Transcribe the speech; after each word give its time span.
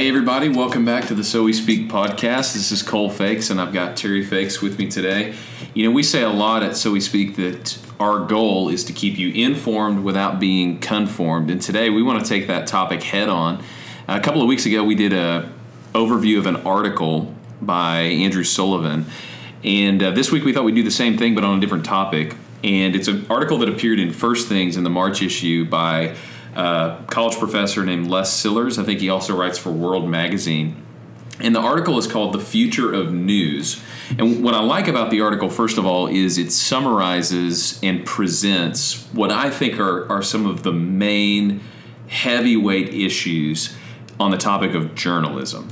Hey, 0.00 0.08
everybody, 0.08 0.48
welcome 0.48 0.86
back 0.86 1.08
to 1.08 1.14
the 1.14 1.22
So 1.22 1.44
We 1.44 1.52
Speak 1.52 1.90
podcast. 1.90 2.54
This 2.54 2.72
is 2.72 2.82
Cole 2.82 3.10
Fakes, 3.10 3.50
and 3.50 3.60
I've 3.60 3.74
got 3.74 3.98
Terry 3.98 4.24
Fakes 4.24 4.62
with 4.62 4.78
me 4.78 4.88
today. 4.88 5.34
You 5.74 5.84
know, 5.84 5.90
we 5.90 6.02
say 6.02 6.22
a 6.22 6.30
lot 6.30 6.62
at 6.62 6.74
So 6.74 6.92
We 6.92 7.02
Speak 7.02 7.36
that 7.36 7.78
our 8.00 8.20
goal 8.20 8.70
is 8.70 8.82
to 8.84 8.94
keep 8.94 9.18
you 9.18 9.30
informed 9.30 10.02
without 10.02 10.40
being 10.40 10.78
conformed, 10.78 11.50
and 11.50 11.60
today 11.60 11.90
we 11.90 12.02
want 12.02 12.24
to 12.24 12.26
take 12.26 12.46
that 12.46 12.66
topic 12.66 13.02
head 13.02 13.28
on. 13.28 13.62
A 14.08 14.20
couple 14.20 14.40
of 14.40 14.48
weeks 14.48 14.64
ago, 14.64 14.82
we 14.82 14.94
did 14.94 15.12
a 15.12 15.52
overview 15.92 16.38
of 16.38 16.46
an 16.46 16.56
article 16.56 17.34
by 17.60 17.98
Andrew 18.00 18.42
Sullivan, 18.42 19.04
and 19.64 20.02
uh, 20.02 20.12
this 20.12 20.32
week 20.32 20.44
we 20.44 20.54
thought 20.54 20.64
we'd 20.64 20.76
do 20.76 20.82
the 20.82 20.90
same 20.90 21.18
thing 21.18 21.34
but 21.34 21.44
on 21.44 21.58
a 21.58 21.60
different 21.60 21.84
topic. 21.84 22.36
And 22.64 22.96
it's 22.96 23.08
an 23.08 23.26
article 23.28 23.58
that 23.58 23.68
appeared 23.68 24.00
in 24.00 24.14
First 24.14 24.48
Things 24.48 24.78
in 24.78 24.84
the 24.84 24.90
March 24.90 25.20
issue 25.20 25.66
by 25.66 26.16
a 26.54 27.04
college 27.08 27.36
professor 27.36 27.84
named 27.84 28.08
Les 28.08 28.32
Sillars. 28.32 28.78
I 28.78 28.84
think 28.84 29.00
he 29.00 29.08
also 29.08 29.36
writes 29.36 29.58
for 29.58 29.70
World 29.70 30.08
Magazine. 30.08 30.84
And 31.38 31.54
the 31.54 31.60
article 31.60 31.98
is 31.98 32.06
called 32.06 32.34
The 32.34 32.40
Future 32.40 32.92
of 32.92 33.12
News. 33.12 33.82
And 34.18 34.44
what 34.44 34.54
I 34.54 34.60
like 34.60 34.88
about 34.88 35.10
the 35.10 35.22
article, 35.22 35.48
first 35.48 35.78
of 35.78 35.86
all, 35.86 36.06
is 36.06 36.36
it 36.36 36.52
summarizes 36.52 37.80
and 37.82 38.04
presents 38.04 39.06
what 39.12 39.30
I 39.30 39.48
think 39.48 39.80
are, 39.80 40.10
are 40.12 40.22
some 40.22 40.44
of 40.44 40.62
the 40.62 40.72
main 40.72 41.60
heavyweight 42.08 42.92
issues 42.92 43.74
on 44.18 44.30
the 44.30 44.36
topic 44.36 44.74
of 44.74 44.94
journalism. 44.94 45.68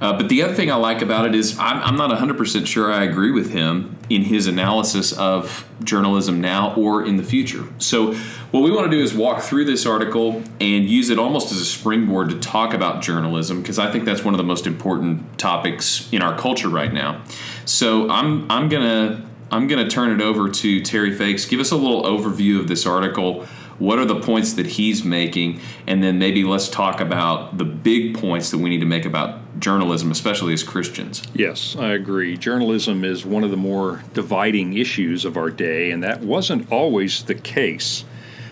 Uh, 0.00 0.18
but 0.18 0.28
the 0.28 0.42
other 0.42 0.52
thing 0.52 0.70
I 0.70 0.74
like 0.74 1.00
about 1.00 1.24
it 1.24 1.34
is 1.34 1.58
I'm, 1.58 1.82
I'm 1.82 1.96
not 1.96 2.10
100% 2.10 2.66
sure 2.66 2.92
I 2.92 3.04
agree 3.04 3.30
with 3.30 3.50
him 3.50 3.95
in 4.08 4.22
his 4.22 4.46
analysis 4.46 5.12
of 5.12 5.68
journalism 5.82 6.40
now 6.40 6.74
or 6.74 7.04
in 7.04 7.16
the 7.16 7.22
future. 7.22 7.64
So, 7.78 8.14
what 8.52 8.62
we 8.62 8.70
want 8.70 8.90
to 8.90 8.96
do 8.96 9.02
is 9.02 9.12
walk 9.12 9.42
through 9.42 9.64
this 9.64 9.84
article 9.84 10.42
and 10.60 10.88
use 10.88 11.10
it 11.10 11.18
almost 11.18 11.52
as 11.52 11.58
a 11.58 11.64
springboard 11.64 12.30
to 12.30 12.38
talk 12.38 12.72
about 12.72 13.02
journalism 13.02 13.60
because 13.60 13.78
I 13.78 13.90
think 13.90 14.04
that's 14.04 14.24
one 14.24 14.34
of 14.34 14.38
the 14.38 14.44
most 14.44 14.66
important 14.66 15.38
topics 15.38 16.08
in 16.12 16.22
our 16.22 16.38
culture 16.38 16.68
right 16.68 16.92
now. 16.92 17.22
So, 17.64 18.08
I'm, 18.08 18.50
I'm 18.50 18.68
going 18.68 18.82
to 18.82 19.26
I'm 19.50 19.68
going 19.68 19.82
to 19.82 19.88
turn 19.88 20.10
it 20.10 20.20
over 20.20 20.48
to 20.48 20.80
Terry 20.82 21.14
Fakes. 21.14 21.46
Give 21.46 21.60
us 21.60 21.70
a 21.70 21.76
little 21.76 22.02
overview 22.02 22.58
of 22.58 22.66
this 22.66 22.84
article 22.84 23.46
what 23.78 23.98
are 23.98 24.04
the 24.04 24.20
points 24.20 24.54
that 24.54 24.66
he's 24.66 25.04
making? 25.04 25.60
And 25.86 26.02
then 26.02 26.18
maybe 26.18 26.44
let's 26.44 26.68
talk 26.68 27.00
about 27.00 27.58
the 27.58 27.64
big 27.64 28.18
points 28.18 28.50
that 28.50 28.58
we 28.58 28.70
need 28.70 28.80
to 28.80 28.86
make 28.86 29.04
about 29.04 29.40
journalism 29.58 30.10
especially 30.10 30.52
as 30.52 30.62
christians. 30.62 31.22
Yes 31.34 31.76
i 31.76 31.92
agree. 31.92 32.36
Journalism 32.36 33.04
is 33.04 33.24
one 33.24 33.44
of 33.44 33.50
the 33.50 33.56
more 33.56 34.02
dividing 34.12 34.76
issues 34.76 35.24
of 35.24 35.36
our 35.36 35.50
day 35.50 35.90
and 35.90 36.02
that 36.02 36.20
wasn't 36.20 36.70
always 36.70 37.22
the 37.24 37.34
case. 37.34 38.04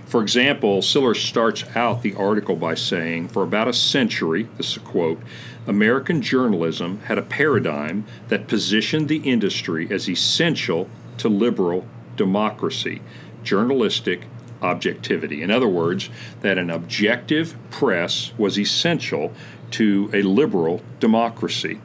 For 0.07 0.23
example 0.23 0.83
Sillars 0.83 1.23
starts 1.23 1.65
out 1.77 2.03
the 2.03 2.15
article 2.15 2.57
by 2.57 2.75
saying 2.75 3.29
for 3.29 3.43
about 3.43 3.69
a 3.69 3.73
century 3.73 4.49
this 4.57 4.71
is 4.71 4.77
a 4.77 4.81
quote 4.81 5.21
american 5.67 6.23
journalism 6.23 7.01
had 7.01 7.19
a 7.19 7.23
paradigm 7.23 8.05
that 8.29 8.49
positioned 8.49 9.09
the 9.09 9.19
industry 9.19 9.89
as 9.91 10.09
essential 10.09 10.89
to 11.19 11.29
liberal 11.29 11.87
democracy 12.17 13.03
journalistic 13.43 14.27
objectivity. 14.63 15.43
In 15.43 15.51
other 15.51 15.69
words, 15.69 16.11
that 16.41 16.59
an 16.59 16.71
objective 16.71 17.57
press 17.71 18.33
was 18.39 18.59
essential 18.59 19.33
to 19.73 20.11
a 20.13 20.23
liberal 20.23 20.83
democracy. 21.01 21.81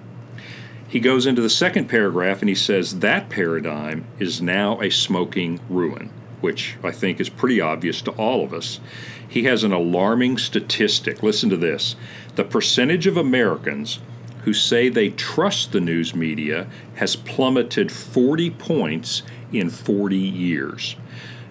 He 0.87 0.99
goes 0.99 1.25
into 1.25 1.41
the 1.41 1.49
second 1.49 1.87
paragraph 1.87 2.41
and 2.41 2.49
he 2.49 2.55
says 2.55 2.99
that 2.99 3.29
paradigm 3.29 4.05
is 4.17 4.41
now 4.41 4.81
a 4.81 4.89
smoking 4.89 5.59
ruin, 5.69 6.09
which 6.41 6.77
I 6.83 6.91
think 6.91 7.19
is 7.19 7.29
pretty 7.29 7.61
obvious 7.61 8.01
to 8.03 8.11
all 8.11 8.43
of 8.43 8.53
us. 8.53 8.79
He 9.27 9.43
has 9.43 9.63
an 9.63 9.71
alarming 9.71 10.39
statistic. 10.39 11.21
Listen 11.21 11.49
to 11.49 11.57
this 11.57 11.95
the 12.35 12.43
percentage 12.43 13.05
of 13.05 13.17
Americans 13.17 13.99
who 14.43 14.53
say 14.53 14.89
they 14.89 15.09
trust 15.09 15.71
the 15.71 15.81
news 15.81 16.15
media 16.15 16.67
has 16.95 17.15
plummeted 17.15 17.91
40 17.91 18.49
points 18.51 19.21
in 19.51 19.69
40 19.69 20.17
years. 20.17 20.95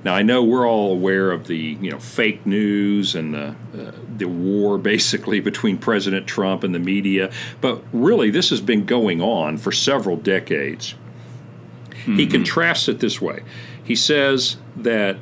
Now 0.05 0.15
I 0.15 0.23
know 0.23 0.43
we're 0.43 0.69
all 0.69 0.93
aware 0.93 1.31
of 1.31 1.47
the 1.47 1.57
you 1.57 1.91
know 1.91 1.99
fake 1.99 2.47
news 2.47 3.15
and 3.15 3.35
the 3.35 3.55
uh, 3.75 3.93
the 4.17 4.29
war 4.29 4.79
basically 4.93 5.41
between 5.41 5.79
President 5.79 6.27
Trump 6.27 6.65
and 6.65 6.75
the 6.75 6.79
media, 6.79 7.31
but 7.61 7.83
really 7.93 8.31
this 8.31 8.51
has 8.51 8.61
been 8.61 8.85
going 8.85 9.21
on 9.21 9.59
for 9.59 9.73
several 9.73 10.17
decades. 10.17 10.95
Mm-hmm. 11.91 12.17
He 12.17 12.27
contrasts 12.27 12.89
it 12.89 13.01
this 13.01 13.21
way. 13.21 13.43
He 13.83 13.97
says 13.97 14.57
that 14.77 15.17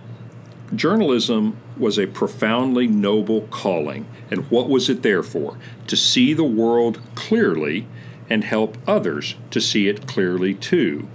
journalism 0.75 1.57
was 1.79 1.99
a 1.99 2.07
profoundly 2.07 2.87
noble 2.87 3.43
calling, 3.43 4.07
and 4.31 4.51
what 4.51 4.69
was 4.69 4.89
it 4.89 5.03
there 5.03 5.23
for? 5.23 5.59
To 5.87 5.97
see 5.97 6.35
the 6.35 6.45
world 6.45 7.01
clearly 7.15 7.87
and 8.29 8.45
help 8.45 8.77
others 8.87 9.37
to 9.51 9.61
see 9.61 9.89
it 9.89 10.07
clearly 10.07 10.55
too. 10.55 11.09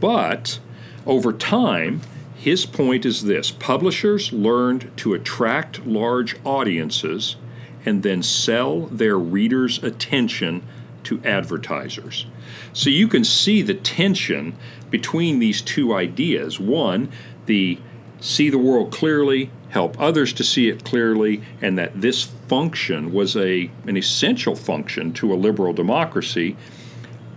But 0.00 0.60
over 1.06 1.32
time, 1.32 2.00
his 2.42 2.66
point 2.66 3.06
is 3.06 3.22
this 3.22 3.52
publishers 3.52 4.32
learned 4.32 4.90
to 4.96 5.14
attract 5.14 5.86
large 5.86 6.34
audiences 6.44 7.36
and 7.84 8.02
then 8.02 8.20
sell 8.20 8.86
their 8.86 9.16
readers' 9.16 9.80
attention 9.84 10.60
to 11.04 11.22
advertisers. 11.24 12.26
So 12.72 12.90
you 12.90 13.06
can 13.06 13.22
see 13.22 13.62
the 13.62 13.74
tension 13.74 14.56
between 14.90 15.38
these 15.38 15.62
two 15.62 15.94
ideas. 15.94 16.58
One, 16.58 17.12
the 17.46 17.78
see 18.18 18.50
the 18.50 18.58
world 18.58 18.90
clearly, 18.90 19.52
help 19.68 20.00
others 20.00 20.32
to 20.32 20.42
see 20.42 20.68
it 20.68 20.82
clearly, 20.82 21.42
and 21.60 21.78
that 21.78 22.00
this 22.00 22.24
function 22.24 23.12
was 23.12 23.36
a, 23.36 23.70
an 23.86 23.96
essential 23.96 24.56
function 24.56 25.12
to 25.12 25.32
a 25.32 25.36
liberal 25.36 25.72
democracy. 25.72 26.56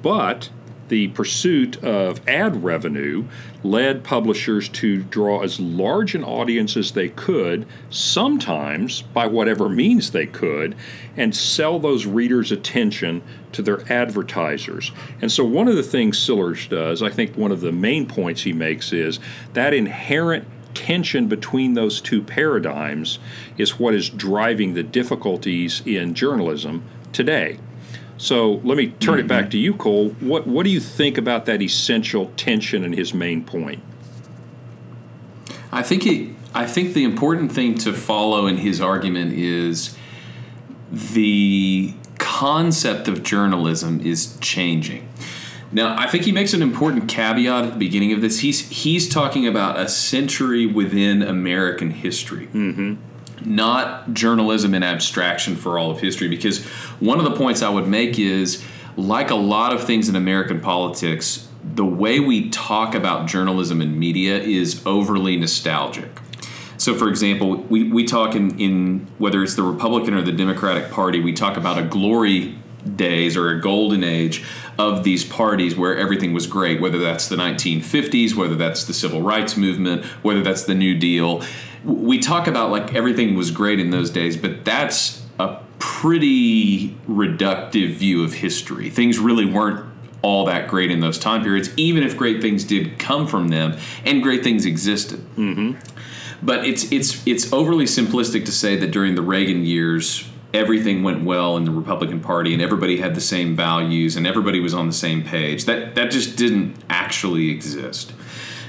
But 0.01 0.49
the 0.87 1.07
pursuit 1.09 1.83
of 1.83 2.27
ad 2.27 2.63
revenue 2.63 3.25
led 3.63 4.03
publishers 4.03 4.69
to 4.69 5.01
draw 5.03 5.41
as 5.41 5.59
large 5.59 6.13
an 6.13 6.23
audience 6.23 6.77
as 6.77 6.91
they 6.91 7.09
could, 7.09 7.65
sometimes 7.89 9.01
by 9.01 9.25
whatever 9.25 9.67
means 9.67 10.11
they 10.11 10.27
could, 10.27 10.75
and 11.17 11.35
sell 11.35 11.79
those 11.79 12.05
readers' 12.05 12.51
attention 12.51 13.21
to 13.51 13.61
their 13.61 13.91
advertisers. 13.91 14.91
And 15.21 15.31
so, 15.31 15.43
one 15.43 15.67
of 15.67 15.75
the 15.75 15.83
things 15.83 16.19
Sillars 16.19 16.67
does, 16.67 17.01
I 17.01 17.09
think 17.09 17.35
one 17.35 17.51
of 17.51 17.61
the 17.61 17.71
main 17.71 18.05
points 18.05 18.43
he 18.43 18.53
makes 18.53 18.93
is 18.93 19.19
that 19.53 19.73
inherent 19.73 20.47
tension 20.75 21.27
between 21.27 21.73
those 21.73 22.01
two 22.01 22.21
paradigms 22.21 23.17
is 23.57 23.79
what 23.79 23.95
is 23.95 24.09
driving 24.09 24.73
the 24.73 24.83
difficulties 24.83 25.81
in 25.85 26.13
journalism 26.13 26.83
today. 27.13 27.57
So 28.17 28.61
let 28.63 28.77
me 28.77 28.87
turn 28.87 29.15
mm-hmm. 29.15 29.25
it 29.25 29.27
back 29.27 29.43
mm-hmm. 29.43 29.51
to 29.51 29.57
you, 29.57 29.73
Cole. 29.73 30.09
What 30.19 30.47
what 30.47 30.63
do 30.63 30.69
you 30.69 30.79
think 30.79 31.17
about 31.17 31.45
that 31.45 31.61
essential 31.61 32.31
tension 32.37 32.83
and 32.83 32.95
his 32.95 33.13
main 33.13 33.43
point? 33.43 33.81
I 35.71 35.83
think 35.83 36.35
I 36.53 36.65
think 36.65 36.93
the 36.93 37.03
important 37.03 37.51
thing 37.51 37.75
to 37.79 37.93
follow 37.93 38.47
in 38.47 38.57
his 38.57 38.79
argument 38.79 39.33
is 39.33 39.97
the 40.91 41.93
concept 42.17 43.07
of 43.07 43.23
journalism 43.23 43.99
is 43.99 44.37
changing. 44.39 45.09
Now, 45.71 45.97
I 45.97 46.07
think 46.07 46.23
he 46.23 46.31
makes 46.31 46.53
an 46.53 46.61
important 46.61 47.09
caveat 47.09 47.65
at 47.65 47.73
the 47.73 47.79
beginning 47.79 48.13
of 48.13 48.21
this. 48.21 48.39
He's 48.39 48.69
he's 48.69 49.09
talking 49.09 49.45
about 49.45 49.77
a 49.77 49.89
century 49.89 50.65
within 50.65 51.21
American 51.21 51.91
history. 51.91 52.47
Mm-hmm 52.47 52.95
not 53.43 54.13
journalism 54.13 54.73
in 54.73 54.83
abstraction 54.83 55.55
for 55.55 55.79
all 55.79 55.91
of 55.91 55.99
history. 55.99 56.27
Because 56.27 56.63
one 56.99 57.17
of 57.17 57.25
the 57.25 57.35
points 57.35 57.61
I 57.61 57.69
would 57.69 57.87
make 57.87 58.19
is 58.19 58.63
like 58.97 59.29
a 59.29 59.35
lot 59.35 59.73
of 59.73 59.83
things 59.83 60.07
in 60.07 60.15
American 60.15 60.61
politics, 60.61 61.47
the 61.63 61.85
way 61.85 62.19
we 62.19 62.49
talk 62.49 62.95
about 62.95 63.27
journalism 63.27 63.81
and 63.81 63.99
media 63.99 64.37
is 64.37 64.81
overly 64.85 65.37
nostalgic. 65.37 66.09
So, 66.77 66.93
for 66.93 67.09
example, 67.09 67.55
we, 67.55 67.89
we 67.89 68.03
talk 68.03 68.35
in, 68.35 68.59
in 68.59 69.07
whether 69.17 69.41
it's 69.41 69.55
the 69.55 69.63
Republican 69.63 70.13
or 70.13 70.21
the 70.21 70.31
Democratic 70.31 70.91
Party, 70.91 71.19
we 71.19 71.33
talk 71.33 71.57
about 71.57 71.77
a 71.77 71.83
glory 71.83 72.57
days 72.95 73.35
or 73.35 73.49
a 73.49 73.59
golden 73.59 74.03
age 74.03 74.45
of 74.77 75.03
these 75.03 75.23
parties 75.23 75.75
where 75.75 75.97
everything 75.97 76.33
was 76.33 76.47
great, 76.47 76.81
whether 76.81 76.99
that's 76.99 77.27
the 77.27 77.35
1950s, 77.35 78.35
whether 78.35 78.55
that's 78.55 78.83
the 78.85 78.93
civil 78.93 79.21
rights 79.21 79.55
movement, 79.55 80.05
whether 80.23 80.41
that's 80.41 80.63
the 80.63 80.75
New 80.75 80.97
Deal 80.97 81.43
we 81.85 82.17
talk 82.17 82.47
about 82.47 82.71
like 82.71 82.95
everything 82.95 83.35
was 83.35 83.51
great 83.51 83.79
in 83.79 83.91
those 83.91 84.09
days, 84.09 84.35
but 84.35 84.65
that's 84.65 85.23
a 85.39 85.59
pretty 85.79 86.89
reductive 87.07 87.93
view 87.93 88.23
of 88.23 88.33
history. 88.33 88.89
Things 88.89 89.19
really 89.19 89.45
weren't 89.45 89.85
all 90.21 90.45
that 90.45 90.67
great 90.67 90.89
in 90.89 90.99
those 90.99 91.19
time 91.19 91.43
periods, 91.43 91.69
even 91.77 92.03
if 92.03 92.17
great 92.17 92.41
things 92.41 92.63
did 92.63 92.97
come 92.97 93.27
from 93.27 93.49
them 93.49 93.77
and 94.03 94.23
great 94.23 94.43
things 94.43 94.65
existed. 94.65 95.19
Mm-hmm. 95.35 95.77
But 96.43 96.65
it's 96.65 96.91
it's 96.91 97.25
it's 97.27 97.53
overly 97.53 97.85
simplistic 97.85 98.45
to 98.45 98.51
say 98.51 98.75
that 98.77 98.87
during 98.87 99.15
the 99.15 99.21
Reagan 99.21 99.63
years 99.63 100.27
everything 100.55 101.03
went 101.03 101.23
well 101.23 101.57
in 101.57 101.65
the 101.65 101.71
Republican 101.71 102.19
Party 102.21 102.53
and 102.53 102.61
everybody 102.61 102.97
had 102.97 103.13
the 103.13 103.21
same 103.21 103.55
values 103.55 104.15
and 104.15 104.25
everybody 104.25 104.59
was 104.59 104.73
on 104.73 104.87
the 104.87 104.93
same 104.93 105.23
page. 105.23 105.65
That 105.65 105.95
that 105.95 106.09
just 106.09 106.37
didn't 106.37 106.75
actually 106.89 107.49
exist 107.51 108.13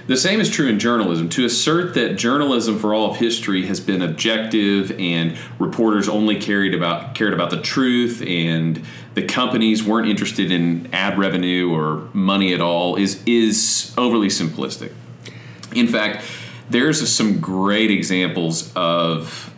The 0.07 0.17
same 0.17 0.41
is 0.41 0.49
true 0.49 0.69
in 0.69 0.79
journalism. 0.79 1.29
To 1.31 1.45
assert 1.45 1.95
that 1.95 2.17
journalism 2.17 2.79
for 2.79 2.95
all 2.95 3.11
of 3.11 3.17
history 3.17 3.67
has 3.67 3.81
been 3.81 4.03
objective 4.03 4.93
and 5.01 5.37
reporters 5.59 6.09
only 6.09 6.41
cared 6.41 6.75
about 6.75 7.15
cared 7.15 7.33
about 7.33 7.51
the 7.51 7.61
truth 7.61 8.23
and 8.25 8.83
the 9.15 9.23
companies 9.23 9.83
weren't 9.83 10.09
interested 10.09 10.53
in 10.53 10.89
ad 10.93 11.19
revenue 11.19 11.73
or 11.73 12.09
money 12.13 12.53
at 12.53 12.61
all 12.61 12.97
is 12.97 13.23
is 13.27 13.93
overly 13.97 14.29
simplistic. 14.29 14.93
In 15.75 15.89
fact, 15.89 16.25
there's 16.71 17.09
some 17.11 17.41
great 17.41 17.91
examples 17.91 18.73
of 18.75 19.53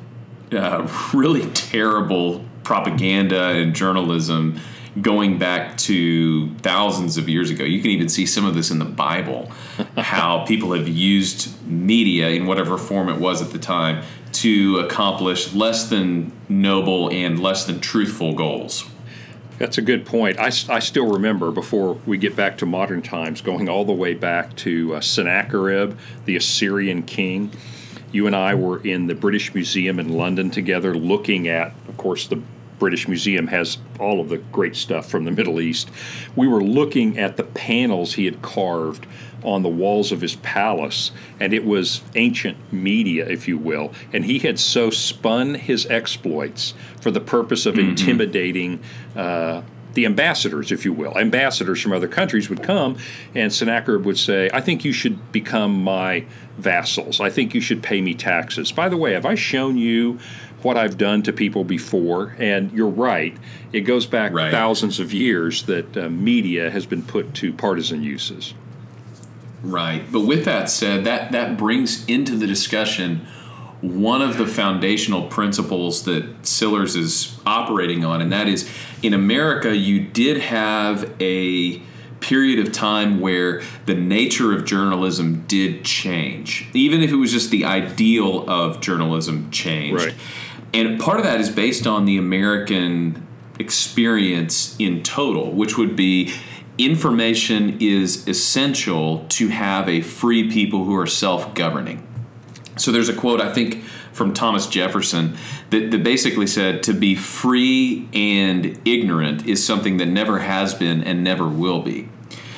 uh, 0.53 0.89
really 1.15 1.49
terrible 1.53 2.45
propaganda 2.65 3.51
and 3.51 3.75
journalism 3.75 4.61
going 5.01 5.39
back 5.39 5.77
to 5.79 6.53
thousands 6.57 7.17
of 7.17 7.29
years 7.29 7.51
ago. 7.51 7.65
You 7.65 7.81
can 7.81 7.91
even 7.91 8.09
see 8.09 8.27
some 8.27 8.45
of 8.45 8.55
this 8.55 8.71
in 8.71 8.79
the 8.79 8.85
Bible, 8.85 9.51
how 9.97 10.45
people 10.45 10.73
have 10.73 10.89
used 10.89 11.55
media 11.67 12.29
in 12.31 12.47
whatever 12.47 12.77
form 12.77 13.09
it 13.09 13.19
was 13.19 13.41
at 13.41 13.51
the 13.51 13.59
time 13.59 14.05
to 14.33 14.79
accomplish 14.79 15.55
less 15.55 15.89
than 15.89 16.33
noble 16.49 17.11
and 17.11 17.41
less 17.41 17.65
than 17.65 17.81
truthful 17.81 18.35
goals. 18.35 18.85
That's 19.59 19.79
a 19.79 19.83
good 19.83 20.07
point. 20.07 20.39
I, 20.39 20.47
I 20.47 20.79
still 20.79 21.13
remember 21.13 21.51
before 21.51 21.95
we 22.07 22.17
get 22.17 22.37
back 22.37 22.59
to 22.59 22.67
modern 22.67 23.03
times, 23.03 23.41
going 23.41 23.69
all 23.69 23.85
the 23.85 23.93
way 23.93 24.15
back 24.15 24.55
to 24.57 24.95
uh, 24.95 25.01
Sennacherib, 25.01 25.99
the 26.27 26.37
Assyrian 26.37 27.03
king. 27.03 27.51
You 28.13 28.27
and 28.27 28.35
I 28.35 28.55
were 28.55 28.81
in 28.81 29.07
the 29.07 29.15
British 29.15 29.55
Museum 29.55 29.99
in 30.01 30.09
London 30.09 30.51
together 30.51 30.95
looking 30.95 31.49
at, 31.49 31.75
of 31.89 31.97
course, 31.97 32.27
the 32.27 32.41
British 32.79 33.09
Museum 33.09 33.49
has 33.49 33.79
all 33.99 34.21
of 34.21 34.29
the 34.29 34.39
great 34.39 34.77
stuff 34.77 35.11
from 35.11 35.25
the 35.25 35.31
Middle 35.31 35.61
East. 35.61 35.91
We 36.37 36.47
were 36.47 36.63
looking 36.63 37.19
at 37.19 37.37
the 37.37 37.43
panels 37.43 38.15
he 38.15 38.25
had 38.25 38.41
carved 38.41 39.07
on 39.43 39.63
the 39.63 39.69
walls 39.69 40.13
of 40.13 40.21
his 40.21 40.37
palace, 40.37 41.11
and 41.41 41.53
it 41.53 41.65
was 41.65 42.03
ancient 42.15 42.57
media, 42.73 43.29
if 43.29 43.47
you 43.47 43.59
will. 43.59 43.93
And 44.13 44.25
he 44.25 44.39
had 44.39 44.59
so 44.59 44.91
spun 44.91 45.55
his 45.55 45.87
exploits 45.87 46.75
for 47.01 47.11
the 47.11 47.21
purpose 47.21 47.67
of 47.67 47.75
mm-hmm. 47.75 47.91
intimidating. 47.91 48.81
Uh, 49.15 49.63
the 49.95 50.07
ambassadors, 50.07 50.71
if 50.71 50.85
you 50.85 50.93
will, 50.93 51.17
ambassadors 51.19 51.81
from 51.81 51.93
other 51.93 52.09
countries 52.09 52.49
would 52.49 52.63
come, 52.63 52.99
and 53.35 53.53
Sennacherib 53.53 54.05
would 54.05 54.19
say, 54.19 54.51
I 54.53 54.61
think 54.61 54.85
you 54.85 54.93
should 54.93 55.33
become 55.33 55.83
my 55.83 56.25
vassals. 56.59 57.21
I 57.21 57.31
think 57.31 57.55
you 57.55 57.61
should 57.61 57.83
pay 57.83 58.01
me 58.01 58.15
taxes. 58.15 58.71
By 58.71 58.89
the 58.89 58.97
way, 58.97 59.15
have 59.15 59.27
I 59.27 59.35
shown 59.35 59.77
you 59.77 60.19
what 60.63 60.77
I've 60.77 60.99
done 60.99 61.23
to 61.23 61.33
people 61.33 61.65
before. 61.65 62.35
And 62.39 62.73
you're 62.73 62.89
right, 62.89 63.37
it 63.73 63.81
goes 63.83 64.07
back 64.07 64.33
right. 64.33 64.51
thousands 64.51 65.01
of 65.01 65.13
years 65.13 65.65
that 65.65 65.97
uh, 65.97 66.09
media 66.09 66.71
has 66.71 66.87
been 66.87 67.03
put 67.03 67.35
to 67.35 67.53
partisan 67.53 68.03
uses. 68.03 68.55
Right. 69.63 70.11
But 70.11 70.21
with 70.21 70.45
that 70.45 70.71
said, 70.71 71.05
that, 71.05 71.33
that 71.33 71.57
brings 71.57 72.05
into 72.07 72.37
the 72.37 72.47
discussion 72.47 73.27
one 73.81 74.23
of 74.23 74.39
the 74.39 74.47
foundational 74.47 75.29
principles 75.29 76.05
that 76.05 76.47
Sillars 76.47 76.97
is 76.97 77.39
operating 77.47 78.05
on, 78.05 78.21
and 78.21 78.33
that 78.33 78.49
is 78.49 78.69
in 79.03 79.15
America, 79.15 79.77
you 79.77 80.01
did 80.01 80.39
have 80.39 81.11
a 81.21 81.81
period 82.21 82.59
of 82.67 82.73
time 82.73 83.21
where 83.21 83.63
the 83.87 83.95
nature 83.95 84.53
of 84.53 84.65
journalism 84.65 85.45
did 85.47 85.85
change, 85.85 86.69
even 86.75 87.03
if 87.03 87.11
it 87.11 87.17
was 87.17 87.31
just 87.31 87.51
the 87.51 87.65
ideal 87.65 88.49
of 88.51 88.81
journalism 88.81 89.51
changed. 89.51 90.05
Right. 90.05 90.15
And 90.75 91.01
part 91.01 91.19
of 91.19 91.25
that 91.25 91.41
is 91.41 91.49
based 91.49 91.87
on 91.87 92.05
the 92.05 92.19
American 92.19 93.27
experience 93.59 94.77
in 94.79 95.03
total, 95.03 95.53
which 95.53 95.79
would 95.79 95.97
be 95.97 96.33
information 96.77 97.79
is 97.81 98.27
essential 98.29 99.27
to 99.29 99.49
have 99.49 99.89
a 99.89 100.01
free 100.01 100.51
people 100.51 100.85
who 100.85 100.97
are 100.97 101.07
self 101.07 101.55
governing. 101.55 102.08
So 102.79 102.93
there's 102.93 103.09
a 103.09 103.15
quote, 103.15 103.41
I 103.41 103.53
think, 103.53 103.85
from 104.13 104.33
Thomas 104.33 104.67
Jefferson 104.67 105.37
that, 105.71 105.91
that 105.91 106.03
basically 106.03 106.47
said 106.47 106.83
to 106.85 106.93
be 106.93 107.15
free 107.15 108.09
and 108.13 108.81
ignorant 108.85 109.47
is 109.47 109.65
something 109.65 109.99
that 109.99 110.07
never 110.07 110.41
has 110.41 110.75
been 110.75 111.03
and 111.05 111.23
never 111.23 111.49
will 111.49 111.83
be. 111.83 112.09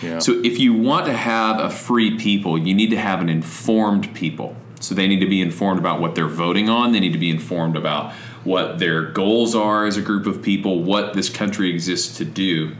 Yeah. 0.02 0.18
So 0.18 0.40
if 0.42 0.58
you 0.58 0.72
want 0.72 1.06
to 1.06 1.12
have 1.12 1.60
a 1.60 1.70
free 1.70 2.16
people, 2.16 2.56
you 2.56 2.74
need 2.74 2.90
to 2.90 2.96
have 2.96 3.20
an 3.20 3.28
informed 3.28 4.14
people. 4.14 4.56
So 4.80 4.94
they 4.94 5.06
need 5.06 5.20
to 5.20 5.28
be 5.28 5.42
informed 5.42 5.78
about 5.78 6.00
what 6.00 6.14
they're 6.14 6.26
voting 6.26 6.70
on. 6.70 6.92
They 6.92 7.00
need 7.00 7.12
to 7.12 7.18
be 7.18 7.30
informed 7.30 7.76
about 7.76 8.14
what 8.44 8.78
their 8.78 9.02
goals 9.02 9.54
are 9.54 9.84
as 9.84 9.98
a 9.98 10.02
group 10.02 10.26
of 10.26 10.40
people, 10.40 10.82
what 10.82 11.12
this 11.12 11.28
country 11.28 11.70
exists 11.70 12.16
to 12.16 12.24
do. 12.24 12.74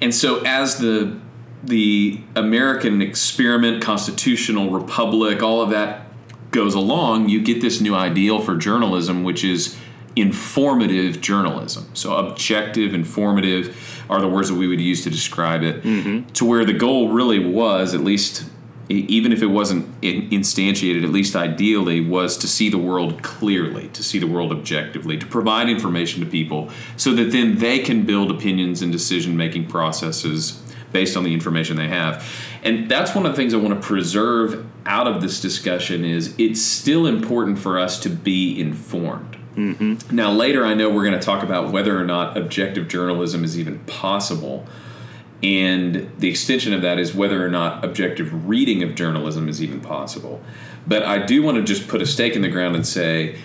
And 0.00 0.14
so 0.14 0.42
as 0.44 0.78
the 0.78 1.18
the 1.64 2.20
American 2.36 3.02
experiment, 3.02 3.82
constitutional 3.82 4.70
republic, 4.70 5.42
all 5.42 5.60
of 5.60 5.70
that 5.70 6.05
goes 6.50 6.74
along, 6.74 7.28
you 7.28 7.42
get 7.42 7.60
this 7.60 7.80
new 7.80 7.94
ideal 7.94 8.40
for 8.40 8.56
journalism, 8.56 9.24
which 9.24 9.44
is 9.44 9.76
informative 10.14 11.20
journalism. 11.20 11.88
So 11.94 12.16
objective, 12.16 12.94
informative 12.94 14.04
are 14.08 14.20
the 14.20 14.28
words 14.28 14.48
that 14.48 14.54
we 14.54 14.66
would 14.66 14.80
use 14.80 15.04
to 15.04 15.10
describe 15.10 15.62
it. 15.62 15.82
Mm-hmm. 15.82 16.32
To 16.32 16.44
where 16.44 16.64
the 16.64 16.72
goal 16.72 17.12
really 17.12 17.44
was, 17.44 17.94
at 17.94 18.00
least 18.00 18.44
even 18.88 19.32
if 19.32 19.42
it 19.42 19.46
wasn't 19.46 20.00
instantiated, 20.00 21.02
at 21.02 21.10
least 21.10 21.34
ideally, 21.34 22.00
was 22.00 22.36
to 22.38 22.46
see 22.46 22.70
the 22.70 22.78
world 22.78 23.22
clearly, 23.22 23.88
to 23.88 24.02
see 24.02 24.18
the 24.18 24.26
world 24.26 24.52
objectively, 24.52 25.18
to 25.18 25.26
provide 25.26 25.68
information 25.68 26.20
to 26.20 26.30
people 26.30 26.70
so 26.96 27.12
that 27.12 27.32
then 27.32 27.58
they 27.58 27.80
can 27.80 28.06
build 28.06 28.30
opinions 28.30 28.82
and 28.82 28.92
decision 28.92 29.36
making 29.36 29.66
processes 29.66 30.62
based 30.96 31.14
on 31.14 31.24
the 31.24 31.34
information 31.34 31.76
they 31.76 31.88
have. 31.88 32.26
And 32.62 32.90
that's 32.90 33.14
one 33.14 33.26
of 33.26 33.32
the 33.32 33.36
things 33.36 33.52
I 33.52 33.58
want 33.58 33.74
to 33.74 33.86
preserve 33.86 34.64
out 34.86 35.06
of 35.06 35.20
this 35.20 35.42
discussion 35.42 36.06
is 36.06 36.34
it's 36.38 36.62
still 36.62 37.06
important 37.06 37.58
for 37.58 37.78
us 37.78 38.00
to 38.00 38.08
be 38.08 38.58
informed. 38.58 39.36
Mm-hmm. 39.56 40.16
Now 40.16 40.32
later 40.32 40.64
I 40.64 40.72
know 40.72 40.88
we're 40.88 41.04
going 41.04 41.18
to 41.18 41.24
talk 41.24 41.42
about 41.42 41.70
whether 41.70 42.00
or 42.00 42.04
not 42.04 42.38
objective 42.38 42.88
journalism 42.88 43.44
is 43.44 43.58
even 43.58 43.78
possible 43.80 44.66
and 45.42 46.10
the 46.18 46.30
extension 46.30 46.72
of 46.72 46.80
that 46.80 46.98
is 46.98 47.14
whether 47.14 47.44
or 47.44 47.50
not 47.50 47.84
objective 47.84 48.48
reading 48.48 48.82
of 48.82 48.94
journalism 48.94 49.50
is 49.50 49.62
even 49.62 49.82
possible. 49.82 50.40
But 50.86 51.02
I 51.02 51.26
do 51.26 51.42
want 51.42 51.58
to 51.58 51.62
just 51.62 51.88
put 51.88 52.00
a 52.00 52.06
stake 52.06 52.36
in 52.36 52.40
the 52.40 52.48
ground 52.48 52.74
and 52.74 52.86
say 52.86 53.38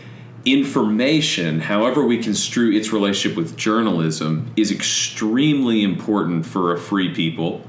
information, 0.45 1.61
however 1.61 2.03
we 2.03 2.17
construe 2.21 2.71
its 2.71 2.91
relationship 2.91 3.37
with 3.37 3.57
journalism, 3.57 4.51
is 4.55 4.71
extremely 4.71 5.83
important 5.83 6.45
for 6.45 6.73
a 6.73 6.79
free 6.79 7.13
people. 7.13 7.65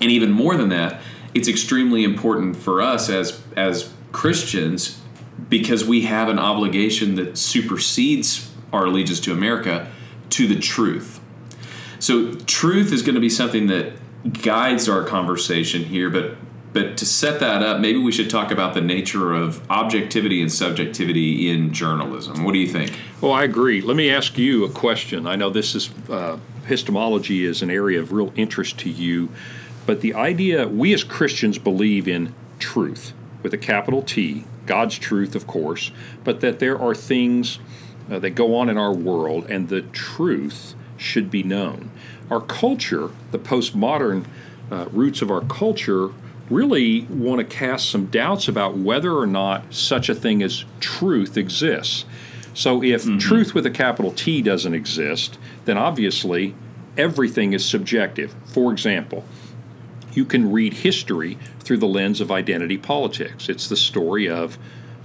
And 0.00 0.10
even 0.10 0.30
more 0.30 0.56
than 0.56 0.68
that, 0.70 1.00
it's 1.34 1.48
extremely 1.48 2.04
important 2.04 2.56
for 2.56 2.80
us 2.80 3.08
as, 3.08 3.42
as 3.56 3.92
Christians 4.12 5.00
because 5.48 5.84
we 5.84 6.02
have 6.02 6.28
an 6.28 6.38
obligation 6.38 7.14
that 7.16 7.36
supersedes 7.36 8.50
our 8.72 8.86
allegiance 8.86 9.20
to 9.20 9.32
America 9.32 9.90
to 10.30 10.46
the 10.46 10.58
truth 10.58 11.20
so 11.98 12.34
truth 12.46 12.92
is 12.92 13.02
going 13.02 13.14
to 13.14 13.20
be 13.20 13.28
something 13.28 13.66
that 13.68 13.92
guides 14.42 14.88
our 14.88 15.04
conversation 15.04 15.84
here, 15.84 16.10
but 16.10 16.36
but 16.76 16.98
to 16.98 17.06
set 17.06 17.40
that 17.40 17.62
up, 17.62 17.80
maybe 17.80 17.98
we 17.98 18.12
should 18.12 18.28
talk 18.28 18.50
about 18.50 18.74
the 18.74 18.82
nature 18.82 19.32
of 19.32 19.62
objectivity 19.70 20.42
and 20.42 20.52
subjectivity 20.52 21.48
in 21.48 21.72
journalism. 21.72 22.44
What 22.44 22.52
do 22.52 22.58
you 22.58 22.68
think? 22.68 22.92
Well, 23.22 23.32
I 23.32 23.44
agree. 23.44 23.80
Let 23.80 23.96
me 23.96 24.10
ask 24.10 24.36
you 24.36 24.62
a 24.66 24.68
question. 24.68 25.26
I 25.26 25.36
know 25.36 25.48
this 25.48 25.74
is 25.74 25.88
uh, 26.10 26.36
epistemology 26.62 27.46
is 27.46 27.62
an 27.62 27.70
area 27.70 27.98
of 27.98 28.12
real 28.12 28.30
interest 28.36 28.78
to 28.80 28.90
you, 28.90 29.30
but 29.86 30.02
the 30.02 30.12
idea 30.12 30.68
we 30.68 30.92
as 30.92 31.02
Christians 31.02 31.56
believe 31.56 32.06
in 32.06 32.34
truth 32.58 33.14
with 33.42 33.54
a 33.54 33.58
capital 33.58 34.02
T, 34.02 34.44
God's 34.66 34.98
truth, 34.98 35.34
of 35.34 35.46
course, 35.46 35.92
but 36.24 36.40
that 36.42 36.58
there 36.58 36.78
are 36.78 36.94
things 36.94 37.58
uh, 38.10 38.18
that 38.18 38.30
go 38.30 38.54
on 38.54 38.68
in 38.68 38.76
our 38.76 38.92
world, 38.92 39.46
and 39.48 39.70
the 39.70 39.80
truth 39.80 40.74
should 40.98 41.30
be 41.30 41.42
known. 41.42 41.90
Our 42.30 42.42
culture, 42.42 43.08
the 43.30 43.38
postmodern 43.38 44.26
uh, 44.70 44.88
roots 44.92 45.22
of 45.22 45.30
our 45.30 45.40
culture, 45.40 46.10
really 46.50 47.02
want 47.02 47.38
to 47.38 47.44
cast 47.44 47.90
some 47.90 48.06
doubts 48.06 48.48
about 48.48 48.76
whether 48.76 49.16
or 49.16 49.26
not 49.26 49.72
such 49.74 50.08
a 50.08 50.14
thing 50.14 50.42
as 50.42 50.64
truth 50.80 51.36
exists. 51.36 52.04
So, 52.54 52.82
if 52.82 53.04
mm-hmm. 53.04 53.18
truth 53.18 53.54
with 53.54 53.66
a 53.66 53.70
capital 53.70 54.12
T 54.12 54.40
doesn't 54.40 54.72
exist, 54.72 55.38
then 55.66 55.76
obviously 55.76 56.54
everything 56.96 57.52
is 57.52 57.64
subjective. 57.64 58.34
For 58.46 58.72
example, 58.72 59.24
you 60.12 60.24
can 60.24 60.50
read 60.50 60.72
history 60.72 61.36
through 61.60 61.78
the 61.78 61.86
lens 61.86 62.20
of 62.20 62.30
identity 62.30 62.78
politics. 62.78 63.48
It's 63.48 63.68
the 63.68 63.76
story 63.76 64.28
of 64.28 64.56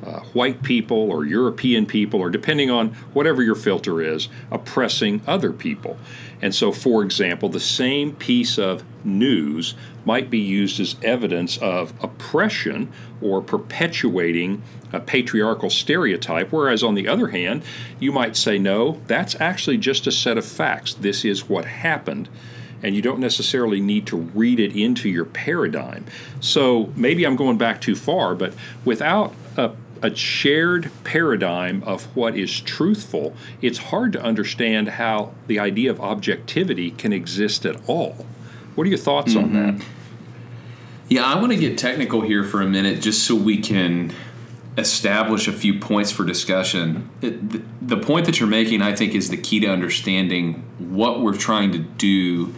uh, 0.06 0.22
white 0.34 0.64
people 0.64 1.12
or 1.12 1.26
European 1.26 1.86
people, 1.86 2.20
or 2.22 2.30
depending 2.30 2.72
on 2.72 2.90
whatever 3.14 3.44
your 3.44 3.56
filter 3.56 4.02
is, 4.02 4.30
oppressing 4.50 5.22
other 5.28 5.52
people. 5.52 5.98
And 6.42 6.56
so, 6.56 6.72
for 6.72 7.04
example, 7.04 7.50
the 7.50 7.60
same 7.60 8.16
piece 8.16 8.58
of 8.58 8.84
news 9.06 9.76
might 10.06 10.30
be 10.30 10.40
used 10.40 10.80
as 10.80 10.96
evidence 11.04 11.58
of 11.58 11.94
oppression 12.04 12.92
or 13.22 13.42
perpetuating 13.42 14.64
a 14.92 15.00
patriarchal 15.00 15.70
stereotype, 15.70 16.52
whereas 16.52 16.82
on 16.84 16.96
the 16.96 17.08
other 17.08 17.28
hand, 17.28 17.62
you 18.00 18.12
might 18.12 18.36
say, 18.36 18.58
no, 18.58 19.00
that's 19.06 19.40
actually 19.40 19.78
just 19.78 20.08
a 20.08 20.12
set 20.12 20.38
of 20.38 20.46
facts. 20.46 20.96
This 20.96 21.24
is 21.24 21.48
what 21.48 21.66
happened. 21.66 22.28
and 22.84 22.96
you 22.96 23.02
don't 23.02 23.20
necessarily 23.20 23.80
need 23.80 24.08
to 24.08 24.18
read 24.18 24.60
it 24.60 24.76
into 24.76 25.10
your 25.10 25.26
paradigm. 25.26 26.06
So 26.40 26.92
maybe 26.96 27.26
I'm 27.26 27.36
going 27.36 27.58
back 27.58 27.82
too 27.82 27.96
far, 27.96 28.36
but 28.36 28.54
without 28.86 29.34
a, 29.58 29.72
a 30.02 30.16
shared 30.16 30.92
paradigm 31.04 31.84
of 31.84 32.06
what 32.16 32.36
is 32.36 32.60
truthful, 32.60 33.36
it's 33.62 33.78
hard 33.78 34.14
to 34.14 34.22
understand 34.22 34.90
how 34.90 35.34
the 35.48 35.60
idea 35.60 35.92
of 35.92 36.00
objectivity 36.00 36.92
can 36.92 37.14
exist 37.14 37.66
at 37.66 37.78
all. 37.88 38.26
What 38.76 38.88
are 38.88 38.90
your 38.90 38.98
thoughts 38.98 39.34
mm-hmm. 39.34 39.58
on 39.58 39.78
that? 39.78 39.86
Yeah, 41.10 41.26
I 41.26 41.36
want 41.40 41.52
to 41.52 41.58
get 41.58 41.78
technical 41.78 42.22
here 42.22 42.44
for 42.44 42.62
a 42.62 42.68
minute 42.68 43.02
just 43.02 43.24
so 43.26 43.36
we 43.36 43.58
can 43.58 44.14
establish 44.78 45.48
a 45.48 45.52
few 45.52 45.80
points 45.80 46.12
for 46.12 46.24
discussion. 46.24 47.10
It, 47.22 47.50
the, 47.50 47.62
the 47.82 47.98
point 47.98 48.26
that 48.26 48.40
you're 48.40 48.50
making, 48.50 48.82
I 48.82 48.96
think, 48.96 49.14
is 49.14 49.30
the 49.30 49.38
key 49.38 49.60
to 49.60 49.68
understanding 49.68 50.64
what 50.80 51.22
we're 51.22 51.36
trying 51.36 51.74
to 51.74 51.80
do 51.80 52.54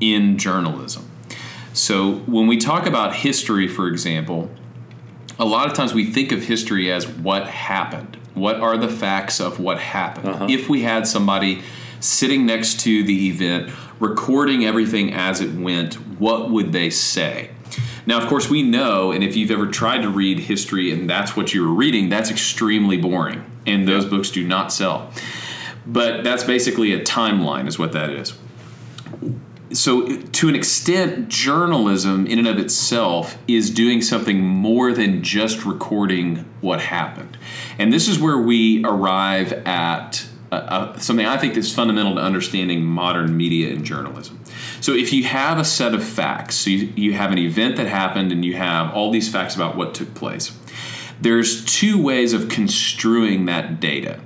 in 0.00 0.38
journalism. 0.38 1.08
So, 1.74 2.14
when 2.20 2.46
we 2.46 2.56
talk 2.56 2.86
about 2.86 3.14
history, 3.14 3.68
for 3.68 3.86
example, 3.86 4.50
a 5.38 5.44
lot 5.44 5.68
of 5.68 5.74
times 5.74 5.94
we 5.94 6.04
think 6.04 6.32
of 6.32 6.42
history 6.42 6.90
as 6.90 7.06
what 7.06 7.46
happened. 7.46 8.16
What 8.34 8.56
are 8.56 8.76
the 8.76 8.88
facts 8.88 9.40
of 9.40 9.60
what 9.60 9.78
happened? 9.78 10.28
Uh-huh. 10.28 10.46
If 10.48 10.68
we 10.68 10.82
had 10.82 11.06
somebody 11.06 11.62
sitting 12.00 12.46
next 12.46 12.80
to 12.80 13.02
the 13.02 13.28
event, 13.28 13.72
recording 14.00 14.64
everything 14.64 15.12
as 15.12 15.40
it 15.40 15.54
went, 15.54 15.94
what 16.18 16.50
would 16.50 16.72
they 16.72 16.90
say? 16.90 17.50
Now, 18.06 18.20
of 18.20 18.28
course, 18.28 18.48
we 18.48 18.62
know, 18.62 19.12
and 19.12 19.22
if 19.22 19.36
you've 19.36 19.50
ever 19.50 19.66
tried 19.66 20.02
to 20.02 20.08
read 20.08 20.40
history 20.40 20.90
and 20.90 21.10
that's 21.10 21.36
what 21.36 21.52
you 21.52 21.62
were 21.62 21.74
reading, 21.74 22.08
that's 22.08 22.30
extremely 22.30 22.96
boring, 22.96 23.44
and 23.66 23.86
those 23.86 24.06
books 24.06 24.30
do 24.30 24.46
not 24.46 24.72
sell. 24.72 25.12
But 25.86 26.24
that's 26.24 26.44
basically 26.44 26.92
a 26.92 27.00
timeline, 27.00 27.68
is 27.68 27.78
what 27.78 27.92
that 27.92 28.10
is. 28.10 28.32
So, 29.78 30.08
to 30.08 30.48
an 30.48 30.56
extent, 30.56 31.28
journalism 31.28 32.26
in 32.26 32.40
and 32.40 32.48
of 32.48 32.58
itself 32.58 33.38
is 33.46 33.70
doing 33.70 34.02
something 34.02 34.40
more 34.40 34.92
than 34.92 35.22
just 35.22 35.64
recording 35.64 36.44
what 36.60 36.80
happened. 36.80 37.38
And 37.78 37.92
this 37.92 38.08
is 38.08 38.18
where 38.18 38.38
we 38.38 38.84
arrive 38.84 39.52
at 39.52 40.26
uh, 40.50 40.54
uh, 40.56 40.98
something 40.98 41.24
I 41.24 41.36
think 41.36 41.56
is 41.56 41.72
fundamental 41.72 42.16
to 42.16 42.20
understanding 42.20 42.84
modern 42.84 43.36
media 43.36 43.72
and 43.72 43.84
journalism. 43.84 44.42
So 44.80 44.94
if 44.94 45.12
you 45.12 45.22
have 45.24 45.60
a 45.60 45.64
set 45.64 45.94
of 45.94 46.02
facts, 46.02 46.56
so 46.56 46.70
you, 46.70 46.92
you 46.96 47.12
have 47.12 47.30
an 47.30 47.38
event 47.38 47.76
that 47.76 47.86
happened 47.86 48.32
and 48.32 48.44
you 48.44 48.56
have 48.56 48.92
all 48.92 49.12
these 49.12 49.30
facts 49.30 49.54
about 49.54 49.76
what 49.76 49.94
took 49.94 50.12
place, 50.12 50.58
there's 51.20 51.64
two 51.64 52.02
ways 52.02 52.32
of 52.32 52.48
construing 52.48 53.46
that 53.46 53.78
data. 53.78 54.18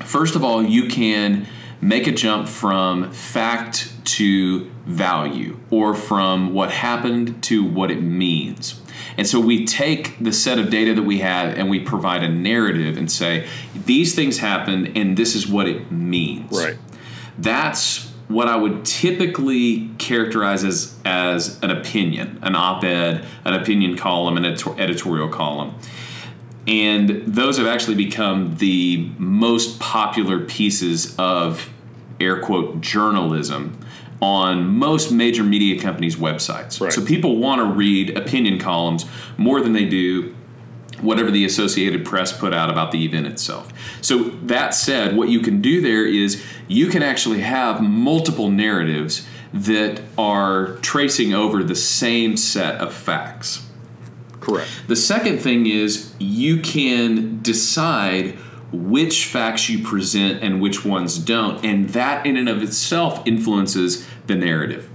First 0.00 0.36
of 0.36 0.44
all, 0.44 0.62
you 0.62 0.88
can 0.88 1.46
make 1.84 2.06
a 2.06 2.12
jump 2.12 2.48
from 2.48 3.12
fact 3.12 3.92
to 4.06 4.70
value 4.86 5.58
or 5.70 5.94
from 5.94 6.54
what 6.54 6.70
happened 6.70 7.42
to 7.42 7.62
what 7.62 7.90
it 7.90 8.00
means. 8.00 8.80
And 9.18 9.26
so 9.26 9.38
we 9.38 9.66
take 9.66 10.18
the 10.18 10.32
set 10.32 10.58
of 10.58 10.70
data 10.70 10.94
that 10.94 11.02
we 11.02 11.18
have 11.18 11.58
and 11.58 11.68
we 11.68 11.80
provide 11.80 12.22
a 12.22 12.28
narrative 12.28 12.96
and 12.96 13.10
say, 13.12 13.46
these 13.74 14.14
things 14.14 14.38
happened 14.38 14.96
and 14.96 15.16
this 15.16 15.34
is 15.34 15.46
what 15.46 15.68
it 15.68 15.92
means. 15.92 16.52
Right. 16.52 16.78
That's 17.36 18.10
what 18.28 18.48
I 18.48 18.56
would 18.56 18.86
typically 18.86 19.90
characterize 19.98 20.64
as, 20.64 20.98
as 21.04 21.60
an 21.62 21.70
opinion, 21.70 22.38
an 22.40 22.56
op 22.56 22.82
ed, 22.82 23.26
an 23.44 23.52
opinion 23.52 23.98
column, 23.98 24.38
an 24.38 24.46
editorial 24.46 25.28
column. 25.28 25.74
And 26.66 27.26
those 27.26 27.58
have 27.58 27.66
actually 27.66 27.96
become 27.96 28.56
the 28.56 29.10
most 29.18 29.78
popular 29.80 30.40
pieces 30.40 31.14
of 31.18 31.70
air 32.24 32.40
quote 32.40 32.80
journalism 32.80 33.78
on 34.20 34.66
most 34.66 35.12
major 35.12 35.44
media 35.44 35.80
companies' 35.80 36.16
websites. 36.16 36.80
Right. 36.80 36.92
So 36.92 37.04
people 37.04 37.36
want 37.36 37.60
to 37.60 37.66
read 37.66 38.16
opinion 38.16 38.58
columns 38.58 39.04
more 39.36 39.60
than 39.60 39.72
they 39.72 39.84
do 39.84 40.34
whatever 41.00 41.30
the 41.30 41.44
Associated 41.44 42.04
Press 42.04 42.36
put 42.36 42.54
out 42.54 42.70
about 42.70 42.90
the 42.90 43.04
event 43.04 43.26
itself. 43.26 43.72
So, 44.00 44.30
that 44.44 44.74
said, 44.74 45.16
what 45.16 45.28
you 45.28 45.40
can 45.40 45.60
do 45.60 45.80
there 45.80 46.06
is 46.06 46.42
you 46.68 46.86
can 46.88 47.02
actually 47.02 47.40
have 47.40 47.82
multiple 47.82 48.50
narratives 48.50 49.26
that 49.52 50.02
are 50.18 50.76
tracing 50.76 51.34
over 51.34 51.62
the 51.62 51.74
same 51.74 52.36
set 52.36 52.80
of 52.80 52.92
facts. 52.92 53.66
Correct. 54.40 54.68
The 54.88 54.96
second 54.96 55.38
thing 55.38 55.66
is 55.66 56.14
you 56.18 56.60
can 56.60 57.40
decide 57.40 58.36
which 58.74 59.26
facts 59.26 59.68
you 59.68 59.82
present 59.82 60.42
and 60.42 60.60
which 60.60 60.84
ones 60.84 61.18
don't, 61.18 61.64
and 61.64 61.90
that 61.90 62.26
in 62.26 62.36
and 62.36 62.48
of 62.48 62.62
itself 62.62 63.26
influences 63.26 64.06
the 64.26 64.34
narrative. 64.34 64.88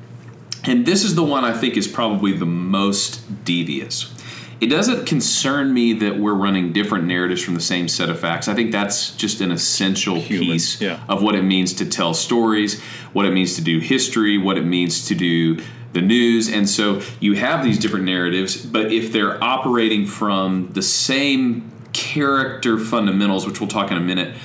And 0.63 0.85
this 0.85 1.03
is 1.03 1.15
the 1.15 1.23
one 1.23 1.45
I 1.45 1.53
think 1.53 1.77
is 1.77 1.87
probably 1.87 2.33
the 2.33 2.45
most 2.45 3.45
devious. 3.45 4.13
It 4.61 4.67
doesn't 4.67 5.05
concern 5.05 5.73
me 5.73 5.93
that 5.93 6.19
we're 6.19 6.33
running 6.33 6.73
different 6.73 7.05
narratives 7.05 7.41
from 7.41 7.55
the 7.55 7.61
same 7.61 7.87
set 7.87 8.09
of 8.09 8.19
facts. 8.19 8.49
I 8.49 8.53
think 8.53 8.73
that's 8.73 9.15
just 9.15 9.39
an 9.39 9.51
essential 9.51 10.15
Human, 10.15 10.47
piece 10.47 10.81
yeah. 10.81 11.01
of 11.07 11.23
what 11.23 11.35
it 11.35 11.43
means 11.43 11.73
to 11.75 11.85
tell 11.85 12.13
stories, 12.13 12.81
what 13.13 13.25
it 13.25 13.31
means 13.31 13.55
to 13.55 13.61
do 13.61 13.79
history, 13.79 14.37
what 14.37 14.57
it 14.57 14.65
means 14.65 15.07
to 15.07 15.15
do 15.15 15.63
the 15.93 16.01
news. 16.01 16.51
And 16.51 16.69
so 16.69 17.01
you 17.21 17.33
have 17.35 17.63
these 17.63 17.79
different 17.79 18.05
narratives, 18.05 18.57
but 18.65 18.91
if 18.91 19.13
they're 19.13 19.41
operating 19.41 20.05
from 20.05 20.69
the 20.73 20.81
same 20.81 21.71
character 21.93 22.77
fundamentals, 22.77 23.45
which 23.45 23.59
we'll 23.59 23.69
talk 23.69 23.91
in 23.91 23.97
a 23.97 24.01
minute 24.01 24.35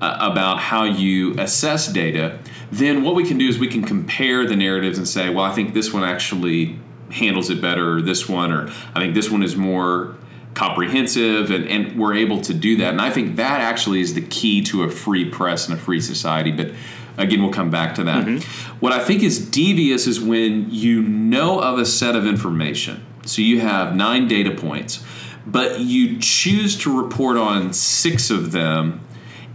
uh, 0.00 0.18
about 0.20 0.58
how 0.58 0.84
you 0.84 1.38
assess 1.38 1.86
data, 1.92 2.38
then 2.72 3.02
what 3.02 3.14
we 3.14 3.24
can 3.24 3.38
do 3.38 3.48
is 3.48 3.58
we 3.58 3.68
can 3.68 3.82
compare 3.82 4.46
the 4.46 4.56
narratives 4.56 4.98
and 4.98 5.06
say, 5.06 5.28
well, 5.28 5.44
I 5.44 5.52
think 5.52 5.74
this 5.74 5.92
one 5.92 6.04
actually 6.04 6.78
handles 7.10 7.50
it 7.50 7.60
better, 7.60 7.96
or 7.96 8.02
this 8.02 8.28
one, 8.28 8.52
or 8.52 8.68
I 8.94 9.00
think 9.00 9.14
this 9.14 9.30
one 9.30 9.42
is 9.42 9.56
more 9.56 10.16
comprehensive, 10.54 11.50
and, 11.50 11.66
and 11.68 11.98
we're 11.98 12.14
able 12.14 12.40
to 12.42 12.54
do 12.54 12.76
that. 12.78 12.92
And 12.92 13.00
I 13.00 13.10
think 13.10 13.36
that 13.36 13.60
actually 13.60 14.00
is 14.00 14.14
the 14.14 14.20
key 14.20 14.62
to 14.64 14.84
a 14.84 14.90
free 14.90 15.28
press 15.28 15.68
and 15.68 15.76
a 15.76 15.80
free 15.80 16.00
society. 16.00 16.50
But 16.52 16.72
again, 17.18 17.42
we'll 17.42 17.52
come 17.52 17.70
back 17.70 17.94
to 17.96 18.04
that. 18.04 18.24
Mm-hmm. 18.24 18.76
What 18.80 18.92
I 18.92 19.02
think 19.02 19.22
is 19.22 19.44
devious 19.50 20.06
is 20.06 20.20
when 20.20 20.70
you 20.70 21.02
know 21.02 21.60
of 21.60 21.78
a 21.78 21.86
set 21.86 22.16
of 22.16 22.26
information. 22.26 23.04
So 23.26 23.42
you 23.42 23.60
have 23.60 23.94
nine 23.94 24.28
data 24.28 24.50
points, 24.50 25.04
but 25.46 25.80
you 25.80 26.18
choose 26.18 26.76
to 26.78 27.02
report 27.02 27.36
on 27.36 27.72
six 27.72 28.30
of 28.30 28.52
them 28.52 29.00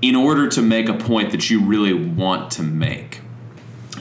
in 0.02 0.16
order 0.16 0.48
to 0.50 0.62
make 0.62 0.90
a 0.90 0.94
point 0.94 1.32
that 1.32 1.50
you 1.50 1.64
really 1.64 1.94
want 1.94 2.52
to 2.52 2.64
make. 2.64 3.22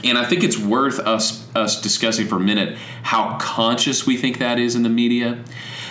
And 0.03 0.17
I 0.17 0.25
think 0.25 0.43
it's 0.43 0.57
worth 0.57 0.99
us 0.99 1.45
us 1.55 1.81
discussing 1.81 2.27
for 2.27 2.35
a 2.35 2.39
minute 2.39 2.77
how 3.03 3.37
conscious 3.39 4.05
we 4.05 4.17
think 4.17 4.39
that 4.39 4.59
is 4.59 4.75
in 4.75 4.83
the 4.83 4.89
media. 4.89 5.43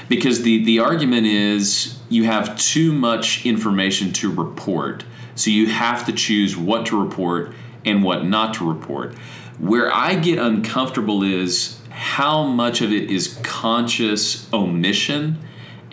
Because 0.08 0.42
the, 0.42 0.62
the 0.62 0.80
argument 0.80 1.26
is 1.26 1.98
you 2.10 2.24
have 2.24 2.58
too 2.58 2.92
much 2.92 3.46
information 3.46 4.12
to 4.12 4.30
report. 4.30 5.04
So 5.34 5.50
you 5.50 5.66
have 5.68 6.04
to 6.06 6.12
choose 6.12 6.56
what 6.56 6.86
to 6.86 7.02
report 7.02 7.54
and 7.84 8.04
what 8.04 8.24
not 8.24 8.54
to 8.54 8.70
report. 8.70 9.14
Where 9.58 9.92
I 9.92 10.14
get 10.14 10.38
uncomfortable 10.38 11.22
is 11.22 11.80
how 11.88 12.44
much 12.44 12.82
of 12.82 12.92
it 12.92 13.10
is 13.10 13.38
conscious 13.42 14.52
omission 14.52 15.38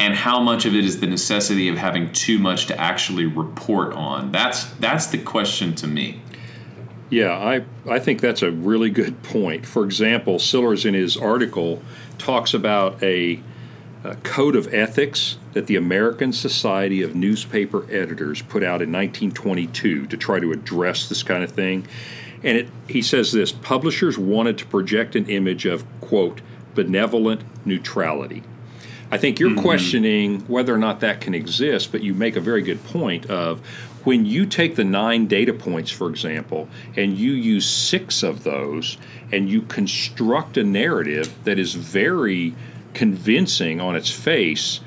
and 0.02 0.16
how 0.16 0.40
much 0.40 0.66
of 0.66 0.74
it 0.74 0.84
is 0.84 1.00
the 1.00 1.06
necessity 1.06 1.70
of 1.70 1.78
having 1.78 2.12
too 2.12 2.40
much 2.40 2.66
to 2.66 2.82
actually 2.82 3.28
report 3.28 3.94
on. 3.94 4.32
That's 4.32 4.66
that's 4.74 5.06
the 5.06 5.20
question 5.20 5.76
to 5.76 5.86
me. 5.86 6.24
Yeah, 7.12 7.38
I, 7.38 7.66
I 7.88 8.00
think 8.00 8.20
that's 8.20 8.42
a 8.42 8.50
really 8.50 8.90
good 8.90 9.22
point. 9.22 9.68
For 9.68 9.84
example, 9.84 10.40
Sillars 10.40 10.86
in 10.86 10.96
his 10.96 11.18
article 11.18 11.84
talks 12.18 12.54
about 12.54 13.04
a, 13.04 13.42
a, 14.04 14.16
code 14.24 14.56
of 14.56 14.74
ethics 14.74 15.38
that 15.54 15.68
the 15.68 15.76
American 15.76 16.34
Society 16.34 17.04
of 17.04 17.14
Newspaper 17.14 17.86
Editors 17.92 18.42
put 18.42 18.64
out 18.64 18.82
in 18.82 18.92
1922 18.92 20.08
to 20.08 20.18
try 20.18 20.40
to 20.40 20.52
address 20.52 21.10
this 21.10 21.22
kind 21.22 21.44
of 21.44 21.52
thing. 21.52 21.86
And 22.44 22.58
it, 22.58 22.70
he 22.88 23.02
says 23.02 23.34
this 23.34 23.52
publishers 23.52 24.18
wanted 24.18 24.58
to 24.60 24.66
project 24.66 25.16
an 25.16 25.30
image 25.30 25.66
of, 25.66 25.84
quote, 26.00 26.42
benevolent 26.74 27.44
neutrality. 27.66 28.42
I 29.12 29.18
think 29.18 29.40
you're 29.40 29.50
mm-hmm. 29.50 29.62
questioning 29.62 30.40
whether 30.42 30.74
or 30.74 30.78
not 30.78 31.02
that 31.02 31.20
can 31.20 31.36
exist, 31.36 31.92
but 31.92 32.02
you 32.02 32.14
make 32.14 32.38
a 32.38 32.42
very 32.42 32.62
good 32.62 32.84
point 32.86 33.26
of 33.30 33.60
when 34.06 34.26
you 34.26 34.46
take 34.46 34.76
the 34.76 34.84
nine 34.84 35.28
data 35.28 35.54
points, 35.54 35.92
for 35.92 36.10
example, 36.10 36.68
and 36.96 37.18
you 37.18 37.34
use 37.34 37.70
six 37.70 38.24
of 38.24 38.44
those 38.44 38.98
and 39.32 39.50
you 39.50 39.62
construct 39.64 40.58
a 40.58 40.64
narrative 40.64 41.34
that 41.44 41.60
is 41.60 41.76
very 41.76 42.56
convincing 42.94 43.80
on 43.80 43.96
its 43.96 44.10
face, 44.10 44.80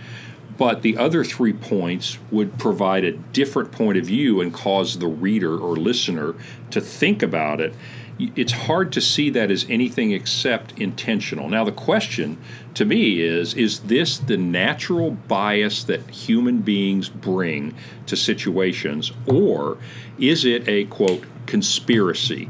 but 0.57 0.83
the 0.83 0.97
other 0.97 1.23
three 1.23 1.53
points 1.53 2.19
would 2.31 2.59
provide 2.59 3.05
a 3.05 3.13
different 3.13 3.73
point 3.73 3.99
of 3.99 4.07
view 4.07 4.41
and 4.41 4.53
cause 4.53 4.99
the 4.99 5.07
reader 5.07 5.57
or 5.59 5.77
listener 5.77 6.35
to 6.71 6.81
think 6.81 7.23
about 7.23 7.61
it 7.61 7.75
it's 8.19 8.53
hard 8.53 8.93
to 8.93 9.01
see 9.01 9.31
that 9.31 9.51
as 9.51 9.67
anything 9.69 10.13
except 10.13 10.79
intentional. 10.79 11.49
Now, 11.49 11.65
the 11.65 11.73
question 11.73 12.39
to 12.75 12.85
me 12.85 13.21
is 13.21 13.55
is 13.55 13.81
this 13.81 14.19
the 14.19 14.37
natural 14.37 15.13
bias 15.13 15.85
that 15.85 16.09
human 16.11 16.59
beings 16.59 17.09
bring 17.09 17.75
to 18.07 18.17
situations, 18.17 19.13
or 19.27 19.79
is 20.19 20.45
it 20.45 20.69
a 20.69 20.85
quote 20.85 21.25
conspiracy? 21.47 22.49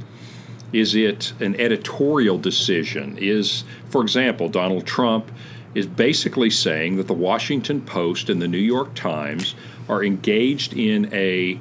Is 0.73 0.95
it 0.95 1.33
an 1.41 1.59
editorial 1.61 2.37
decision? 2.39 3.17
Is, 3.19 3.65
for 3.89 4.03
example, 4.03 4.49
Donald 4.49 4.87
Trump 4.87 5.31
is 5.75 5.87
basically 5.87 6.51
saying 6.51 6.97
that 6.97 7.07
the 7.07 7.15
Washington 7.15 7.81
Post 7.81 8.29
and 8.29 8.43
the 8.43 8.49
New 8.49 8.59
York 8.59 8.95
Times 8.95 9.55
are 9.89 10.03
engaged 10.03 10.73
in 10.73 11.13
a 11.13 11.59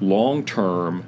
long 0.00 0.44
term, 0.44 1.04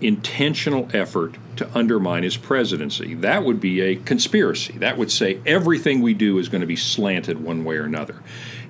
intentional 0.00 0.88
effort 0.92 1.36
to 1.56 1.68
undermine 1.76 2.22
his 2.22 2.36
presidency. 2.36 3.14
That 3.14 3.44
would 3.44 3.60
be 3.60 3.80
a 3.80 3.96
conspiracy. 3.96 4.74
That 4.78 4.96
would 4.96 5.10
say 5.10 5.40
everything 5.44 6.00
we 6.00 6.14
do 6.14 6.38
is 6.38 6.48
going 6.48 6.60
to 6.60 6.66
be 6.66 6.76
slanted 6.76 7.42
one 7.42 7.64
way 7.64 7.76
or 7.76 7.84
another. 7.84 8.22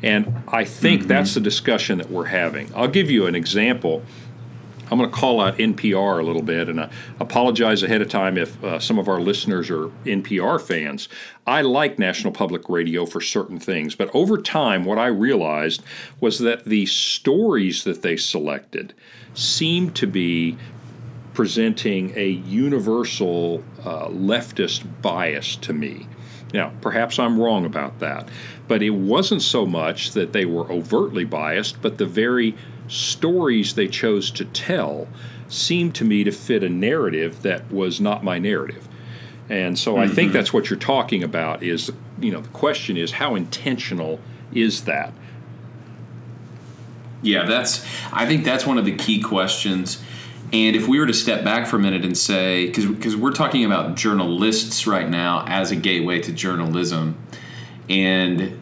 And 0.02 0.42
I 0.48 0.64
think 0.64 1.00
mm-hmm. 1.00 1.08
that's 1.08 1.34
the 1.34 1.40
discussion 1.40 1.98
that 1.98 2.10
we're 2.10 2.26
having. 2.26 2.72
I'll 2.74 2.88
give 2.88 3.10
you 3.10 3.26
an 3.26 3.34
example. 3.34 4.02
I'm 4.90 4.96
going 4.96 5.10
to 5.10 5.14
call 5.14 5.40
out 5.40 5.58
NPR 5.58 6.18
a 6.18 6.22
little 6.22 6.42
bit 6.42 6.68
and 6.68 6.80
I 6.80 6.90
apologize 7.20 7.82
ahead 7.82 8.00
of 8.00 8.08
time 8.08 8.38
if 8.38 8.62
uh, 8.64 8.78
some 8.78 8.98
of 8.98 9.06
our 9.06 9.20
listeners 9.20 9.68
are 9.68 9.88
NPR 10.06 10.60
fans. 10.60 11.10
I 11.46 11.60
like 11.60 11.98
National 11.98 12.32
Public 12.32 12.70
Radio 12.70 13.04
for 13.04 13.20
certain 13.20 13.58
things, 13.58 13.94
but 13.94 14.10
over 14.14 14.38
time, 14.40 14.86
what 14.86 14.98
I 14.98 15.08
realized 15.08 15.82
was 16.20 16.38
that 16.38 16.64
the 16.64 16.86
stories 16.86 17.84
that 17.84 18.00
they 18.00 18.16
selected 18.16 18.94
seemed 19.34 19.94
to 19.96 20.06
be 20.06 20.56
presenting 21.38 22.12
a 22.16 22.26
universal 22.26 23.62
uh, 23.84 24.08
leftist 24.08 24.82
bias 25.00 25.54
to 25.54 25.72
me. 25.72 26.04
Now, 26.52 26.72
perhaps 26.80 27.16
I'm 27.20 27.40
wrong 27.40 27.64
about 27.64 28.00
that, 28.00 28.28
but 28.66 28.82
it 28.82 28.90
wasn't 28.90 29.42
so 29.42 29.64
much 29.64 30.10
that 30.14 30.32
they 30.32 30.44
were 30.44 30.68
overtly 30.68 31.24
biased, 31.24 31.80
but 31.80 31.96
the 31.96 32.06
very 32.06 32.56
stories 32.88 33.76
they 33.76 33.86
chose 33.86 34.32
to 34.32 34.46
tell 34.46 35.06
seemed 35.46 35.94
to 35.94 36.04
me 36.04 36.24
to 36.24 36.32
fit 36.32 36.64
a 36.64 36.68
narrative 36.68 37.42
that 37.42 37.70
was 37.70 38.00
not 38.00 38.24
my 38.24 38.40
narrative. 38.40 38.88
And 39.48 39.78
so 39.78 39.92
mm-hmm. 39.92 40.10
I 40.10 40.12
think 40.12 40.30
mm-hmm. 40.30 40.38
that's 40.38 40.52
what 40.52 40.68
you're 40.68 40.76
talking 40.76 41.22
about 41.22 41.62
is, 41.62 41.92
you 42.20 42.32
know, 42.32 42.40
the 42.40 42.48
question 42.48 42.96
is 42.96 43.12
how 43.12 43.36
intentional 43.36 44.18
is 44.52 44.86
that? 44.86 45.12
Yeah, 47.22 47.44
that's 47.46 47.86
I 48.12 48.26
think 48.26 48.42
that's 48.42 48.66
one 48.66 48.76
of 48.76 48.84
the 48.84 48.96
key 48.96 49.20
questions 49.20 50.02
and 50.52 50.76
if 50.76 50.88
we 50.88 50.98
were 50.98 51.06
to 51.06 51.14
step 51.14 51.44
back 51.44 51.66
for 51.66 51.76
a 51.76 51.78
minute 51.78 52.04
and 52.04 52.16
say, 52.16 52.66
because 52.66 53.16
we're 53.16 53.32
talking 53.32 53.64
about 53.64 53.96
journalists 53.96 54.86
right 54.86 55.08
now 55.08 55.44
as 55.46 55.70
a 55.70 55.76
gateway 55.76 56.20
to 56.22 56.32
journalism, 56.32 57.16
and 57.88 58.58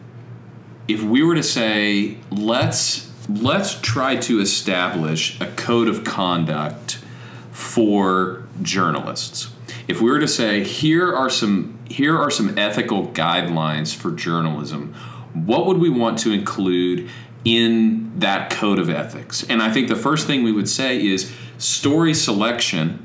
if 0.87 1.01
we 1.01 1.23
were 1.23 1.35
to 1.35 1.43
say, 1.43 2.17
let's 2.29 3.11
let's 3.29 3.79
try 3.81 4.15
to 4.15 4.39
establish 4.39 5.39
a 5.41 5.47
code 5.47 5.87
of 5.87 6.03
conduct 6.03 6.99
for 7.51 8.47
journalists. 8.61 9.51
If 9.87 10.01
we 10.01 10.09
were 10.09 10.19
to 10.19 10.27
say, 10.27 10.63
here 10.63 11.13
are 11.13 11.29
some 11.29 11.79
here 11.89 12.17
are 12.17 12.31
some 12.31 12.57
ethical 12.57 13.07
guidelines 13.07 13.95
for 13.95 14.11
journalism, 14.11 14.93
what 15.33 15.65
would 15.65 15.77
we 15.77 15.89
want 15.89 16.19
to 16.19 16.31
include 16.31 17.09
in 17.45 18.11
that 18.19 18.49
code 18.49 18.79
of 18.79 18.89
ethics? 18.89 19.43
And 19.43 19.61
I 19.61 19.71
think 19.71 19.87
the 19.87 19.95
first 19.95 20.27
thing 20.27 20.43
we 20.43 20.51
would 20.51 20.67
say 20.67 21.05
is 21.05 21.33
story 21.57 22.13
selection 22.13 23.03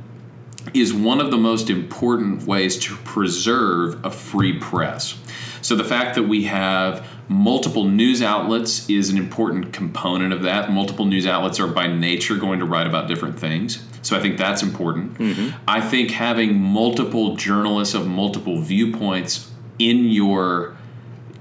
is 0.75 0.95
one 0.95 1.21
of 1.21 1.31
the 1.31 1.37
most 1.37 1.69
important 1.69 2.45
ways 2.45 2.79
to 2.79 2.97
preserve 2.99 4.05
a 4.05 4.11
free 4.11 4.59
press. 4.59 5.19
So 5.61 5.77
the 5.77 5.85
fact 5.85 6.15
that 6.15 6.25
we 6.25 6.45
have 6.45 7.07
multiple 7.29 7.85
news 7.85 8.23
outlets 8.23 8.89
is 8.89 9.11
an 9.11 9.17
important 9.17 9.73
component 9.73 10.33
of 10.33 10.43
that. 10.43 10.71
Multiple 10.71 11.05
news 11.05 11.27
outlets 11.27 11.61
are 11.61 11.67
by 11.67 11.87
nature 11.87 12.37
going 12.37 12.59
to 12.59 12.65
write 12.65 12.87
about 12.87 13.09
different 13.09 13.39
things. 13.39 13.85
So 14.03 14.17
I 14.17 14.21
think 14.21 14.39
that's 14.39 14.63
important. 14.63 15.19
Mm-hmm. 15.19 15.57
I 15.69 15.81
think 15.81 16.11
having 16.11 16.59
multiple 16.59 17.37
journalists 17.37 17.95
of 17.95 18.07
multiple 18.07 18.61
viewpoints 18.61 19.51
in 19.79 20.07
your 20.07 20.77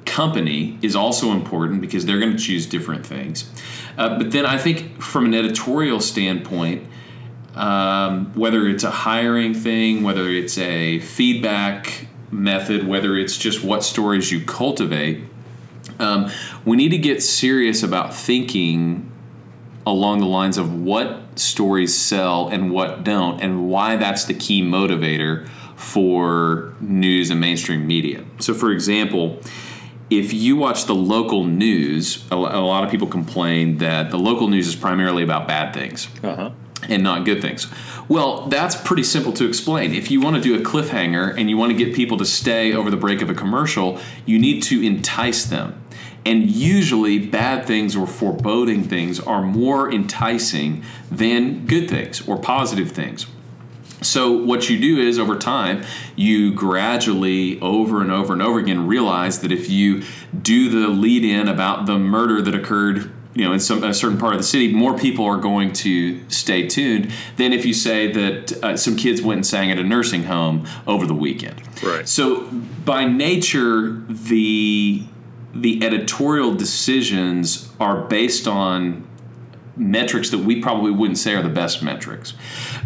company 0.06 0.78
is 0.82 0.96
also 0.96 1.32
important 1.32 1.82
because 1.82 2.06
they're 2.06 2.20
going 2.20 2.36
to 2.36 2.44
choose 2.44 2.66
different 2.66 3.06
things. 3.06 3.50
Uh, 3.98 4.18
but 4.18 4.32
then 4.32 4.46
I 4.46 4.58
think 4.58 5.02
from 5.02 5.26
an 5.26 5.34
editorial 5.34 6.00
standpoint, 6.00 6.88
um, 7.56 8.34
whether 8.34 8.68
it's 8.68 8.84
a 8.84 8.92
hiring 8.92 9.54
thing, 9.54 10.04
whether 10.04 10.30
it's 10.30 10.58
a 10.58 11.00
feedback 11.00 12.08
method, 12.32 12.88
whether 12.88 13.18
it's 13.18 13.38
just 13.38 13.64
what 13.64 13.84
stories 13.84 14.32
you 14.32 14.44
cultivate, 14.46 15.24
um, 16.00 16.32
we 16.66 16.78
need 16.78 16.90
to 16.90 16.98
get 16.98 17.22
serious 17.22 17.84
about 17.84 18.14
thinking 18.14 19.12
along 19.86 20.20
the 20.20 20.28
lines 20.28 20.58
of 20.58 20.82
what 20.82 21.40
stories 21.40 21.98
sell 21.98 22.48
and 22.48 22.72
what 22.72 23.04
don't, 23.04 23.42
and 23.42 23.68
why 23.70 23.96
that's 23.96 24.26
the 24.26 24.34
key 24.34 24.62
motivator 24.62 25.48
for 25.76 26.74
news 26.80 27.32
and 27.32 27.42
mainstream 27.42 27.88
media. 27.88 28.24
So, 28.40 28.54
for 28.54 28.72
example, 28.72 29.40
if 30.10 30.34
you 30.34 30.56
watch 30.56 30.86
the 30.86 30.96
local 30.96 31.44
news, 31.46 32.26
a 32.30 32.36
lot 32.36 32.84
of 32.84 32.92
people 32.92 33.08
complain 33.08 33.78
that 33.78 34.12
the 34.12 34.20
local 34.20 34.48
news 34.48 34.68
is 34.68 34.76
primarily 34.76 35.24
about 35.24 35.48
bad 35.48 35.74
things. 35.74 36.08
Uh-huh 36.24 36.52
and 36.90 37.04
not 37.04 37.26
good 37.26 37.42
things. 37.42 37.68
Well, 38.08 38.48
that's 38.48 38.76
pretty 38.76 39.04
simple 39.04 39.32
to 39.34 39.48
explain. 39.48 39.94
If 39.94 40.12
you 40.12 40.20
want 40.20 40.36
to 40.36 40.42
do 40.42 40.56
a 40.56 40.64
cliffhanger 40.64 41.38
and 41.38 41.50
you 41.50 41.58
want 41.58 41.72
to 41.72 41.78
get 41.78 41.96
people 41.96 42.18
to 42.18 42.26
stay 42.26 42.74
over 42.74 42.90
the 42.90 42.98
break 42.98 43.22
of 43.22 43.30
a 43.30 43.34
commercial, 43.34 44.00
you 44.26 44.40
need 44.40 44.62
to 44.64 44.84
entice 44.86 45.46
them. 45.46 45.82
And 46.26 46.52
usually, 46.52 47.18
bad 47.18 47.66
things 47.66 47.96
or 47.96 48.06
foreboding 48.06 48.84
things 48.84 49.20
are 49.20 49.42
more 49.42 49.92
enticing 49.92 50.84
than 51.10 51.66
good 51.66 51.90
things 51.90 52.28
or 52.28 52.38
positive 52.38 52.92
things. 52.92 53.26
So, 54.02 54.32
what 54.32 54.70
you 54.70 54.80
do 54.80 55.00
is 55.00 55.18
over 55.18 55.38
time, 55.38 55.84
you 56.16 56.54
gradually, 56.54 57.60
over 57.62 58.02
and 58.02 58.12
over 58.12 58.34
and 58.34 58.42
over 58.42 58.60
again, 58.60 58.88
realize 58.88 59.40
that 59.40 59.52
if 59.52 59.70
you 59.70 60.04
do 60.40 60.70
the 60.70 60.88
lead 60.88 61.24
in 61.24 61.48
about 61.48 61.86
the 61.86 61.98
murder 61.98 62.42
that 62.42 62.54
occurred 62.54 63.12
you 63.34 63.46
know 63.46 63.54
in 63.54 63.60
some 63.60 63.84
a 63.84 63.94
certain 63.94 64.18
part 64.18 64.34
of 64.34 64.40
the 64.40 64.46
city, 64.46 64.74
more 64.74 64.98
people 64.98 65.26
are 65.26 65.38
going 65.38 65.74
to 65.74 66.30
stay 66.30 66.68
tuned 66.68 67.12
than 67.38 67.54
if 67.54 67.66
you 67.66 67.74
say 67.74 68.12
that 68.12 68.64
uh, 68.64 68.78
some 68.78 68.96
kids 68.96 69.22
went 69.22 69.38
and 69.40 69.46
sang 69.46 69.72
at 69.72 69.80
a 69.80 69.84
nursing 69.84 70.24
home 70.24 70.68
over 70.88 71.06
the 71.06 71.14
weekend. 71.14 71.62
Right. 71.84 72.08
So 72.08 72.46
by 72.86 73.06
nature, 73.06 74.04
the 74.08 75.04
the 75.54 75.84
editorial 75.84 76.54
decisions 76.54 77.72
are 77.80 78.02
based 78.02 78.48
on 78.48 79.08
metrics 79.76 80.30
that 80.30 80.40
we 80.40 80.62
probably 80.62 80.92
wouldn't 80.92 81.18
say 81.18 81.34
are 81.34 81.42
the 81.42 81.50
best 81.50 81.82
metrics. 81.82 82.34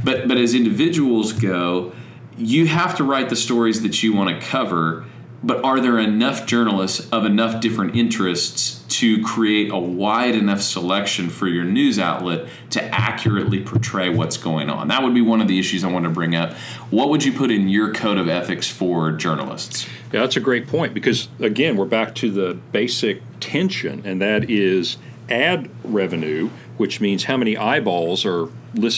But 0.04 0.28
but 0.28 0.38
as 0.38 0.54
individuals 0.54 1.34
go, 1.34 1.94
you 2.38 2.68
have 2.68 2.96
to 2.98 3.04
write 3.04 3.30
the 3.30 3.36
stories 3.36 3.82
that 3.82 4.04
you 4.04 4.14
want 4.14 4.30
to 4.30 4.46
cover 4.46 5.06
but 5.46 5.64
are 5.64 5.80
there 5.80 6.00
enough 6.00 6.48
journalists 6.48 7.08
of 7.12 7.24
enough 7.24 7.62
different 7.62 7.96
interests 7.96 8.84
to 8.90 9.22
create 9.24 9.72
a 9.72 9.78
wide 9.78 10.34
enough 10.34 10.60
selection 10.60 11.30
for 11.30 11.48
your 11.48 11.64
news 11.64 12.00
outlet 12.00 12.48
to 12.72 12.84
accurately 12.86 13.64
portray 13.64 14.10
what's 14.10 14.38
going 14.38 14.72
on? 14.72 14.88
That 14.88 15.04
would 15.04 15.14
be 15.14 15.22
one 15.22 15.42
of 15.42 15.48
the 15.48 15.60
issues 15.60 15.84
I 15.84 15.92
want 15.92 16.06
to 16.06 16.10
bring 16.10 16.36
up. 16.36 16.54
What 16.90 17.10
would 17.10 17.24
you 17.24 17.32
put 17.32 17.52
in 17.52 17.70
your 17.70 17.94
code 17.94 18.18
of 18.18 18.28
ethics 18.28 18.68
for 18.68 19.12
journalists? 19.12 19.86
Yeah, 20.12 20.22
that's 20.22 20.36
a 20.36 20.40
great 20.40 20.68
point 20.68 20.96
because, 20.96 21.28
again, 21.40 21.78
we're 21.78 21.86
back 21.86 22.16
to 22.16 22.32
the 22.32 22.56
basic 22.72 23.22
tension, 23.40 24.02
and 24.04 24.20
that 24.24 24.50
is 24.50 24.98
ad 25.30 25.70
revenue, 25.84 26.50
which 26.78 27.00
means 27.00 27.26
how 27.26 27.38
many 27.38 27.56
eyeballs 27.56 28.26
are, 28.26 28.48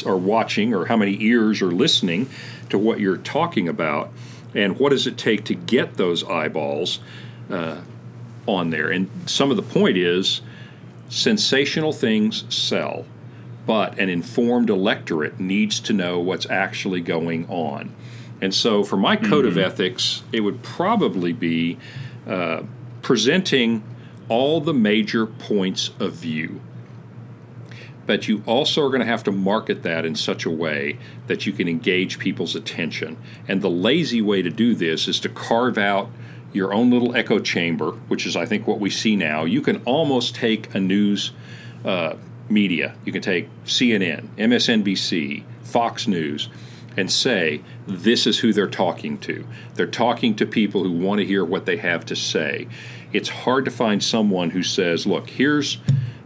are 0.06 0.18
watching 0.18 0.74
or 0.74 0.86
how 0.86 0.96
many 0.96 1.22
ears 1.22 1.62
are 1.62 1.72
listening 1.72 2.30
to 2.70 2.78
what 2.78 3.02
you're 3.02 3.18
talking 3.18 3.68
about 3.68 4.14
and 4.58 4.80
what 4.80 4.89
does 4.89 5.06
it 5.06 5.17
take 5.17 5.46
to 5.46 5.54
get 5.54 5.93
those 5.93 6.24
eyeballs 6.24 7.00
uh, 7.50 7.80
on 8.48 8.72
there? 8.72 8.89
And 8.89 9.10
some 9.28 9.52
of 9.52 9.56
the 9.56 9.63
point 9.63 9.98
is 9.98 10.41
sensational 11.10 11.93
things 11.93 12.43
sell, 12.54 13.06
but 13.67 13.98
an 14.00 14.10
informed 14.10 14.72
electorate 14.72 15.39
needs 15.39 15.80
to 15.82 15.93
know 15.93 16.20
what's 16.20 16.50
actually 16.50 17.02
going 17.02 17.48
on. 17.48 17.93
And 18.41 18.54
so, 18.54 18.84
for 18.84 18.98
my 18.98 19.15
code 19.15 19.46
mm-hmm. 19.46 19.48
of 19.48 19.58
ethics, 19.58 20.24
it 20.32 20.41
would 20.41 20.63
probably 20.63 21.34
be 21.34 21.78
uh, 22.28 22.63
presenting 23.04 23.84
all 24.28 24.60
the 24.60 24.74
major 24.74 25.26
points 25.26 25.91
of 26.00 26.13
view 26.13 26.62
but 28.08 28.28
you 28.28 28.41
also 28.48 28.84
are 28.84 28.89
going 28.89 29.02
to 29.02 29.06
have 29.06 29.24
to 29.26 29.32
market 29.32 29.84
that 29.84 30.06
in 30.06 30.15
such 30.15 30.46
a 30.46 30.50
way 30.50 30.98
that 31.28 31.46
you 31.46 31.52
can 31.52 31.67
engage 31.67 32.17
people's 32.17 32.56
attention. 32.56 33.17
And 33.48 33.62
the 33.62 33.70
lazy 33.70 34.22
way 34.22 34.41
to 34.41 34.50
do 34.50 34.74
this 34.74 35.08
is 35.08 35.20
to 35.20 35.30
carve 35.30 35.78
out 35.78 36.10
your 36.54 36.74
own 36.74 36.89
little 36.89 37.15
echo 37.15 37.38
chamber, 37.39 37.91
which 38.08 38.26
is, 38.26 38.36
I 38.36 38.46
think, 38.46 38.65
what 38.65 38.80
we 38.80 38.89
see 38.89 39.15
now. 39.15 39.43
You 39.43 39.62
can 39.62 39.84
almost 39.84 40.34
take 40.34 40.74
a 40.74 40.80
news 40.80 41.34
uh, 41.86 42.15
media, 42.50 42.96
you 43.04 43.12
can 43.12 43.22
take 43.22 43.50
CNN, 43.65 44.28
MSNBC, 44.38 45.43
Fox 45.63 46.08
News, 46.08 46.48
and 46.96 47.12
say, 47.12 47.62
this 47.86 48.26
is 48.26 48.39
who 48.39 48.54
they're 48.54 48.67
talking 48.67 49.17
to. 49.20 49.46
They're 49.76 49.86
talking 49.86 50.34
to 50.38 50.46
people 50.46 50.84
who 50.84 50.91
want 50.91 51.20
to 51.20 51.26
hear 51.26 51.43
what 51.43 51.65
they 51.65 51.78
have 51.78 52.06
to 52.06 52.15
say. 52.15 52.67
It's 53.12 53.30
hard 53.30 53.65
to 53.65 53.72
find 53.72 54.02
someone 54.04 54.52
who 54.52 54.63
says, 54.63 55.06
look, 55.06 55.30
here's 55.30 55.78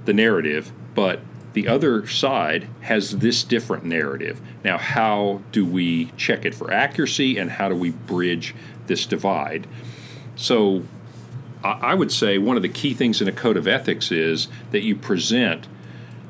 the 0.06 0.13
narrative, 0.13 0.72
but 0.96 1.20
the 1.54 1.68
other 1.68 2.08
side 2.08 2.68
has 2.82 3.18
this 3.20 3.44
different 3.44 3.84
narrative. 3.84 4.40
Now, 4.64 4.78
how 4.78 5.42
do 5.52 5.66
we 5.66 6.12
check 6.18 6.46
it 6.46 6.56
for 6.56 6.72
accuracy 6.72 7.38
and 7.38 7.52
how 7.52 7.70
do 7.70 7.76
we 7.76 7.92
bridge 7.92 8.56
this 8.88 9.06
divide? 9.06 9.68
So, 10.36 10.84
I 11.64 11.94
would 11.94 12.12
say 12.12 12.40
one 12.40 12.56
of 12.56 12.64
the 12.64 12.70
key 12.70 12.96
things 12.96 13.22
in 13.22 13.28
a 13.28 13.32
code 13.32 13.56
of 13.56 13.68
ethics 13.68 14.12
is 14.12 14.48
that 14.72 14.82
you 14.82 14.96
present 14.96 15.68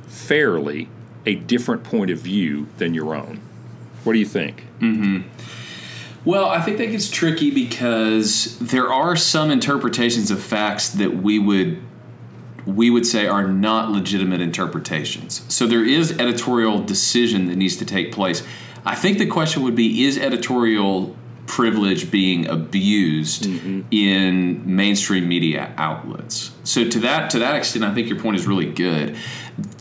fairly 0.07 0.89
a 1.25 1.35
different 1.35 1.85
point 1.85 2.11
of 2.11 2.19
view 2.19 2.67
than 2.79 2.93
your 2.93 3.15
own. 3.15 3.39
What 4.03 4.13
do 4.13 4.19
you 4.19 4.25
think? 4.25 4.65
Mm-hmm. 4.79 5.29
Well, 6.25 6.49
I 6.49 6.61
think 6.61 6.77
that 6.77 6.87
gets 6.87 7.09
tricky 7.09 7.49
because 7.49 8.57
there 8.59 8.91
are 8.91 9.15
some 9.15 9.49
interpretations 9.51 10.29
of 10.31 10.43
facts 10.43 10.89
that 10.89 11.15
we 11.15 11.39
would 11.39 11.81
we 12.65 12.89
would 12.89 13.05
say 13.05 13.27
are 13.27 13.47
not 13.47 13.91
legitimate 13.91 14.41
interpretations. 14.41 15.45
So 15.53 15.67
there 15.67 15.85
is 15.85 16.11
editorial 16.19 16.81
decision 16.83 17.47
that 17.47 17.55
needs 17.55 17.75
to 17.77 17.85
take 17.85 18.11
place. 18.11 18.43
I 18.85 18.95
think 18.95 19.17
the 19.17 19.27
question 19.27 19.63
would 19.63 19.75
be 19.75 20.03
is 20.03 20.17
editorial 20.17 21.15
privilege 21.47 22.09
being 22.09 22.47
abused 22.47 23.43
mm-hmm. 23.43 23.81
in 23.91 24.63
mainstream 24.75 25.27
media 25.27 25.73
outlets. 25.77 26.51
So 26.63 26.87
to 26.87 26.99
that 26.99 27.29
to 27.31 27.39
that 27.39 27.55
extent 27.55 27.83
I 27.83 27.93
think 27.93 28.07
your 28.07 28.19
point 28.19 28.37
is 28.37 28.47
really 28.47 28.71
good. 28.71 29.17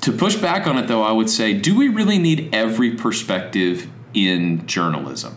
To 0.02 0.12
push 0.12 0.36
back 0.36 0.66
on 0.66 0.78
it 0.78 0.88
though, 0.88 1.02
I 1.02 1.12
would 1.12 1.30
say 1.30 1.52
do 1.52 1.76
we 1.76 1.88
really 1.88 2.18
need 2.18 2.52
every 2.52 2.96
perspective 2.96 3.88
in 4.14 4.66
journalism? 4.66 5.36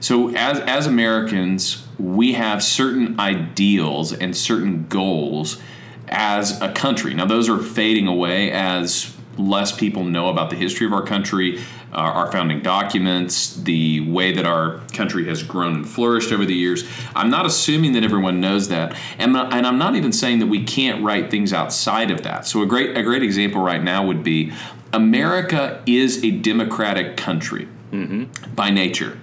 So 0.00 0.34
as 0.36 0.60
as 0.60 0.86
Americans, 0.86 1.86
we 1.98 2.34
have 2.34 2.62
certain 2.62 3.18
ideals 3.18 4.12
and 4.12 4.36
certain 4.36 4.86
goals 4.88 5.60
as 6.08 6.60
a 6.60 6.72
country. 6.72 7.14
Now 7.14 7.26
those 7.26 7.48
are 7.48 7.58
fading 7.58 8.06
away 8.06 8.50
as 8.50 9.14
less 9.36 9.72
people 9.72 10.04
know 10.04 10.28
about 10.28 10.50
the 10.50 10.56
history 10.56 10.86
of 10.86 10.92
our 10.92 11.04
country, 11.04 11.58
uh, 11.92 11.96
our 11.96 12.30
founding 12.30 12.60
documents, 12.60 13.56
the 13.56 14.00
way 14.00 14.32
that 14.32 14.46
our 14.46 14.78
country 14.92 15.26
has 15.26 15.42
grown 15.42 15.74
and 15.74 15.88
flourished 15.88 16.32
over 16.32 16.44
the 16.44 16.54
years. 16.54 16.84
I'm 17.14 17.30
not 17.30 17.46
assuming 17.46 17.92
that 17.92 18.04
everyone 18.04 18.40
knows 18.40 18.68
that, 18.68 18.96
and, 19.18 19.36
and 19.36 19.66
I'm 19.66 19.78
not 19.78 19.96
even 19.96 20.12
saying 20.12 20.38
that 20.40 20.46
we 20.46 20.64
can't 20.64 21.02
write 21.04 21.30
things 21.30 21.52
outside 21.52 22.10
of 22.10 22.22
that. 22.22 22.46
So 22.46 22.62
a 22.62 22.66
great 22.66 22.96
a 22.96 23.02
great 23.02 23.22
example 23.22 23.60
right 23.60 23.82
now 23.82 24.06
would 24.06 24.22
be 24.22 24.52
America 24.92 25.82
is 25.86 26.22
a 26.22 26.30
democratic 26.30 27.16
country 27.16 27.68
mm-hmm. 27.90 28.54
by 28.54 28.70
nature. 28.70 29.18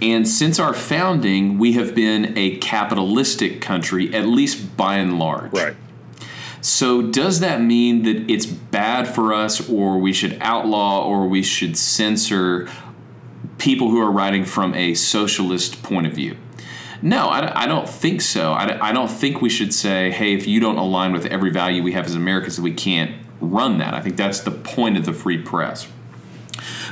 And 0.00 0.26
since 0.26 0.58
our 0.58 0.74
founding, 0.74 1.58
we 1.58 1.74
have 1.74 1.94
been 1.94 2.36
a 2.36 2.56
capitalistic 2.56 3.60
country, 3.60 4.12
at 4.12 4.26
least 4.26 4.76
by 4.76 4.96
and 4.96 5.16
large. 5.16 5.52
Right. 5.52 5.76
So, 6.62 7.02
does 7.02 7.40
that 7.40 7.60
mean 7.60 8.04
that 8.04 8.30
it's 8.30 8.46
bad 8.46 9.08
for 9.08 9.34
us, 9.34 9.68
or 9.68 9.98
we 9.98 10.12
should 10.12 10.38
outlaw, 10.40 11.04
or 11.04 11.26
we 11.26 11.42
should 11.42 11.76
censor 11.76 12.68
people 13.58 13.90
who 13.90 14.00
are 14.00 14.10
writing 14.10 14.44
from 14.44 14.72
a 14.74 14.94
socialist 14.94 15.82
point 15.82 16.06
of 16.06 16.12
view? 16.12 16.36
No, 17.02 17.28
I, 17.28 17.64
I 17.64 17.66
don't 17.66 17.88
think 17.88 18.20
so. 18.20 18.52
I, 18.52 18.90
I 18.90 18.92
don't 18.92 19.10
think 19.10 19.42
we 19.42 19.50
should 19.50 19.74
say, 19.74 20.12
hey, 20.12 20.34
if 20.34 20.46
you 20.46 20.60
don't 20.60 20.76
align 20.76 21.12
with 21.12 21.26
every 21.26 21.50
value 21.50 21.82
we 21.82 21.92
have 21.94 22.06
as 22.06 22.14
Americans, 22.14 22.60
we 22.60 22.72
can't 22.72 23.16
run 23.40 23.78
that. 23.78 23.92
I 23.92 24.00
think 24.00 24.16
that's 24.16 24.40
the 24.40 24.52
point 24.52 24.96
of 24.96 25.04
the 25.04 25.12
free 25.12 25.38
press. 25.38 25.88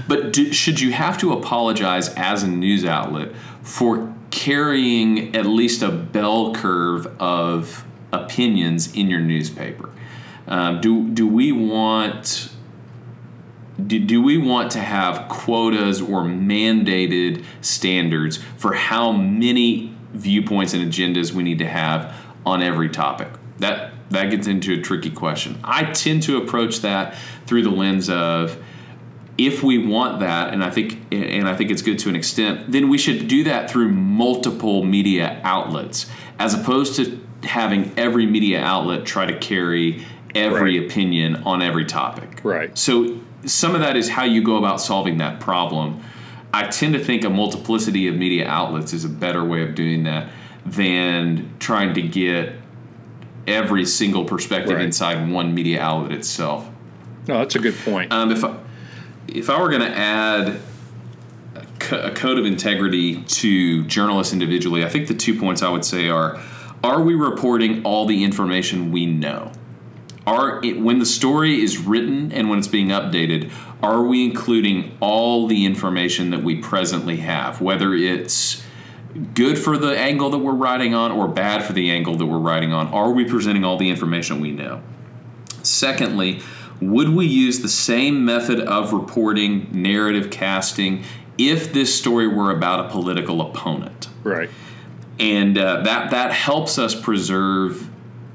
But 0.08 0.32
do, 0.32 0.52
should 0.52 0.80
you 0.80 0.92
have 0.92 1.16
to 1.18 1.32
apologize 1.32 2.12
as 2.14 2.42
a 2.42 2.48
news 2.48 2.84
outlet 2.84 3.36
for 3.62 4.12
carrying 4.32 5.36
at 5.36 5.46
least 5.46 5.80
a 5.82 5.90
bell 5.90 6.54
curve 6.54 7.06
of 7.20 7.84
opinions 8.12 8.94
in 8.94 9.08
your 9.08 9.20
newspaper? 9.20 9.90
Um, 10.46 10.80
do 10.80 11.08
do 11.08 11.26
we 11.26 11.52
want 11.52 12.50
do, 13.86 13.98
do 13.98 14.22
we 14.22 14.36
want 14.36 14.70
to 14.72 14.78
have 14.78 15.28
quotas 15.28 16.00
or 16.00 16.22
mandated 16.22 17.44
standards 17.60 18.38
for 18.56 18.74
how 18.74 19.12
many 19.12 19.94
viewpoints 20.12 20.74
and 20.74 20.92
agendas 20.92 21.32
we 21.32 21.42
need 21.42 21.58
to 21.58 21.68
have 21.68 22.14
on 22.44 22.62
every 22.62 22.88
topic? 22.88 23.28
That 23.58 23.92
that 24.10 24.30
gets 24.30 24.46
into 24.46 24.74
a 24.74 24.80
tricky 24.80 25.10
question. 25.10 25.58
I 25.62 25.84
tend 25.84 26.24
to 26.24 26.36
approach 26.36 26.80
that 26.80 27.16
through 27.46 27.62
the 27.62 27.70
lens 27.70 28.10
of 28.10 28.62
if 29.38 29.62
we 29.62 29.78
want 29.78 30.20
that, 30.20 30.52
and 30.52 30.62
I 30.62 30.70
think 30.70 30.98
and 31.12 31.48
I 31.48 31.56
think 31.56 31.70
it's 31.70 31.82
good 31.82 31.98
to 32.00 32.08
an 32.08 32.16
extent, 32.16 32.72
then 32.72 32.88
we 32.88 32.98
should 32.98 33.28
do 33.28 33.44
that 33.44 33.70
through 33.70 33.88
multiple 33.90 34.84
media 34.84 35.40
outlets, 35.44 36.06
as 36.38 36.54
opposed 36.54 36.96
to 36.96 37.20
having 37.44 37.92
every 37.96 38.26
media 38.26 38.60
outlet 38.60 39.04
try 39.04 39.26
to 39.26 39.38
carry 39.38 40.04
every 40.34 40.78
right. 40.78 40.90
opinion 40.90 41.36
on 41.44 41.62
every 41.62 41.84
topic. 41.84 42.40
Right. 42.42 42.76
So 42.76 43.18
some 43.44 43.74
of 43.74 43.80
that 43.80 43.96
is 43.96 44.10
how 44.10 44.24
you 44.24 44.42
go 44.42 44.56
about 44.56 44.80
solving 44.80 45.18
that 45.18 45.40
problem. 45.40 46.02
I 46.52 46.66
tend 46.66 46.94
to 46.94 47.04
think 47.04 47.24
a 47.24 47.30
multiplicity 47.30 48.08
of 48.08 48.16
media 48.16 48.46
outlets 48.46 48.92
is 48.92 49.04
a 49.04 49.08
better 49.08 49.44
way 49.44 49.62
of 49.62 49.74
doing 49.74 50.04
that 50.04 50.30
than 50.66 51.54
trying 51.58 51.94
to 51.94 52.02
get 52.02 52.54
every 53.46 53.84
single 53.84 54.24
perspective 54.24 54.76
right. 54.76 54.84
inside 54.84 55.30
one 55.30 55.54
media 55.54 55.80
outlet 55.80 56.12
itself. 56.12 56.68
No, 57.26 57.38
that's 57.38 57.54
a 57.54 57.58
good 57.58 57.76
point. 57.84 58.12
Um, 58.12 58.30
if 58.30 58.44
I, 58.44 58.56
if 59.28 59.48
I 59.48 59.60
were 59.60 59.68
going 59.68 59.82
to 59.82 59.96
add 59.96 60.60
a 61.92 62.10
code 62.10 62.38
of 62.38 62.46
integrity 62.46 63.22
to 63.22 63.84
journalists 63.84 64.32
individually, 64.32 64.84
I 64.84 64.88
think 64.88 65.08
the 65.08 65.14
two 65.14 65.38
points 65.38 65.62
I 65.62 65.70
would 65.70 65.84
say 65.84 66.08
are 66.08 66.40
are 66.82 67.02
we 67.02 67.14
reporting 67.14 67.82
all 67.84 68.06
the 68.06 68.24
information 68.24 68.90
we 68.90 69.06
know? 69.06 69.52
Are 70.26 70.60
when 70.62 70.98
the 70.98 71.06
story 71.06 71.62
is 71.62 71.78
written 71.78 72.30
and 72.32 72.48
when 72.48 72.58
it's 72.58 72.68
being 72.68 72.88
updated, 72.88 73.50
are 73.82 74.02
we 74.02 74.24
including 74.24 74.96
all 75.00 75.46
the 75.46 75.64
information 75.64 76.30
that 76.30 76.42
we 76.42 76.56
presently 76.56 77.16
have, 77.18 77.60
whether 77.60 77.94
it's 77.94 78.62
good 79.34 79.58
for 79.58 79.76
the 79.76 79.98
angle 79.98 80.30
that 80.30 80.38
we're 80.38 80.52
writing 80.52 80.94
on 80.94 81.10
or 81.10 81.26
bad 81.26 81.64
for 81.64 81.72
the 81.72 81.90
angle 81.90 82.16
that 82.16 82.26
we're 82.26 82.38
writing 82.38 82.72
on? 82.72 82.88
Are 82.88 83.10
we 83.10 83.24
presenting 83.24 83.64
all 83.64 83.76
the 83.76 83.88
information 83.88 84.40
we 84.40 84.52
know? 84.52 84.82
Secondly, 85.62 86.40
would 86.80 87.10
we 87.10 87.26
use 87.26 87.60
the 87.60 87.68
same 87.68 88.24
method 88.24 88.60
of 88.60 88.92
reporting, 88.92 89.68
narrative 89.72 90.30
casting, 90.30 91.04
if 91.36 91.72
this 91.72 91.94
story 91.94 92.28
were 92.28 92.50
about 92.50 92.86
a 92.86 92.88
political 92.90 93.40
opponent? 93.40 94.08
Right. 94.22 94.50
And 95.20 95.58
uh, 95.58 95.82
that 95.82 96.10
that 96.10 96.32
helps 96.32 96.78
us 96.78 96.94
preserve 96.94 97.88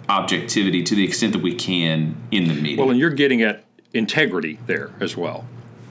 objectivity 0.08 0.84
to 0.84 0.96
the 0.96 1.04
extent 1.04 1.34
that 1.34 1.42
we 1.42 1.56
can 1.56 2.16
in 2.32 2.48
the 2.48 2.54
media. 2.54 2.78
Well, 2.78 2.92
and 2.92 3.00
you're 3.00 3.10
getting 3.10 3.42
at 3.42 3.66
integrity 3.94 4.60
there 4.68 4.92
as 5.00 5.18
well. 5.18 5.46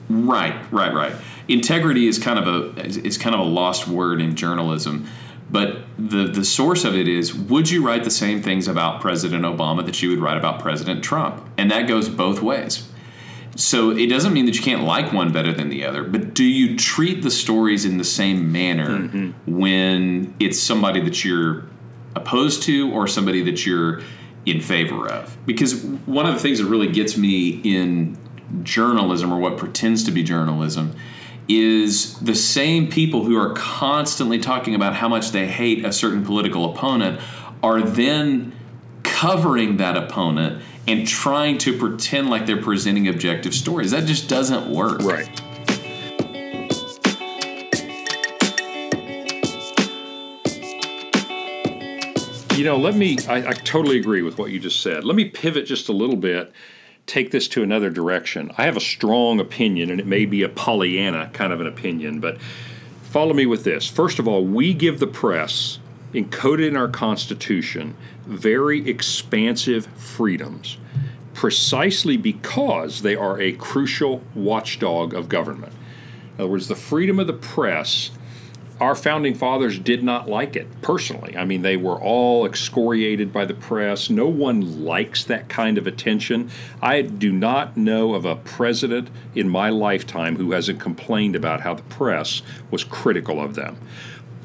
Right, 0.09 0.55
right, 0.71 0.93
right. 0.93 1.13
Integrity 1.47 2.07
is 2.07 2.17
kind 2.17 2.39
of 2.39 2.47
a 2.47 2.85
is 2.85 3.17
kind 3.17 3.35
of 3.35 3.41
a 3.41 3.49
lost 3.49 3.87
word 3.87 4.21
in 4.21 4.35
journalism. 4.35 5.07
But 5.49 5.81
the, 5.97 6.27
the 6.27 6.43
source 6.43 6.83
of 6.83 6.95
it 6.95 7.07
is 7.07 7.33
would 7.33 7.69
you 7.69 7.85
write 7.85 8.03
the 8.03 8.11
same 8.11 8.41
things 8.41 8.67
about 8.67 8.99
President 8.99 9.43
Obama 9.43 9.85
that 9.85 10.01
you 10.01 10.09
would 10.09 10.19
write 10.19 10.37
about 10.37 10.59
President 10.59 11.03
Trump? 11.03 11.47
And 11.57 11.69
that 11.71 11.87
goes 11.87 12.09
both 12.09 12.41
ways. 12.41 12.89
So 13.55 13.91
it 13.91 14.07
doesn't 14.07 14.33
mean 14.33 14.45
that 14.47 14.55
you 14.55 14.61
can't 14.61 14.83
like 14.83 15.13
one 15.13 15.31
better 15.31 15.53
than 15.53 15.69
the 15.69 15.85
other, 15.85 16.03
but 16.03 16.33
do 16.33 16.43
you 16.43 16.77
treat 16.77 17.23
the 17.23 17.31
stories 17.31 17.85
in 17.85 17.97
the 17.97 18.03
same 18.03 18.51
manner 18.51 18.89
mm-hmm. 18.89 19.31
when 19.59 20.35
it's 20.39 20.59
somebody 20.59 20.99
that 21.01 21.23
you're 21.23 21.63
opposed 22.15 22.63
to 22.63 22.91
or 22.91 23.07
somebody 23.07 23.41
that 23.43 23.65
you're 23.65 24.01
in 24.45 24.59
favor 24.59 25.07
of? 25.07 25.37
Because 25.45 25.83
one 25.83 26.25
of 26.25 26.33
the 26.33 26.39
things 26.39 26.59
that 26.59 26.65
really 26.65 26.91
gets 26.91 27.17
me 27.17 27.61
in 27.63 28.17
journalism 28.63 29.31
or 29.31 29.39
what 29.39 29.57
pretends 29.57 30.03
to 30.03 30.11
be 30.11 30.21
journalism 30.21 30.93
is 31.47 32.19
the 32.19 32.35
same 32.35 32.89
people 32.89 33.23
who 33.23 33.37
are 33.37 33.53
constantly 33.53 34.39
talking 34.39 34.75
about 34.75 34.95
how 34.95 35.07
much 35.07 35.31
they 35.31 35.47
hate 35.47 35.85
a 35.85 35.93
certain 35.93 36.25
political 36.25 36.71
opponent 36.73 37.21
are 37.63 37.81
then 37.81 38.51
covering 39.03 39.77
that 39.77 39.95
opponent 39.95 40.61
and 40.87 41.07
trying 41.07 41.57
to 41.59 41.77
pretend 41.77 42.29
like 42.29 42.45
they're 42.45 42.61
presenting 42.61 43.07
objective 43.07 43.53
stories. 43.53 43.91
That 43.91 44.05
just 44.05 44.29
doesn't 44.29 44.69
work. 44.69 45.01
Right. 45.01 45.29
You 52.57 52.63
know, 52.63 52.77
let 52.77 52.95
me, 52.95 53.17
I, 53.27 53.49
I, 53.49 53.51
totally 53.51 53.99
agree 53.99 54.21
with 54.21 54.37
what 54.37 54.49
you 54.49 54.59
just 54.59 54.81
said. 54.81 55.03
Let 55.03 55.17
me 55.17 55.25
pivot 55.25 55.65
just 55.65 55.89
a 55.89 55.91
little 55.91 56.15
bit 56.15 56.53
take 57.05 57.31
this 57.31 57.47
to 57.49 57.63
another 57.63 57.89
direction. 57.89 58.51
I 58.57 58.63
have 58.63 58.77
a 58.77 58.81
strong 58.81 59.39
opinion, 59.39 59.91
and 59.91 59.99
it 59.99 60.07
may 60.07 60.25
be 60.25 60.43
a 60.43 60.49
Pollyanna 60.49 61.29
kind 61.33 61.53
of 61.53 61.61
an 61.61 61.67
opinion, 61.67 62.19
but 62.19 62.39
follow 63.03 63.33
me 63.33 63.45
with 63.45 63.63
this. 63.63 63.87
First 63.87 64.19
of 64.19 64.27
all, 64.27 64.43
we 64.43 64.73
give 64.73 64.99
the 64.99 65.07
press, 65.07 65.79
encoded 66.15 66.67
in 66.67 66.75
our 66.75 66.87
Constitution, 66.87 67.95
very 68.25 68.87
expansive 68.89 69.87
freedoms 69.97 70.77
precisely 71.33 72.15
because 72.15 73.01
they 73.01 73.15
are 73.15 73.39
a 73.41 73.51
crucial 73.51 74.23
watchdog 74.33 75.13
of 75.13 75.27
government. 75.27 75.73
In 76.35 76.41
other 76.41 76.49
words, 76.49 76.69
the 76.69 76.75
freedom 76.75 77.19
of 77.19 77.27
the 77.27 77.33
press 77.33 78.11
our 78.79 78.95
founding 78.95 79.33
fathers 79.33 79.79
did 79.79 80.03
not 80.03 80.27
like 80.27 80.55
it 80.55 80.81
personally. 80.81 81.35
I 81.37 81.45
mean, 81.45 81.61
they 81.61 81.77
were 81.77 81.99
all 81.99 82.45
excoriated 82.45 83.31
by 83.31 83.45
the 83.45 83.53
press. 83.53 84.09
No 84.09 84.27
one 84.27 84.83
likes 84.83 85.23
that 85.25 85.47
kind 85.47 85.77
of 85.77 85.87
attention. 85.87 86.49
I 86.81 87.01
do 87.01 87.31
not 87.31 87.77
know 87.77 88.15
of 88.15 88.25
a 88.25 88.35
president 88.35 89.09
in 89.33 89.47
my 89.47 89.69
lifetime 89.69 90.35
who 90.35 90.51
hasn't 90.51 90.81
complained 90.81 91.37
about 91.37 91.61
how 91.61 91.75
the 91.75 91.83
press 91.83 92.41
was 92.69 92.83
critical 92.83 93.39
of 93.39 93.55
them. 93.55 93.77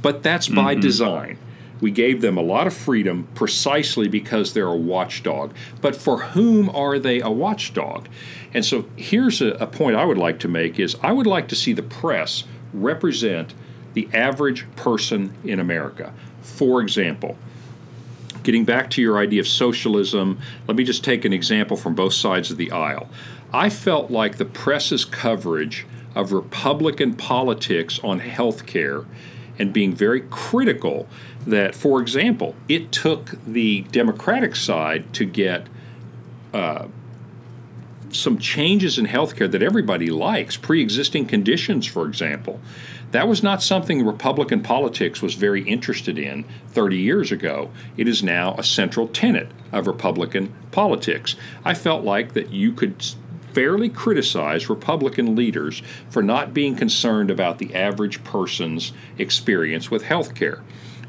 But 0.01 0.23
that's 0.23 0.47
by 0.47 0.75
mm-hmm. 0.75 0.81
design. 0.81 1.39
We 1.81 1.91
gave 1.91 2.21
them 2.21 2.37
a 2.37 2.43
lot 2.43 2.67
of 2.67 2.75
freedom 2.75 3.29
precisely 3.35 4.09
because 4.09 4.53
they're 4.53 4.67
a 4.67 4.77
watchdog. 4.77 5.55
But 5.81 5.97
for 5.97 6.19
whom 6.19 6.69
are 6.71 6.99
they 6.99 7.21
a 7.21 7.31
watchdog? 7.31 8.09
And 8.53 8.65
so 8.65 8.87
here's 8.97 9.41
a, 9.41 9.51
a 9.53 9.67
point 9.67 9.97
I 9.97 10.05
would 10.05 10.19
like 10.19 10.39
to 10.41 10.49
make 10.49 10.79
is 10.79 10.97
I 11.03 11.13
would 11.13 11.27
like 11.27 11.49
to 11.49 11.57
see 11.57 11.73
the 11.73 11.83
press 11.83 12.45
represent 12.73 13.55
the 13.95 14.09
average 14.13 14.67
person 14.77 15.35
in 15.45 15.59
America. 15.59 16.13
For 16.43 16.81
example, 16.81 17.37
getting 18.43 18.65
back 18.65 18.91
to 18.91 19.03
your 19.03 19.19
idea 19.19 19.41
of 19.41 19.49
socialism, 19.49 20.39
let 20.67 20.77
me 20.77 20.85
just 20.85 21.05
take 21.05 21.25
an 21.25 21.33
example 21.33 21.77
from 21.77 21.95
both 21.95 22.13
sides 22.13 22.51
of 22.51 22.57
the 22.57 22.71
aisle. 22.71 23.09
I 23.53 23.69
felt 23.69 24.11
like 24.11 24.37
the 24.37 24.45
press's 24.45 25.05
coverage 25.05 25.87
of 26.15 26.33
Republican 26.33 27.15
politics 27.15 27.99
on 28.03 28.21
health 28.21 28.67
care 28.67 29.05
and 29.59 29.73
being 29.73 29.95
very 29.95 30.23
critical 30.31 31.07
that, 31.47 31.75
for 31.75 32.01
example, 32.01 32.55
it 32.69 32.93
took 32.93 33.37
the 33.47 33.83
Democratic 33.83 34.57
side 34.57 35.13
to 35.15 35.25
get 35.25 35.67
uh, 36.53 36.87
some 38.13 38.39
changes 38.39 38.99
in 38.99 39.07
healthcare 39.07 39.51
that 39.51 39.63
everybody 39.63 40.11
likes, 40.11 40.57
pre 40.57 40.81
existing 40.81 41.27
conditions, 41.27 41.87
for 41.87 42.07
example. 42.07 42.61
That 43.13 43.27
was 43.27 43.43
not 43.43 43.63
something 43.63 44.07
Republican 44.07 44.63
politics 44.63 45.21
was 45.21 45.35
very 45.35 45.63
interested 45.63 46.17
in 46.17 46.45
30 46.69 46.97
years 46.99 47.33
ago. 47.33 47.71
It 47.97 48.07
is 48.07 48.23
now 48.23 48.55
a 48.57 48.63
central 48.63 49.09
tenet 49.09 49.51
of 49.73 49.87
Republican 49.89 50.55
politics. 50.71 51.35
I 51.65 51.75
felt 51.75 52.05
like 52.05 52.35
that 52.35 52.51
you 52.51 52.73
could 52.73 53.05
fairly 53.53 53.89
criticize 53.89 54.71
Republican 54.71 55.35
leaders 55.35 55.83
for 56.09 56.23
not 56.23 56.55
being 56.55 56.77
concerned 56.77 57.31
about 57.31 57.59
the 57.59 57.75
average 57.75 58.23
person's 58.23 58.93
experience 59.19 59.91
with 59.91 60.05
health 60.05 60.37
care. 60.37 60.63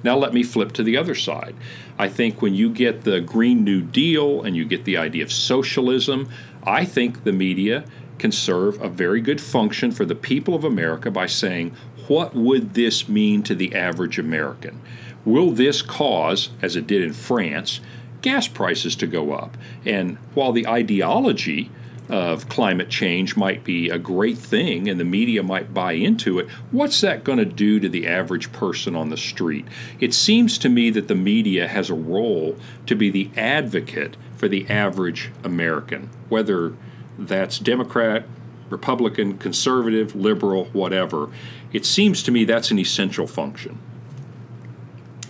Now, 0.04 0.18
let 0.18 0.34
me 0.34 0.44
flip 0.44 0.72
to 0.74 0.84
the 0.84 0.98
other 0.98 1.16
side. 1.16 1.56
I 1.98 2.10
think 2.10 2.42
when 2.42 2.56
you 2.56 2.70
get 2.70 3.04
the 3.04 3.22
Green 3.22 3.64
New 3.64 3.82
Deal 3.82 4.42
and 4.42 4.56
you 4.56 4.66
get 4.66 4.86
the 4.86 4.98
idea 4.98 5.24
of 5.24 5.32
socialism, 5.32 6.30
I 6.64 6.86
think 6.86 7.24
the 7.24 7.32
media 7.32 7.86
can 8.18 8.32
serve 8.32 8.82
a 8.82 8.90
very 8.90 9.22
good 9.22 9.42
function 9.42 9.92
for 9.92 10.06
the 10.06 10.16
people 10.16 10.54
of 10.54 10.64
America 10.64 11.10
by 11.10 11.26
saying, 11.26 11.76
what 12.08 12.36
would 12.36 12.74
this 12.74 13.08
mean 13.08 13.42
to 13.44 13.56
the 13.56 13.74
average 13.76 14.20
American? 14.20 14.82
Will 15.26 15.52
this 15.52 15.82
cause, 15.82 16.50
as 16.62 16.76
it 16.76 16.88
did 16.88 17.02
in 17.02 17.14
France, 17.14 17.80
gas 18.22 18.48
prices 18.48 18.96
to 18.98 19.08
go 19.08 19.34
up? 19.34 19.58
And 19.86 20.18
while 20.34 20.52
the 20.52 20.68
ideology 20.68 21.72
of 22.12 22.50
climate 22.50 22.90
change 22.90 23.38
might 23.38 23.64
be 23.64 23.90
a 23.90 23.98
great 23.98 24.38
thing 24.38 24.90
and 24.90 25.00
the 25.00 25.06
media 25.06 25.42
might 25.42 25.74
buy 25.74 25.94
into 25.94 26.40
it, 26.40 26.50
what's 26.70 27.00
that 27.00 27.24
going 27.24 27.38
to 27.38 27.46
do 27.46 27.80
to 27.80 27.88
the 27.88 28.06
average 28.06 28.52
person 28.52 28.98
on 28.98 29.10
the 29.10 29.18
street? 29.18 29.66
It 30.02 30.14
seems 30.14 30.58
to 30.58 30.68
me 30.68 30.90
that 30.90 31.08
the 31.08 31.16
media 31.16 31.70
has 31.70 31.90
a 31.90 31.94
role 31.94 32.58
to 32.86 32.96
be 32.96 33.10
the 33.10 33.32
advocate 33.38 34.18
for 34.36 34.50
the 34.50 34.70
average 34.70 35.32
American, 35.46 36.10
whether 36.28 36.76
that's 37.18 37.58
Democrat, 37.58 38.26
Republican, 38.70 39.38
conservative, 39.38 40.14
liberal, 40.14 40.66
whatever. 40.66 41.30
It 41.72 41.86
seems 41.86 42.24
to 42.24 42.32
me 42.32 42.44
that's 42.44 42.72
an 42.72 42.80
essential 42.80 43.26
function. 43.26 43.80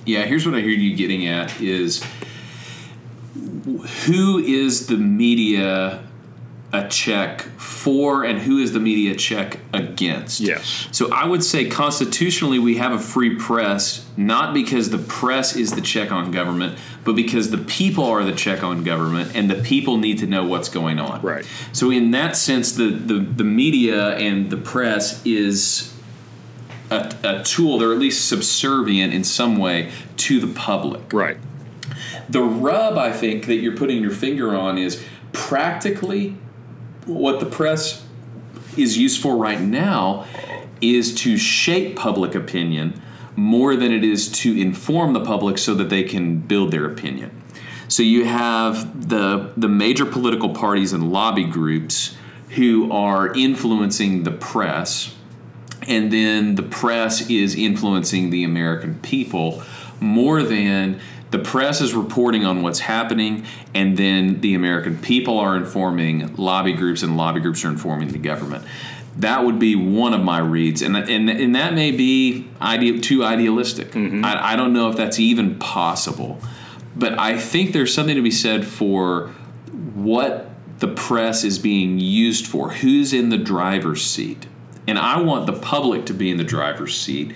Yeah, 0.03 0.23
here's 0.23 0.47
what 0.47 0.55
I 0.55 0.61
hear 0.61 0.69
you 0.69 0.95
getting 0.95 1.27
at 1.27 1.61
is 1.61 2.03
who 4.05 4.39
is 4.39 4.87
the 4.87 4.97
media 4.97 6.07
a 6.73 6.88
check 6.88 7.41
for 7.41 8.23
and 8.23 8.39
who 8.39 8.57
is 8.57 8.71
the 8.71 8.79
media 8.79 9.13
check 9.13 9.60
against. 9.73 10.39
Yes. 10.39 10.88
So 10.91 11.12
I 11.13 11.25
would 11.25 11.43
say 11.43 11.69
constitutionally 11.69 12.60
we 12.60 12.77
have 12.77 12.93
a 12.93 12.99
free 12.99 13.36
press 13.36 14.07
not 14.15 14.53
because 14.53 14.89
the 14.89 14.97
press 14.97 15.55
is 15.55 15.71
the 15.71 15.81
check 15.81 16.12
on 16.12 16.31
government, 16.31 16.77
but 17.03 17.13
because 17.13 17.51
the 17.51 17.57
people 17.57 18.05
are 18.05 18.23
the 18.23 18.31
check 18.34 18.63
on 18.63 18.84
government 18.84 19.36
and 19.36 19.49
the 19.49 19.62
people 19.62 19.97
need 19.97 20.19
to 20.19 20.27
know 20.27 20.45
what's 20.45 20.69
going 20.69 20.97
on. 20.97 21.21
Right. 21.21 21.45
So 21.73 21.91
in 21.91 22.12
that 22.12 22.38
sense 22.38 22.71
the 22.71 22.89
the, 22.89 23.19
the 23.19 23.43
media 23.43 24.15
and 24.15 24.49
the 24.49 24.57
press 24.57 25.25
is 25.25 25.93
a, 26.89 27.13
a 27.23 27.43
tool, 27.43 27.79
they're 27.79 27.91
at 27.91 27.99
least 27.99 28.29
subservient 28.29 29.13
in 29.13 29.25
some 29.25 29.57
way 29.57 29.91
to 30.17 30.39
the 30.39 30.53
public. 30.53 31.12
Right. 31.12 31.38
The 32.29 32.41
rub 32.41 32.97
I 32.97 33.12
think 33.12 33.45
that 33.47 33.55
you're 33.55 33.75
putting 33.75 34.01
your 34.01 34.12
finger 34.12 34.55
on 34.55 34.77
is 34.77 35.03
practically 35.34 36.38
what 37.05 37.39
the 37.39 37.45
press 37.45 38.05
is 38.77 38.97
used 38.97 39.21
for 39.21 39.35
right 39.35 39.59
now 39.59 40.25
is 40.81 41.13
to 41.13 41.37
shape 41.37 41.95
public 41.95 42.35
opinion 42.35 43.01
more 43.35 43.75
than 43.75 43.91
it 43.91 44.03
is 44.03 44.29
to 44.29 44.59
inform 44.59 45.13
the 45.13 45.23
public 45.23 45.57
so 45.57 45.73
that 45.75 45.89
they 45.89 46.03
can 46.03 46.39
build 46.39 46.71
their 46.71 46.85
opinion. 46.85 47.41
So 47.87 48.03
you 48.03 48.25
have 48.25 49.09
the 49.09 49.51
the 49.57 49.67
major 49.67 50.05
political 50.05 50.49
parties 50.49 50.93
and 50.93 51.11
lobby 51.11 51.43
groups 51.43 52.15
who 52.51 52.91
are 52.91 53.33
influencing 53.33 54.23
the 54.23 54.31
press 54.31 55.15
and 55.87 56.11
then 56.11 56.55
the 56.55 56.63
press 56.63 57.29
is 57.29 57.55
influencing 57.55 58.29
the 58.29 58.43
American 58.43 58.95
people 58.99 59.63
more 59.99 60.43
than 60.43 60.99
the 61.31 61.39
press 61.39 61.79
is 61.81 61.93
reporting 61.93 62.45
on 62.45 62.61
what's 62.61 62.79
happening, 62.79 63.45
and 63.73 63.97
then 63.97 64.41
the 64.41 64.53
American 64.53 64.97
people 64.97 65.39
are 65.39 65.55
informing 65.55 66.35
lobby 66.35 66.73
groups, 66.73 67.03
and 67.03 67.17
lobby 67.17 67.39
groups 67.39 67.63
are 67.65 67.69
informing 67.69 68.09
the 68.09 68.19
government. 68.19 68.65
That 69.17 69.43
would 69.45 69.57
be 69.57 69.75
one 69.75 70.13
of 70.13 70.21
my 70.21 70.39
reads, 70.39 70.81
and 70.81 70.95
and, 70.95 71.29
and 71.29 71.55
that 71.55 71.73
may 71.73 71.91
be 71.91 72.47
ide- 72.59 73.01
too 73.01 73.23
idealistic. 73.23 73.91
Mm-hmm. 73.91 74.23
I, 74.23 74.53
I 74.53 74.55
don't 74.55 74.73
know 74.73 74.89
if 74.89 74.97
that's 74.97 75.19
even 75.19 75.57
possible, 75.57 76.39
but 76.95 77.17
I 77.17 77.37
think 77.37 77.71
there's 77.71 77.93
something 77.93 78.15
to 78.15 78.21
be 78.21 78.31
said 78.31 78.65
for 78.65 79.27
what 79.95 80.49
the 80.79 80.87
press 80.87 81.43
is 81.43 81.59
being 81.59 81.99
used 81.99 82.45
for. 82.45 82.71
Who's 82.71 83.13
in 83.13 83.29
the 83.29 83.37
driver's 83.37 84.03
seat? 84.03 84.47
And 84.87 84.97
I 84.97 85.21
want 85.21 85.45
the 85.45 85.53
public 85.53 86.05
to 86.07 86.13
be 86.13 86.29
in 86.29 86.37
the 86.37 86.43
driver's 86.43 86.99
seat 86.99 87.33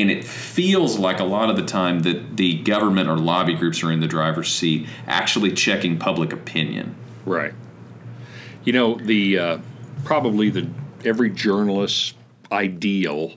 and 0.00 0.10
it 0.10 0.24
feels 0.24 0.98
like 0.98 1.20
a 1.20 1.24
lot 1.24 1.50
of 1.50 1.56
the 1.56 1.64
time 1.64 2.00
that 2.00 2.36
the 2.36 2.58
government 2.62 3.08
or 3.08 3.16
lobby 3.16 3.54
groups 3.54 3.82
are 3.82 3.92
in 3.92 4.00
the 4.00 4.06
driver's 4.06 4.52
seat 4.52 4.86
actually 5.06 5.52
checking 5.52 5.98
public 5.98 6.32
opinion. 6.32 6.94
Right. 7.24 7.52
You 8.64 8.72
know 8.72 8.94
the 8.96 9.38
uh, 9.38 9.58
probably 10.04 10.50
the 10.50 10.68
every 11.04 11.30
journalist's 11.30 12.14
ideal 12.50 13.34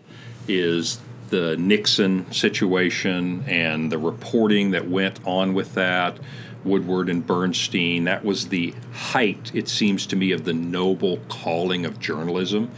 is 0.47 0.99
the 1.29 1.55
Nixon 1.57 2.29
situation 2.31 3.43
and 3.47 3.91
the 3.91 3.97
reporting 3.97 4.71
that 4.71 4.89
went 4.89 5.25
on 5.25 5.53
with 5.53 5.73
that 5.75 6.19
Woodward 6.63 7.09
and 7.09 7.25
Bernstein. 7.25 8.03
That 8.03 8.23
was 8.23 8.49
the 8.49 8.73
height 8.93 9.51
it 9.53 9.67
seems 9.67 10.05
to 10.07 10.15
me 10.15 10.31
of 10.31 10.43
the 10.43 10.53
noble 10.53 11.17
calling 11.29 11.85
of 11.85 11.99
journalism. 11.99 12.69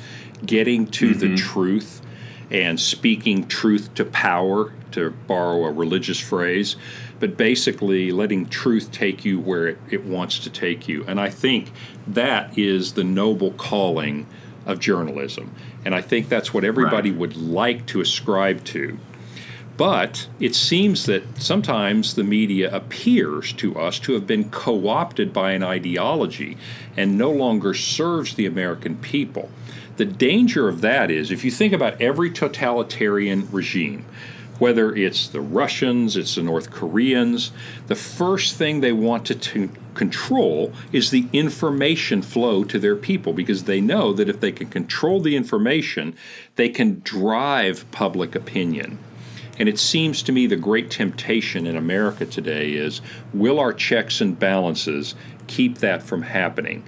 Getting 0.46 0.88
to 0.88 1.12
mm-hmm. 1.12 1.20
the 1.20 1.36
truth 1.36 2.02
and 2.54 2.80
speaking 2.80 3.48
truth 3.48 3.94
to 3.96 4.06
power, 4.06 4.72
to 4.92 5.10
borrow 5.28 5.66
a 5.66 5.72
religious 5.72 6.20
phrase, 6.20 6.76
but 7.20 7.36
basically 7.36 8.12
letting 8.12 8.46
truth 8.46 8.92
take 8.92 9.26
you 9.26 9.40
where 9.40 9.68
it, 9.68 9.78
it 9.90 10.06
wants 10.06 10.40
to 10.40 10.50
take 10.50 10.88
you. 10.88 11.04
And 11.08 11.20
I 11.20 11.30
think 11.30 11.72
that 12.08 12.58
is 12.58 12.94
the 12.94 13.04
noble 13.04 13.52
calling 13.54 14.28
of 14.66 14.80
journalism. 14.80 15.54
And 15.84 15.96
I 15.96 16.02
think 16.02 16.30
that's 16.30 16.54
what 16.54 16.64
everybody 16.64 17.10
right. 17.10 17.20
would 17.20 17.36
like 17.36 17.86
to 17.88 18.02
ascribe 18.02 18.64
to. 18.66 18.98
But 19.76 20.28
it 20.40 20.54
seems 20.54 21.08
that 21.08 21.42
sometimes 21.42 22.14
the 22.14 22.24
media 22.24 22.74
appears 22.74 23.54
to 23.54 23.76
us 23.76 23.98
to 24.00 24.14
have 24.14 24.28
been 24.28 24.50
co 24.50 24.88
opted 24.88 25.34
by 25.34 25.54
an 25.54 25.64
ideology 25.64 26.58
and 26.96 27.18
no 27.18 27.32
longer 27.32 27.74
serves 27.74 28.36
the 28.36 28.46
American 28.46 28.98
people. 28.98 29.50
The 29.98 30.06
danger 30.06 30.70
of 30.70 30.82
that 30.82 31.10
is 31.10 31.32
if 31.32 31.44
you 31.44 31.52
think 31.52 31.74
about 31.74 32.00
every 32.02 32.30
totalitarian 32.30 33.48
regime, 33.52 34.06
whether 34.60 34.96
it's 34.96 35.28
the 35.28 35.42
Russians, 35.42 36.16
it's 36.16 36.36
the 36.36 36.44
North 36.44 36.70
Koreans, 36.70 37.52
the 37.88 37.96
first 37.96 38.56
thing 38.56 38.80
they 38.80 38.94
want 38.94 39.26
to 39.26 39.70
control 39.96 40.72
is 40.92 41.10
the 41.10 41.28
information 41.34 42.22
flow 42.22 42.64
to 42.64 42.78
their 42.80 42.96
people 42.96 43.34
because 43.34 43.64
they 43.64 43.82
know 43.82 44.14
that 44.14 44.30
if 44.30 44.40
they 44.40 44.52
can 44.52 44.68
control 44.68 45.20
the 45.20 45.36
information, 45.36 46.16
they 46.56 46.70
can 46.70 47.02
drive 47.04 47.90
public 47.92 48.36
opinion. 48.36 49.00
And 49.58 49.70
it 49.70 49.78
seems 49.78 50.24
to 50.24 50.32
me 50.32 50.48
the 50.48 50.56
great 50.56 50.90
temptation 50.90 51.68
in 51.68 51.76
America 51.76 52.26
today 52.26 52.74
is 52.74 53.02
will 53.34 53.60
our 53.60 53.74
checks 53.74 54.20
and 54.20 54.38
balances 54.38 55.16
keep 55.48 55.78
that 55.80 56.02
from 56.02 56.24
happening? 56.24 56.84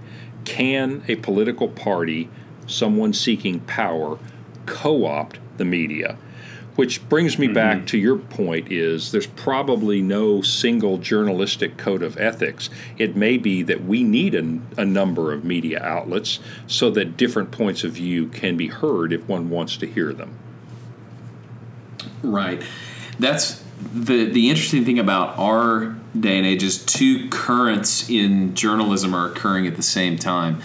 Can 0.45 1.03
a 1.07 1.15
political 1.15 1.67
party 1.67 2.29
someone 2.67 3.13
seeking 3.13 3.59
power 3.61 4.17
co 4.65 5.05
opt 5.05 5.39
the 5.57 5.65
media? 5.65 6.17
Which 6.75 7.07
brings 7.07 7.39
me 7.39 7.45
mm-hmm. 7.45 7.53
back 7.53 7.87
to 7.87 7.97
your 7.97 8.17
point 8.17 8.69
is 8.69 9.11
there's 9.11 9.27
probably 9.27 10.01
no 10.01 10.41
single 10.41 10.97
journalistic 10.97 11.77
code 11.77 12.03
of 12.03 12.17
ethics. 12.17 12.69
It 12.97 13.15
may 13.15 13.37
be 13.37 13.63
that 13.63 13.85
we 13.85 14.03
need 14.03 14.35
a, 14.35 14.59
a 14.81 14.85
number 14.85 15.31
of 15.31 15.45
media 15.45 15.81
outlets 15.81 16.39
so 16.67 16.89
that 16.91 17.15
different 17.15 17.51
points 17.51 17.85
of 17.85 17.93
view 17.93 18.27
can 18.27 18.57
be 18.57 18.67
heard 18.67 19.13
if 19.13 19.25
one 19.27 19.49
wants 19.49 19.77
to 19.77 19.87
hear 19.87 20.11
them. 20.11 20.37
Right. 22.23 22.61
That's 23.19 23.63
the 23.93 24.25
the 24.25 24.49
interesting 24.49 24.85
thing 24.85 24.99
about 24.99 25.37
our 25.37 25.95
day 26.17 26.37
and 26.37 26.45
age 26.45 26.63
is 26.63 26.83
two 26.83 27.29
currents 27.29 28.09
in 28.09 28.55
journalism 28.55 29.13
are 29.13 29.27
occurring 29.27 29.67
at 29.67 29.75
the 29.75 29.83
same 29.83 30.17
time. 30.17 30.61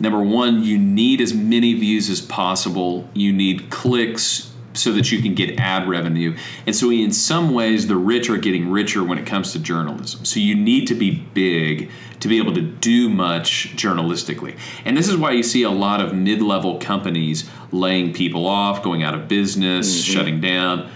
Number 0.00 0.20
one, 0.20 0.62
you 0.62 0.78
need 0.78 1.20
as 1.20 1.34
many 1.34 1.74
views 1.74 2.08
as 2.08 2.20
possible. 2.20 3.08
You 3.14 3.32
need 3.32 3.70
clicks 3.70 4.47
so 4.74 4.92
that 4.92 5.10
you 5.10 5.20
can 5.22 5.34
get 5.34 5.58
ad 5.58 5.88
revenue. 5.88 6.36
And 6.66 6.74
so, 6.74 6.90
in 6.90 7.12
some 7.12 7.52
ways, 7.52 7.86
the 7.86 7.96
rich 7.96 8.28
are 8.30 8.36
getting 8.36 8.70
richer 8.70 9.02
when 9.02 9.18
it 9.18 9.26
comes 9.26 9.52
to 9.52 9.58
journalism. 9.58 10.24
So, 10.24 10.40
you 10.40 10.54
need 10.54 10.86
to 10.88 10.94
be 10.94 11.10
big 11.34 11.90
to 12.20 12.28
be 12.28 12.38
able 12.38 12.54
to 12.54 12.62
do 12.62 13.08
much 13.08 13.76
journalistically. 13.76 14.58
And 14.84 14.96
this 14.96 15.08
is 15.08 15.16
why 15.16 15.32
you 15.32 15.42
see 15.42 15.62
a 15.62 15.70
lot 15.70 16.00
of 16.00 16.14
mid 16.14 16.42
level 16.42 16.78
companies 16.78 17.48
laying 17.72 18.12
people 18.12 18.46
off, 18.46 18.82
going 18.82 19.02
out 19.02 19.14
of 19.14 19.28
business, 19.28 19.88
mm-hmm. 19.88 20.12
shutting 20.12 20.40
down 20.40 20.90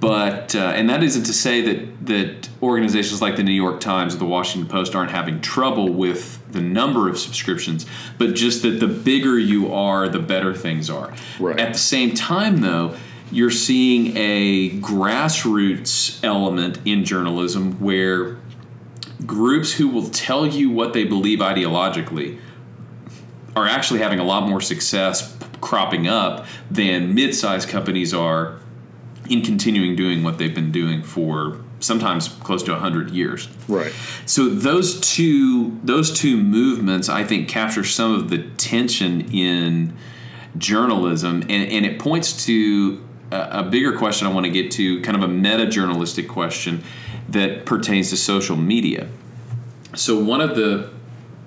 but 0.00 0.54
uh, 0.54 0.72
and 0.74 0.90
that 0.90 1.02
isn't 1.02 1.24
to 1.24 1.32
say 1.32 1.60
that 1.62 2.06
that 2.06 2.48
organizations 2.62 3.22
like 3.22 3.36
the 3.36 3.42
New 3.42 3.52
York 3.52 3.80
Times 3.80 4.14
or 4.14 4.18
the 4.18 4.26
Washington 4.26 4.68
Post 4.68 4.94
aren't 4.94 5.10
having 5.10 5.40
trouble 5.40 5.92
with 5.92 6.40
the 6.52 6.60
number 6.60 7.08
of 7.08 7.18
subscriptions, 7.18 7.86
but 8.18 8.34
just 8.34 8.62
that 8.62 8.80
the 8.80 8.86
bigger 8.86 9.38
you 9.38 9.72
are, 9.72 10.08
the 10.08 10.18
better 10.18 10.54
things 10.54 10.90
are. 10.90 11.14
Right. 11.38 11.58
At 11.58 11.72
the 11.72 11.78
same 11.78 12.14
time, 12.14 12.60
though, 12.60 12.96
you're 13.30 13.50
seeing 13.50 14.16
a 14.16 14.70
grassroots 14.80 16.22
element 16.24 16.80
in 16.84 17.04
journalism 17.04 17.80
where 17.80 18.38
groups 19.24 19.74
who 19.74 19.88
will 19.88 20.10
tell 20.10 20.46
you 20.46 20.70
what 20.70 20.92
they 20.92 21.04
believe 21.04 21.38
ideologically 21.38 22.38
are 23.56 23.66
actually 23.66 24.00
having 24.00 24.18
a 24.18 24.24
lot 24.24 24.48
more 24.48 24.60
success 24.60 25.36
cropping 25.60 26.06
up 26.06 26.46
than 26.70 27.14
mid-sized 27.14 27.68
companies 27.68 28.14
are 28.14 28.59
in 29.30 29.42
continuing 29.42 29.96
doing 29.96 30.22
what 30.22 30.38
they've 30.38 30.54
been 30.54 30.72
doing 30.72 31.02
for 31.02 31.60
sometimes 31.78 32.28
close 32.28 32.62
to 32.64 32.72
100 32.72 33.10
years. 33.10 33.48
Right. 33.68 33.92
So 34.26 34.48
those 34.48 35.00
two 35.00 35.78
those 35.82 36.12
two 36.12 36.36
movements 36.36 37.08
i 37.08 37.24
think 37.24 37.48
capture 37.48 37.84
some 37.84 38.14
of 38.14 38.28
the 38.28 38.38
tension 38.38 39.32
in 39.32 39.96
journalism. 40.58 41.42
And, 41.42 41.70
and 41.70 41.86
it 41.86 41.98
points 41.98 42.44
to 42.46 43.02
a, 43.30 43.60
a 43.60 43.62
bigger 43.62 43.96
question 43.96 44.26
i 44.26 44.32
want 44.32 44.44
to 44.44 44.52
get 44.52 44.70
to 44.72 45.00
kind 45.02 45.16
of 45.16 45.22
a 45.22 45.28
meta 45.28 45.66
journalistic 45.66 46.28
question 46.28 46.82
that 47.28 47.64
pertains 47.64 48.10
to 48.10 48.16
social 48.16 48.56
media. 48.56 49.08
So 49.94 50.22
one 50.22 50.40
of 50.40 50.56
the 50.56 50.90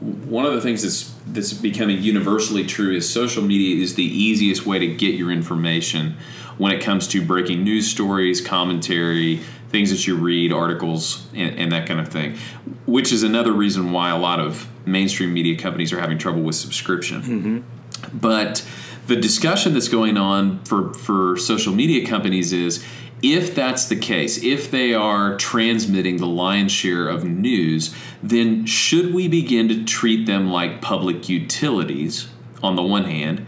one 0.03 0.45
of 0.45 0.53
the 0.53 0.61
things 0.61 0.83
that's 0.83 1.13
that's 1.27 1.53
becoming 1.53 2.01
universally 2.01 2.65
true 2.65 2.93
is 2.93 3.09
social 3.09 3.41
media 3.41 3.81
is 3.81 3.95
the 3.95 4.03
easiest 4.03 4.65
way 4.65 4.77
to 4.77 4.87
get 4.87 5.15
your 5.15 5.31
information 5.31 6.17
when 6.57 6.71
it 6.71 6.81
comes 6.81 7.07
to 7.07 7.25
breaking 7.25 7.63
news 7.63 7.89
stories, 7.89 8.41
commentary, 8.41 9.37
things 9.69 9.89
that 9.89 10.05
you 10.05 10.15
read, 10.15 10.51
articles, 10.51 11.27
and, 11.33 11.57
and, 11.57 11.71
that 11.71 11.87
kind 11.87 11.99
of 11.99 12.09
thing, 12.09 12.37
which 12.85 13.11
is 13.11 13.23
another 13.23 13.51
reason 13.51 13.91
why 13.91 14.11
a 14.11 14.17
lot 14.17 14.39
of 14.39 14.67
mainstream 14.85 15.33
media 15.33 15.57
companies 15.57 15.91
are 15.91 15.99
having 15.99 16.17
trouble 16.17 16.41
with 16.41 16.55
subscription. 16.55 17.21
Mm-hmm. 17.21 18.17
But 18.17 18.67
the 19.07 19.15
discussion 19.15 19.73
that's 19.73 19.87
going 19.87 20.17
on 20.17 20.63
for, 20.63 20.93
for 20.93 21.37
social 21.37 21.73
media 21.73 22.05
companies 22.05 22.53
is 22.53 22.85
if 23.23 23.55
that's 23.55 23.85
the 23.85 23.95
case, 23.95 24.43
if 24.43 24.69
they 24.69 24.93
are 24.93 25.37
transmitting 25.37 26.17
the 26.17 26.27
lion's 26.27 26.73
share 26.73 27.07
of 27.07 27.23
news, 27.23 27.95
then 28.21 28.65
should 28.65 29.13
we 29.13 29.29
begin 29.29 29.69
to 29.69 29.83
treat 29.85 30.25
them 30.25 30.51
like 30.51 30.81
public 30.81 31.29
utilities 31.29 32.27
on 32.61 32.75
the 32.75 32.83
one 32.83 33.05
hand, 33.05 33.45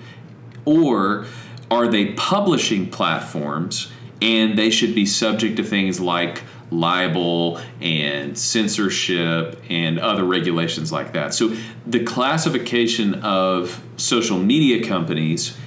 or 0.63 1.25
are 1.69 1.88
they 1.88 2.13
publishing 2.13 2.89
platforms 2.89 3.91
and 4.21 4.57
they 4.57 4.69
should 4.69 4.95
be 4.95 5.05
subject 5.05 5.57
to 5.57 5.63
things 5.63 5.99
like 5.99 6.41
libel 6.71 7.59
and 7.81 8.38
censorship 8.38 9.61
and 9.69 9.99
other 9.99 10.23
regulations 10.23 10.91
like 10.91 11.13
that. 11.13 11.33
So 11.33 11.55
the 11.85 12.03
classification 12.03 13.15
of 13.15 13.83
social 13.97 14.39
media 14.39 14.88
companies 14.88 15.57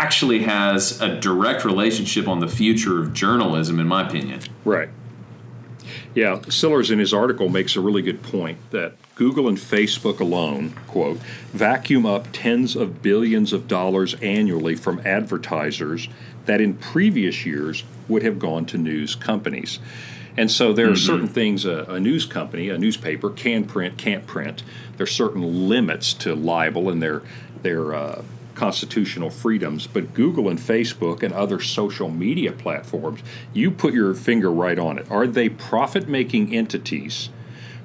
actually 0.00 0.44
has 0.44 0.98
a 1.02 1.20
direct 1.20 1.62
relationship 1.62 2.26
on 2.26 2.40
the 2.40 2.48
future 2.48 2.98
of 2.98 3.12
journalism 3.12 3.78
in 3.78 3.86
my 3.86 4.06
opinion. 4.06 4.40
Right. 4.64 4.88
Yeah, 6.14 6.40
Sillars 6.48 6.90
in 6.90 6.98
his 6.98 7.12
article 7.12 7.50
makes 7.50 7.76
a 7.76 7.82
really 7.82 8.00
good 8.00 8.22
point 8.22 8.58
that 8.70 8.94
Google 9.14 9.46
and 9.46 9.58
Facebook 9.58 10.18
alone, 10.18 10.74
quote, 10.86 11.18
vacuum 11.52 12.06
up 12.06 12.28
tens 12.32 12.74
of 12.74 13.02
billions 13.02 13.52
of 13.52 13.68
dollars 13.68 14.14
annually 14.22 14.74
from 14.74 15.02
advertisers 15.04 16.08
that 16.46 16.62
in 16.62 16.74
previous 16.74 17.44
years 17.44 17.84
would 18.08 18.22
have 18.22 18.38
gone 18.38 18.64
to 18.66 18.78
news 18.78 19.14
companies. 19.14 19.78
And 20.36 20.50
so 20.50 20.72
there 20.72 20.86
are 20.86 20.92
mm-hmm. 20.92 21.06
certain 21.12 21.28
things 21.28 21.66
a, 21.66 21.84
a, 21.84 22.00
news 22.00 22.24
company, 22.24 22.70
a 22.70 22.78
newspaper, 22.78 23.28
can 23.28 23.64
print, 23.64 23.98
can't 23.98 24.26
print. 24.26 24.62
There 24.96 25.04
are 25.04 25.06
certain 25.06 25.68
limits 25.68 26.14
to 26.14 26.34
libel 26.34 26.88
and 26.88 27.02
their 27.02 27.22
their 27.62 27.94
uh, 27.94 28.22
constitutional 28.60 29.30
freedoms, 29.30 29.86
but 29.86 30.12
Google 30.12 30.50
and 30.50 30.58
Facebook 30.58 31.22
and 31.22 31.32
other 31.32 31.60
social 31.60 32.10
media 32.10 32.52
platforms, 32.52 33.22
you 33.54 33.70
put 33.70 33.94
your 33.94 34.12
finger 34.12 34.52
right 34.52 34.78
on 34.78 34.98
it. 34.98 35.10
Are 35.10 35.26
they 35.26 35.48
profit 35.48 36.08
making 36.10 36.54
entities 36.54 37.30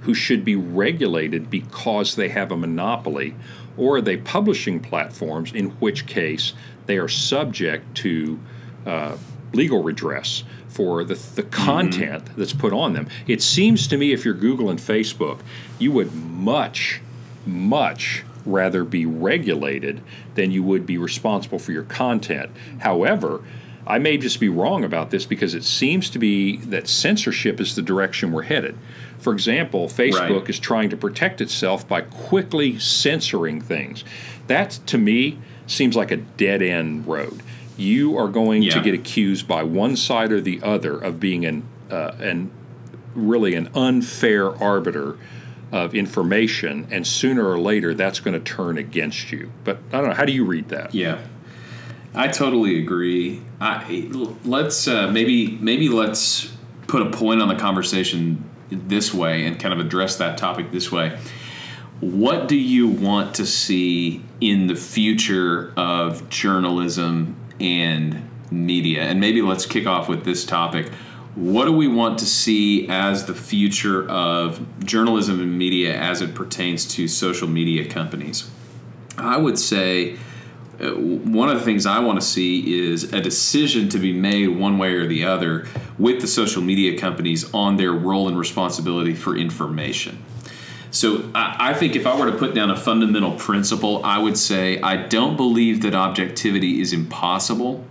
who 0.01 0.13
should 0.13 0.43
be 0.43 0.57
regulated 0.57 1.49
because 1.49 2.17
they 2.17 2.27
have 2.27 2.51
a 2.51 2.57
monopoly? 2.57 3.35
Or 3.77 3.95
are 3.95 4.01
they 4.01 4.17
publishing 4.17 4.81
platforms 4.81 5.53
in 5.53 5.69
which 5.79 6.07
case 6.07 6.51
they 6.87 6.97
are 6.97 7.07
subject 7.07 7.95
to 7.99 8.37
uh, 8.85 9.15
legal 9.53 9.81
redress 9.81 10.43
for 10.67 11.05
the, 11.05 11.13
the 11.13 11.43
mm-hmm. 11.43 11.51
content 11.51 12.25
mm-hmm. 12.25 12.37
that's 12.37 12.51
put 12.51 12.73
on 12.73 12.91
them? 12.91 13.07
It 13.27 13.41
seems 13.41 13.87
to 13.87 13.95
me 13.95 14.11
if 14.11 14.25
you're 14.25 14.33
Google 14.33 14.69
and 14.69 14.79
Facebook, 14.79 15.39
you 15.79 15.93
would 15.93 16.13
much, 16.13 16.99
much 17.45 18.25
rather 18.45 18.83
be 18.83 19.05
regulated 19.05 20.01
than 20.35 20.51
you 20.51 20.63
would 20.63 20.85
be 20.85 20.97
responsible 20.97 21.59
for 21.59 21.71
your 21.71 21.83
content. 21.83 22.51
However, 22.79 23.41
I 23.87 23.99
may 23.99 24.17
just 24.17 24.39
be 24.39 24.49
wrong 24.49 24.83
about 24.83 25.11
this 25.11 25.25
because 25.25 25.53
it 25.53 25.63
seems 25.63 26.09
to 26.11 26.19
be 26.19 26.57
that 26.57 26.87
censorship 26.87 27.59
is 27.59 27.75
the 27.75 27.81
direction 27.81 28.31
we're 28.31 28.43
headed. 28.43 28.77
For 29.19 29.31
example, 29.31 29.87
Facebook 29.87 30.39
right. 30.39 30.49
is 30.49 30.59
trying 30.59 30.89
to 30.89 30.97
protect 30.97 31.41
itself 31.41 31.87
by 31.87 32.01
quickly 32.01 32.79
censoring 32.79 33.61
things. 33.61 34.03
That, 34.47 34.71
to 34.87 34.97
me, 34.97 35.39
seems 35.67 35.95
like 35.95 36.11
a 36.11 36.17
dead 36.17 36.61
end 36.61 37.07
road. 37.07 37.41
You 37.77 38.17
are 38.17 38.27
going 38.27 38.63
yeah. 38.63 38.73
to 38.73 38.81
get 38.81 38.93
accused 38.93 39.47
by 39.47 39.63
one 39.63 39.95
side 39.95 40.31
or 40.31 40.41
the 40.41 40.61
other 40.63 40.97
of 40.97 41.19
being 41.19 41.45
an, 41.45 41.63
uh, 41.91 42.13
an 42.19 42.51
really 43.13 43.55
an 43.55 43.69
unfair 43.75 44.55
arbiter 44.61 45.17
of 45.71 45.95
information, 45.95 46.87
and 46.91 47.05
sooner 47.05 47.47
or 47.47 47.59
later 47.59 47.93
that's 47.93 48.19
going 48.19 48.33
to 48.33 48.39
turn 48.39 48.77
against 48.77 49.31
you. 49.31 49.51
But 49.63 49.79
I 49.91 49.99
don't 49.99 50.09
know. 50.09 50.15
How 50.15 50.25
do 50.25 50.33
you 50.33 50.45
read 50.45 50.69
that? 50.69 50.93
Yeah, 50.93 51.19
I 52.13 52.27
totally 52.27 52.79
agree. 52.79 53.41
I, 53.59 54.09
let's 54.43 54.87
uh, 54.87 55.09
maybe 55.11 55.57
maybe 55.57 55.89
let's 55.89 56.51
put 56.87 57.01
a 57.01 57.09
point 57.09 57.41
on 57.41 57.47
the 57.47 57.55
conversation 57.55 58.49
this 58.69 59.13
way 59.13 59.45
and 59.45 59.59
kind 59.59 59.73
of 59.73 59.79
address 59.79 60.15
that 60.17 60.37
topic 60.37 60.71
this 60.71 60.91
way. 60.91 61.17
What 61.99 62.47
do 62.47 62.57
you 62.57 62.87
want 62.87 63.35
to 63.35 63.45
see 63.45 64.21
in 64.41 64.67
the 64.67 64.75
future 64.75 65.73
of 65.77 66.29
journalism 66.29 67.37
and 67.59 68.29
media? 68.51 69.03
And 69.03 69.19
maybe 69.19 69.41
let's 69.41 69.65
kick 69.65 69.87
off 69.87 70.09
with 70.09 70.25
this 70.25 70.45
topic 70.45 70.91
what 71.35 71.65
do 71.65 71.73
we 71.73 71.87
want 71.87 72.19
to 72.19 72.25
see 72.25 72.87
as 72.87 73.25
the 73.25 73.35
future 73.35 74.09
of 74.09 74.65
journalism 74.85 75.41
and 75.41 75.57
media 75.57 75.95
as 75.95 76.21
it 76.21 76.33
pertains 76.33 76.85
to 76.95 77.07
social 77.07 77.47
media 77.47 77.85
companies? 77.85 78.49
I 79.17 79.37
would 79.37 79.59
say 79.59 80.17
uh, 80.79 80.91
one 80.91 81.49
of 81.49 81.57
the 81.57 81.63
things 81.63 81.85
I 81.85 81.99
want 81.99 82.19
to 82.19 82.25
see 82.25 82.79
is 82.87 83.13
a 83.13 83.21
decision 83.21 83.89
to 83.89 83.99
be 83.99 84.13
made 84.13 84.47
one 84.47 84.77
way 84.77 84.93
or 84.93 85.07
the 85.07 85.25
other 85.25 85.67
with 85.97 86.21
the 86.21 86.27
social 86.27 86.61
media 86.61 86.97
companies 86.97 87.53
on 87.53 87.77
their 87.77 87.91
role 87.91 88.27
and 88.27 88.37
responsibility 88.37 89.13
for 89.13 89.37
information. 89.37 90.23
So 90.91 91.29
I, 91.35 91.71
I 91.71 91.73
think 91.73 91.97
if 91.97 92.07
I 92.07 92.17
were 92.17 92.31
to 92.31 92.37
put 92.37 92.53
down 92.53 92.69
a 92.69 92.77
fundamental 92.77 93.33
principle, 93.33 94.03
I 94.05 94.19
would 94.19 94.37
say 94.37 94.79
I 94.81 94.95
don't 94.95 95.35
believe 95.35 95.81
that 95.81 95.93
objectivity 95.93 96.79
is 96.79 96.93
impossible, 96.93 97.83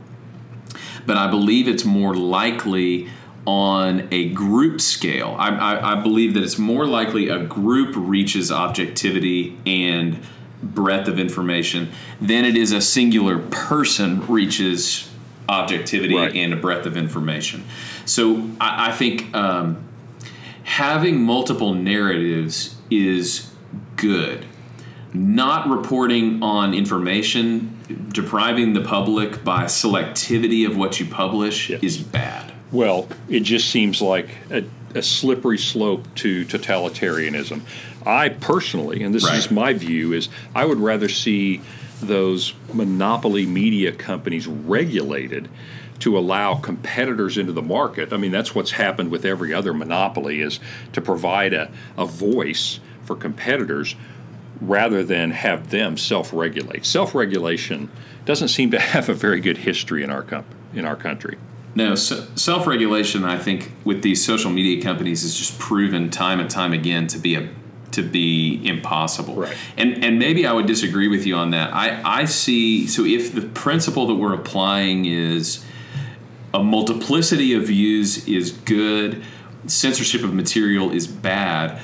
but 1.05 1.19
I 1.19 1.31
believe 1.31 1.69
it's 1.69 1.85
more 1.85 2.15
likely 2.15 3.09
on 3.47 4.09
a 4.11 4.31
group 4.31 4.81
scale. 4.81 5.37
I, 5.39 5.51
I, 5.51 5.93
I, 5.93 6.03
believe 6.03 6.33
that 6.35 6.43
it's 6.43 6.59
more 6.59 6.87
likely 6.87 7.29
a 7.29 7.45
group 7.45 7.93
reaches 7.95 8.51
objectivity 8.51 9.59
and 9.67 10.19
breadth 10.63 11.09
of 11.09 11.19
information 11.19 11.91
than 12.21 12.47
it 12.47 12.57
is 12.57 12.73
a 12.73 12.81
singular 12.81 13.39
person 13.39 14.27
reaches 14.27 15.11
objectivity 15.47 16.17
Right. 16.17 16.35
and 16.35 16.55
a 16.55 16.57
breadth 16.57 16.87
of 16.87 16.97
information. 16.97 17.65
So 18.07 18.49
I, 18.59 18.89
I 18.89 18.93
think 18.93 19.35
um, 19.37 19.85
having 20.63 21.21
multiple 21.23 21.75
narratives 21.75 22.77
is 22.91 23.51
good. 23.97 24.47
Not 25.13 25.69
reporting 25.69 26.43
on 26.43 26.73
information, 26.73 28.09
depriving 28.11 28.73
the 28.73 28.81
public 28.81 29.45
by 29.45 29.65
selectivity 29.65 30.67
of 30.67 30.79
what 30.79 30.99
you 30.99 31.05
publish 31.07 31.69
Yes. 31.69 31.83
is 31.83 31.99
bad. 31.99 32.54
Well, 32.75 33.09
it 33.29 33.45
just 33.45 33.71
seems 33.71 34.03
like 34.03 34.31
a, 34.51 34.65
a 34.97 35.03
slippery 35.03 35.59
slope 35.59 36.13
to 36.17 36.45
totalitarianism. 36.45 37.61
I 38.05 38.31
personally, 38.31 39.05
and 39.05 39.15
this 39.15 39.31
is 39.31 39.49
my 39.49 39.75
view, 39.75 40.13
is 40.13 40.29
I 40.57 40.65
would 40.65 40.79
rather 40.79 41.09
see 41.09 41.63
those 42.01 42.53
monopoly 42.73 43.47
media 43.47 43.93
companies 43.93 44.49
regulated 44.49 45.49
to 46.01 46.19
allow 46.19 46.57
competitors 46.57 47.39
into 47.39 47.53
the 47.53 47.63
market. 47.63 48.13
I 48.13 48.17
mean, 48.17 48.33
that's 48.33 48.57
what's 48.57 48.73
happened 48.73 49.13
with 49.13 49.25
every 49.25 49.55
other 49.55 49.73
monopoly 49.73 50.41
is 50.41 50.59
to 50.95 51.01
provide 51.01 51.55
a, 51.55 51.71
a 51.97 52.07
voice 52.07 52.81
for 53.05 53.15
competitors 53.15 53.95
rather 54.61 55.05
than 55.05 55.31
have 55.31 55.71
them 55.71 55.97
self-regulate. 55.97 56.85
Self-regulation 56.85 57.89
doesn't 58.25 58.49
seem 58.49 58.73
to 58.73 58.81
have 58.81 59.09
a 59.09 59.15
very 59.15 59.41
good 59.41 59.59
history 59.59 60.03
in 60.03 60.11
our 60.11 60.23
com- 60.25 60.45
in 60.75 60.85
our 60.85 60.97
country. 60.97 61.39
No, 61.77 61.95
so 61.97 62.27
self-regulation, 62.37 63.25
I 63.25 63.39
think, 63.39 63.73
with 63.85 64.03
these 64.03 64.25
social 64.25 64.51
media 64.51 64.83
companies 64.83 65.25
is 65.25 65.37
just 65.37 65.59
proven 65.59 66.11
time 66.11 66.39
and 66.39 66.49
time 66.49 66.73
again 66.73 67.07
to 67.09 67.19
be 67.19 67.35
a 67.35 67.49
to 67.93 68.03
be 68.03 68.61
impossible. 68.65 69.35
Right. 69.35 69.57
And 69.77 70.05
and 70.05 70.19
maybe 70.19 70.47
I 70.47 70.53
would 70.53 70.67
disagree 70.67 71.09
with 71.09 71.27
you 71.27 71.37
on 71.37 71.51
that. 71.51 71.73
I 71.73 72.01
I 72.05 72.25
see. 72.27 72.87
So 72.87 73.05
if 73.05 73.35
the 73.35 73.43
principle 73.43 74.07
that 74.09 74.15
we're 74.15 74.35
applying 74.35 75.05
is 75.07 75.65
a 76.53 76.63
multiplicity 76.63 77.55
of 77.55 77.67
views 77.67 78.27
is 78.29 78.53
good, 78.53 79.25
censorship 79.67 80.23
of 80.23 80.35
material 80.35 80.91
is 80.91 81.07
bad. 81.07 81.81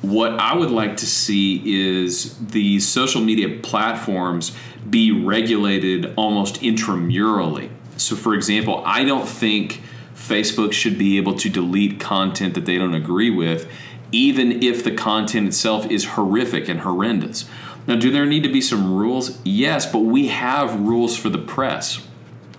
What 0.00 0.32
I 0.32 0.54
would 0.54 0.70
like 0.70 0.98
to 0.98 1.06
see 1.06 1.62
is 1.64 2.36
the 2.38 2.78
social 2.80 3.22
media 3.22 3.58
platforms 3.62 4.52
be 4.88 5.10
regulated 5.12 6.12
almost 6.16 6.60
intramurally. 6.60 7.70
So, 7.96 8.16
for 8.16 8.34
example, 8.34 8.82
I 8.84 9.04
don't 9.04 9.28
think 9.28 9.80
Facebook 10.14 10.72
should 10.72 10.98
be 10.98 11.16
able 11.16 11.34
to 11.36 11.48
delete 11.48 12.00
content 12.00 12.54
that 12.54 12.66
they 12.66 12.78
don't 12.78 12.94
agree 12.94 13.30
with, 13.30 13.70
even 14.12 14.62
if 14.62 14.82
the 14.84 14.92
content 14.92 15.48
itself 15.48 15.90
is 15.90 16.04
horrific 16.04 16.68
and 16.68 16.80
horrendous. 16.80 17.48
Now, 17.86 17.96
do 17.96 18.10
there 18.10 18.24
need 18.26 18.42
to 18.44 18.52
be 18.52 18.60
some 18.60 18.94
rules? 18.94 19.38
Yes, 19.44 19.84
but 19.90 20.00
we 20.00 20.28
have 20.28 20.80
rules 20.80 21.16
for 21.16 21.28
the 21.28 21.38
press. 21.38 22.06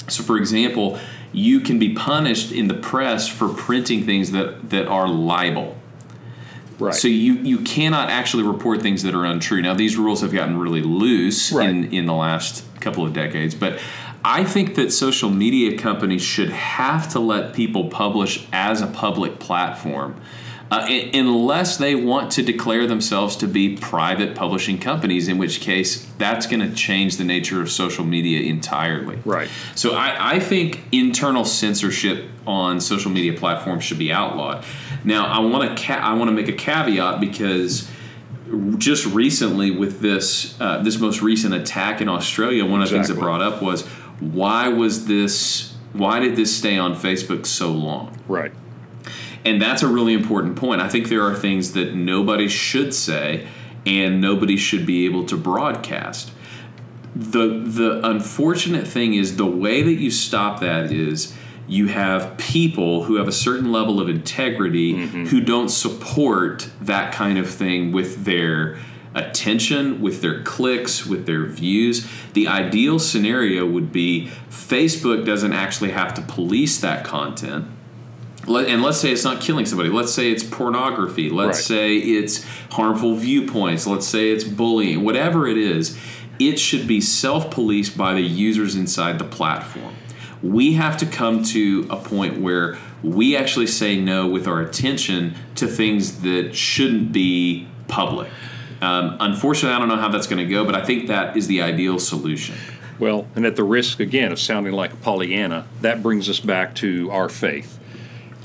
So, 0.07 0.23
for 0.23 0.37
example, 0.37 0.99
you 1.33 1.59
can 1.59 1.79
be 1.79 1.93
punished 1.93 2.51
in 2.51 2.67
the 2.67 2.75
press 2.75 3.27
for 3.27 3.49
printing 3.49 4.05
things 4.05 4.31
that, 4.31 4.69
that 4.69 4.87
are 4.87 5.07
libel. 5.07 5.75
Right. 6.79 6.93
So 6.93 7.07
you, 7.07 7.33
you 7.35 7.59
cannot 7.59 8.09
actually 8.09 8.43
report 8.43 8.81
things 8.81 9.03
that 9.03 9.15
are 9.15 9.25
untrue. 9.25 9.61
Now 9.61 9.73
these 9.73 9.95
rules 9.97 10.21
have 10.21 10.33
gotten 10.33 10.57
really 10.57 10.81
loose 10.81 11.51
Right. 11.51 11.69
in, 11.69 11.93
in 11.93 12.05
the 12.05 12.13
last 12.13 12.65
couple 12.81 13.05
of 13.05 13.13
decades, 13.13 13.55
but 13.55 13.79
I 14.27 14.43
think 14.43 14.73
that 14.73 14.91
social 14.91 15.29
media 15.29 15.77
companies 15.77 16.23
should 16.23 16.49
have 16.49 17.07
to 17.09 17.19
let 17.19 17.53
people 17.53 17.89
publish 17.89 18.47
as 18.51 18.81
a 18.81 18.87
public 18.87 19.39
platform. 19.39 20.19
Uh, 20.71 20.87
unless 21.13 21.77
they 21.77 21.93
want 21.93 22.31
to 22.31 22.41
declare 22.41 22.87
themselves 22.87 23.35
to 23.35 23.47
be 23.47 23.77
private 23.77 24.33
publishing 24.33 24.79
companies, 24.79 25.27
in 25.27 25.37
which 25.37 25.61
case 25.61 26.07
that's 26.17 26.47
going 26.47 26.59
to 26.59 26.75
change 26.75 27.17
the 27.17 27.23
nature 27.23 27.61
of 27.61 27.69
social 27.69 28.03
media 28.03 28.49
entirely. 28.49 29.19
Right. 29.25 29.47
So 29.75 29.93
I, 29.93 30.37
I 30.37 30.39
think 30.39 30.81
internal 30.91 31.45
censorship 31.45 32.27
on 32.47 32.81
social 32.81 33.11
media 33.11 33.33
platforms 33.33 33.83
should 33.83 33.99
be 33.99 34.11
outlawed. 34.11 34.65
Now 35.03 35.27
I 35.27 35.37
want 35.37 35.77
to 35.77 35.83
ca- 35.83 35.99
I 35.99 36.13
want 36.15 36.29
to 36.29 36.33
make 36.33 36.47
a 36.47 36.53
caveat 36.53 37.21
because 37.21 37.87
just 38.77 39.05
recently 39.05 39.69
with 39.69 39.99
this 39.99 40.59
uh, 40.59 40.81
this 40.81 40.99
most 40.99 41.21
recent 41.21 41.53
attack 41.53 42.01
in 42.01 42.09
Australia, 42.09 42.65
one 42.65 42.81
of 42.81 42.89
the 42.89 42.95
things 42.95 43.07
that 43.09 43.19
brought 43.19 43.41
up 43.41 43.61
was 43.61 43.87
why 44.19 44.67
was 44.69 45.05
this 45.05 45.75
why 45.93 46.19
did 46.19 46.35
this 46.35 46.55
stay 46.55 46.77
on 46.77 46.93
Facebook 46.93 47.45
so 47.45 47.71
long? 47.71 48.17
Right. 48.27 48.51
And 49.45 49.61
that's 49.61 49.81
a 49.81 49.87
really 49.87 50.13
important 50.13 50.57
point. 50.57 50.81
I 50.81 50.89
think 50.89 51.07
there 51.07 51.21
are 51.21 51.33
things 51.33 51.73
that 51.73 51.95
nobody 51.95 52.49
should 52.49 52.93
say 52.93 53.47
and 53.85 54.19
nobody 54.19 54.57
should 54.57 54.85
be 54.85 55.05
able 55.05 55.25
to 55.27 55.37
broadcast. 55.37 56.31
The 57.15 57.47
the 57.47 58.05
unfortunate 58.05 58.87
thing 58.87 59.13
is 59.13 59.37
the 59.37 59.45
way 59.45 59.83
that 59.83 59.93
you 59.93 60.11
stop 60.11 60.59
that 60.59 60.91
is 60.91 61.33
you 61.67 61.87
have 61.87 62.37
people 62.37 63.03
who 63.03 63.15
have 63.15 63.27
a 63.27 63.31
certain 63.31 63.71
level 63.71 63.99
of 63.99 64.09
integrity 64.09 64.93
mm-hmm. 64.93 65.25
who 65.25 65.41
don't 65.41 65.69
support 65.69 66.69
that 66.81 67.13
kind 67.13 67.37
of 67.37 67.49
thing 67.49 67.91
with 67.91 68.25
their 68.25 68.77
attention, 69.15 70.01
with 70.01 70.21
their 70.21 70.43
clicks, 70.43 71.05
with 71.05 71.25
their 71.25 71.45
views. 71.45 72.07
The 72.33 72.47
ideal 72.47 72.99
scenario 72.99 73.65
would 73.65 73.91
be 73.91 74.29
Facebook 74.49 75.25
doesn't 75.25 75.53
actually 75.53 75.91
have 75.91 76.13
to 76.15 76.21
police 76.21 76.79
that 76.81 77.03
content 77.03 77.65
and 78.47 78.83
let's 78.83 78.99
say 78.99 79.11
it's 79.11 79.23
not 79.23 79.41
killing 79.41 79.65
somebody. 79.65 79.89
Let's 79.89 80.13
say 80.13 80.31
it's 80.31 80.43
pornography. 80.43 81.29
Let's 81.29 81.57
Right. 81.57 81.65
say 81.65 81.97
it's 81.97 82.45
harmful 82.71 83.15
viewpoints. 83.15 83.87
Let's 83.87 84.07
say 84.07 84.31
it's 84.31 84.43
bullying. 84.43 85.03
Whatever 85.03 85.47
it 85.47 85.57
is, 85.57 85.97
it 86.39 86.59
should 86.59 86.87
be 86.87 87.01
self 87.01 87.49
policed 87.49 87.97
by 87.97 88.13
the 88.13 88.21
users 88.21 88.75
inside 88.75 89.19
the 89.19 89.25
platform. 89.25 89.93
We 90.43 90.73
have 90.73 90.97
to 90.97 91.05
come 91.05 91.43
to 91.45 91.87
a 91.89 91.95
point 91.95 92.39
where 92.39 92.77
we 93.01 93.35
actually 93.35 93.67
say 93.67 93.99
no 93.99 94.27
with 94.27 94.47
our 94.47 94.61
attention 94.61 95.35
to 95.55 95.65
things 95.65 96.21
that 96.21 96.55
shouldn't 96.55 97.11
be 97.11 97.67
public. 97.87 98.29
Um, 98.81 99.17
unfortunately, 99.19 99.75
I 99.75 99.79
don't 99.79 99.87
know 99.87 99.97
how 99.97 100.09
that's 100.09 100.27
going 100.27 100.45
to 100.45 100.51
go, 100.51 100.65
but 100.65 100.75
I 100.75 100.83
think 100.83 101.07
that 101.07 101.37
is 101.37 101.47
the 101.47 101.61
ideal 101.61 101.99
solution. 101.99 102.55
Well, 102.99 103.27
and 103.35 103.45
at 103.45 103.55
the 103.55 103.63
risk 103.63 103.99
again 103.99 104.31
of 104.31 104.39
sounding 104.39 104.73
like 104.73 104.93
a 104.93 104.97
Pollyanna, 104.97 105.67
that 105.81 106.01
brings 106.01 106.29
us 106.29 106.39
back 106.39 106.75
to 106.75 107.11
our 107.11 107.27
faith. 107.27 107.79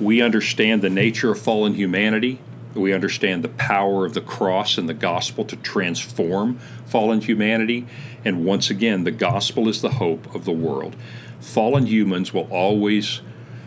We 0.00 0.22
understand 0.22 0.82
the 0.82 0.90
nature 0.90 1.30
of 1.30 1.40
fallen 1.40 1.74
humanity. 1.74 2.40
We 2.74 2.92
understand 2.92 3.44
the 3.44 3.48
power 3.48 4.06
of 4.06 4.14
the 4.14 4.20
cross 4.20 4.78
and 4.78 4.88
the 4.88 4.94
gospel 4.94 5.44
to 5.44 5.56
transform 5.56 6.58
fallen 6.86 7.20
humanity. 7.20 7.86
And 8.24 8.44
once 8.44 8.70
again, 8.70 9.04
the 9.04 9.10
gospel 9.10 9.68
is 9.68 9.82
the 9.82 9.90
hope 9.90 10.34
of 10.34 10.44
the 10.44 10.52
world. 10.52 10.96
Fallen 11.40 11.86
humans 11.86 12.32
will 12.32 12.48
always 12.50 13.20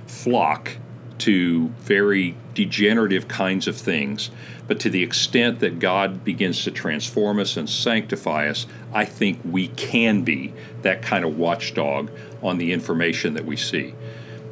flock 0.05 0.77
to 1.19 1.67
very 1.79 2.35
degenerative 2.53 3.27
kinds 3.27 3.67
of 3.67 3.77
things. 3.77 4.29
But 4.67 4.79
to 4.81 4.89
the 4.89 5.03
extent 5.03 5.59
that 5.59 5.79
God 5.79 6.23
begins 6.23 6.63
to 6.63 6.71
transform 6.71 7.39
us 7.39 7.57
and 7.57 7.69
sanctify 7.69 8.47
us, 8.47 8.65
I 8.93 9.05
think 9.05 9.39
we 9.43 9.67
can 9.69 10.23
be 10.23 10.53
that 10.83 11.01
kind 11.01 11.25
of 11.25 11.37
watchdog 11.37 12.09
on 12.41 12.57
the 12.57 12.71
information 12.71 13.33
that 13.33 13.45
we 13.45 13.57
see. 13.57 13.93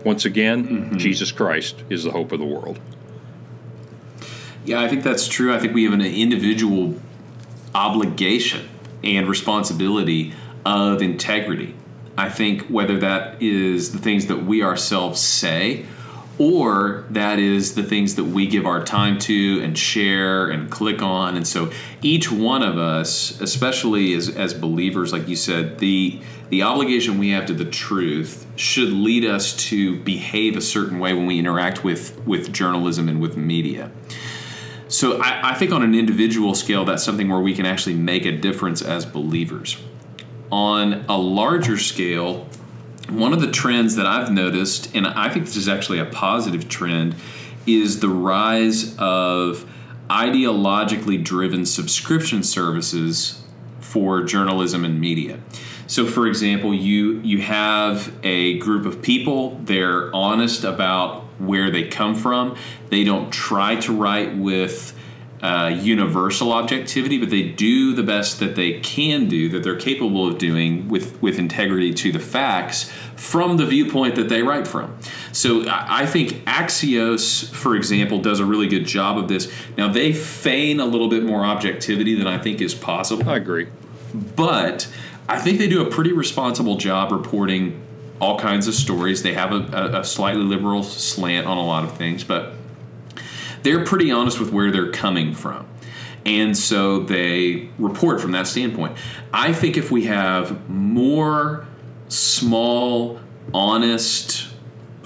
Once 0.04 0.26
again, 0.26 0.68
mm-hmm. 0.68 0.98
Jesus 0.98 1.32
Christ 1.32 1.84
is 1.90 2.04
the 2.04 2.12
hope 2.12 2.32
of 2.32 2.40
the 2.40 2.46
world. 2.46 2.80
Yeah, 4.66 4.82
I 4.82 4.88
think 4.88 5.04
that's 5.04 5.28
true. 5.28 5.54
I 5.54 5.60
think 5.60 5.74
we 5.74 5.86
have 5.86 5.94
an 5.94 6.02
individual 6.02 7.00
obligation 7.74 8.68
and 9.04 9.28
responsibility 9.28 10.34
of 10.66 11.02
integrity. 11.02 11.76
I 12.18 12.30
think 12.30 12.68
whether 12.68 13.00
that 13.00 13.42
is 13.42 13.94
the 13.94 13.98
things 13.98 14.28
that 14.28 14.44
we 14.44 14.62
ourselves 14.64 15.20
say 15.20 15.86
or 16.42 17.06
that 17.12 17.38
is 17.38 17.76
the 17.76 17.84
things 17.84 18.16
that 18.16 18.24
we 18.24 18.48
give 18.48 18.66
our 18.66 18.84
time 18.84 19.20
to 19.20 19.62
and 19.62 19.78
share 19.78 20.50
and 20.50 20.72
click 20.72 21.00
on. 21.00 21.38
And 21.38 21.48
so 21.48 21.72
each 22.02 22.32
one 22.32 22.64
of 22.64 22.80
us, 22.80 23.40
especially 23.42 24.16
as, 24.16 24.28
as 24.28 24.56
believers, 24.56 25.14
like 25.14 25.28
you 25.28 25.36
said, 25.36 25.78
the 25.78 26.20
the 26.50 26.64
obligation 26.64 27.20
we 27.20 27.30
have 27.30 27.46
to 27.46 27.54
the 27.54 27.64
truth 27.64 28.46
should 28.56 28.90
lead 28.90 29.24
us 29.24 29.56
to 29.56 29.98
behave 30.00 30.58
a 30.58 30.62
certain 30.62 31.00
way 31.00 31.14
when 31.14 31.26
we 31.26 31.40
interact 31.40 31.84
with, 31.86 32.20
with 32.26 32.52
journalism 32.52 33.08
and 33.08 33.22
with 33.22 33.38
media. 33.38 33.90
So 34.90 35.22
I, 35.22 35.52
I 35.52 35.54
think 35.54 35.72
on 35.72 35.82
an 35.82 35.96
individual 35.96 36.54
scale, 36.54 36.84
that's 36.84 37.04
something 37.04 37.30
where 37.30 37.40
we 37.40 37.54
can 37.54 37.66
actually 37.66 37.96
make 37.96 38.26
a 38.26 38.34
difference 38.34 38.82
as 38.82 39.06
believers. 39.06 39.78
On 40.52 41.06
a 41.08 41.18
larger 41.18 41.78
scale, 41.78 42.50
one 43.10 43.34
of 43.34 43.42
the 43.42 43.52
trends 43.52 43.96
that 43.96 44.06
I've 44.06 44.32
noticed, 44.32 44.94
and 44.96 45.08
I 45.08 45.30
think 45.30 45.46
this 45.46 45.56
is 45.56 45.68
actually 45.68 46.00
a 46.00 46.06
positive 46.06 46.70
trend, 46.70 47.16
is 47.66 48.00
the 48.00 48.10
rise 48.10 48.96
of 48.98 49.70
ideologically 50.10 51.24
driven 51.24 51.66
subscription 51.66 52.44
services 52.44 53.44
for 53.80 54.24
journalism 54.24 54.86
and 54.86 55.00
media. 55.00 55.40
So, 55.88 56.06
for 56.06 56.28
example, 56.28 56.74
you 56.74 57.20
you 57.20 57.42
have 57.42 58.14
a 58.24 58.58
group 58.60 58.86
of 58.86 59.02
people. 59.02 59.60
They're 59.64 60.14
honest 60.16 60.64
about 60.64 61.24
where 61.38 61.70
they 61.70 61.88
come 61.88 62.16
from. 62.16 62.56
They 62.90 63.04
don't 63.04 63.32
try 63.32 63.76
to 63.78 63.94
write 63.94 64.38
with 64.38 64.98
uh, 65.42 65.76
universal 65.82 66.54
objectivity, 66.54 67.18
but 67.18 67.30
they 67.30 67.44
do 67.44 67.94
the 67.94 68.04
best 68.04 68.40
that 68.40 68.56
they 68.56 68.80
can 68.80 69.28
do, 69.28 69.50
that 69.50 69.64
they're 69.64 69.76
capable 69.76 70.28
of 70.28 70.38
doing 70.38 70.88
with, 70.88 71.20
with 71.22 71.40
integrity 71.40 71.94
to 71.94 72.12
the 72.12 72.20
facts 72.20 72.92
from 73.16 73.58
the 73.58 73.66
viewpoint 73.66 74.16
that 74.16 74.30
they 74.30 74.44
write 74.44 74.68
from. 74.68 74.96
So 75.32 75.66
I 75.68 76.06
think 76.06 76.46
Axios, 76.46 77.50
for 77.50 77.76
example, 77.76 78.22
does 78.22 78.40
a 78.40 78.46
really 78.46 78.68
good 78.68 78.86
job 78.86 79.18
of 79.18 79.28
this. 79.28 79.52
Now, 79.78 79.92
they 79.92 80.14
feign 80.14 80.80
a 80.80 80.86
little 80.86 81.08
bit 81.08 81.24
more 81.24 81.44
objectivity 81.44 82.16
than 82.16 82.28
I 82.28 82.38
think 82.38 82.62
is 82.62 82.76
possible. 82.76 83.28
I 83.30 83.38
agree. 83.38 83.68
But 84.36 84.88
I 85.28 85.40
think 85.40 85.58
they 85.58 85.68
do 85.68 85.86
a 85.86 85.90
pretty 85.90 86.12
responsible 86.12 86.76
job 86.76 87.12
reporting 87.12 87.82
all 88.20 88.38
kinds 88.38 88.68
of 88.68 88.76
stories. 88.76 89.24
They 89.24 89.34
have 89.34 89.52
a, 89.52 90.00
a, 90.00 90.04
slightly 90.04 90.44
liberal 90.44 90.84
slant 90.84 91.48
on 91.48 91.58
a 91.58 91.66
lot 91.66 91.84
of 91.84 91.98
things, 91.98 92.24
but 92.24 92.54
they're 93.64 93.84
pretty 93.86 94.12
honest 94.12 94.40
with 94.40 94.52
where 94.52 94.72
they're 94.72 94.92
coming 94.92 95.34
from. 95.34 95.68
And 96.26 96.56
so 96.56 97.00
they 97.00 97.70
report 97.80 98.22
from 98.22 98.32
that 98.34 98.48
standpoint. 98.48 98.98
I 99.34 99.54
think 99.54 99.78
if 99.78 99.92
we 99.92 100.06
have 100.06 100.70
more 100.70 101.66
small, 102.10 103.20
honest, 103.54 104.48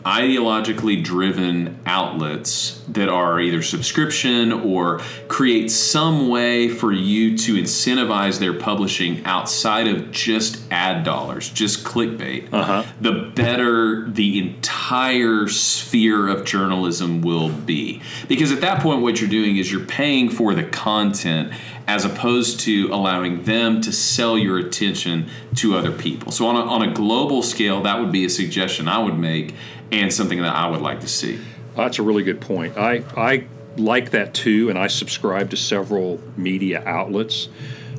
ideologically 0.06 1.03
driven 1.03 1.80
outlets 1.88 2.80
that 2.88 3.10
are 3.10 3.39
either 3.39 3.64
subscription 3.64 4.51
or 4.51 4.99
create 5.28 5.72
some 5.72 6.30
way 6.30 6.70
for 6.70 6.91
you 6.91 7.36
to 7.36 7.56
incentivize 7.56 8.38
their 8.38 8.53
publishing 8.53 9.26
outside 9.26 9.88
of 9.88 10.12
just 10.12 10.62
ad 10.72 11.03
dollars, 11.03 11.49
just 11.49 11.84
clickbait, 11.84 12.47
uh-huh. 12.53 12.84
the 13.01 13.32
better 13.34 14.08
the 14.08 14.38
entire 14.38 15.47
sphere 15.47 16.28
of 16.28 16.45
journalism 16.45 17.24
will 17.24 17.49
be. 17.49 17.99
Because 18.28 18.51
at 18.51 18.62
that 18.62 18.82
point, 18.82 19.01
what 19.01 19.20
you're 19.20 19.30
doing 19.30 19.58
is 19.58 19.72
you're 19.72 19.86
paying 19.86 20.30
for 20.30 20.53
the 20.53 20.64
content 20.64 21.51
as 21.88 22.03
opposed 22.03 22.60
to 22.62 22.88
allowing 22.91 23.43
them 23.43 23.80
to 23.82 23.91
sell 23.91 24.38
your 24.38 24.58
attention 24.58 25.30
to 25.56 25.76
other 25.76 25.91
people. 25.91 26.32
So, 26.32 26.47
on 26.47 26.56
a, 26.56 26.62
on 26.62 26.82
a 26.82 26.91
global 26.91 27.43
scale, 27.43 27.84
that 27.84 27.99
would 27.99 28.12
be 28.12 28.26
a 28.26 28.30
suggestion 28.30 28.88
I 28.88 28.99
would 28.99 29.18
make 29.18 29.53
and 29.92 30.14
something 30.14 30.42
that 30.42 30.56
I 30.56 30.70
would 30.70 30.82
like 30.82 31.02
to 31.02 31.08
see. 31.08 31.40
That's 31.76 32.00
a 32.00 32.04
really 32.04 32.24
good 32.24 32.42
point. 32.42 32.78
I, 32.78 33.04
I 33.18 33.46
like 33.78 34.12
that 34.12 34.34
too, 34.34 34.70
and 34.70 34.80
I 34.80 34.88
subscribe 34.88 35.50
to 35.52 35.58
several 35.58 36.22
media 36.38 36.84
outlets. 36.86 37.50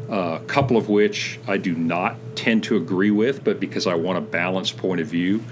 Uh, 0.09 0.39
a 0.41 0.45
couple 0.47 0.77
of 0.77 0.89
which 0.89 1.41
I 1.49 1.57
do 1.57 1.75
not 1.75 2.17
tend 2.37 2.65
to 2.65 2.77
agree 2.77 3.11
with, 3.11 3.43
but 3.43 3.59
because 3.59 3.87
I 3.87 3.95
want 3.95 4.19
a 4.19 4.21
balanced 4.21 4.77
point 4.77 5.01
of 5.01 5.09
view. 5.09 5.43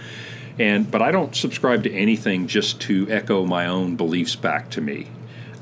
And 0.59 0.89
but 0.89 1.03
I 1.03 1.11
don't 1.11 1.35
subscribe 1.35 1.82
to 1.82 1.93
anything 1.93 2.47
just 2.47 2.80
to 2.82 3.11
echo 3.11 3.45
my 3.45 3.66
own 3.66 3.97
beliefs 3.97 4.37
back 4.37 4.70
to 4.70 4.80
me. 4.80 5.09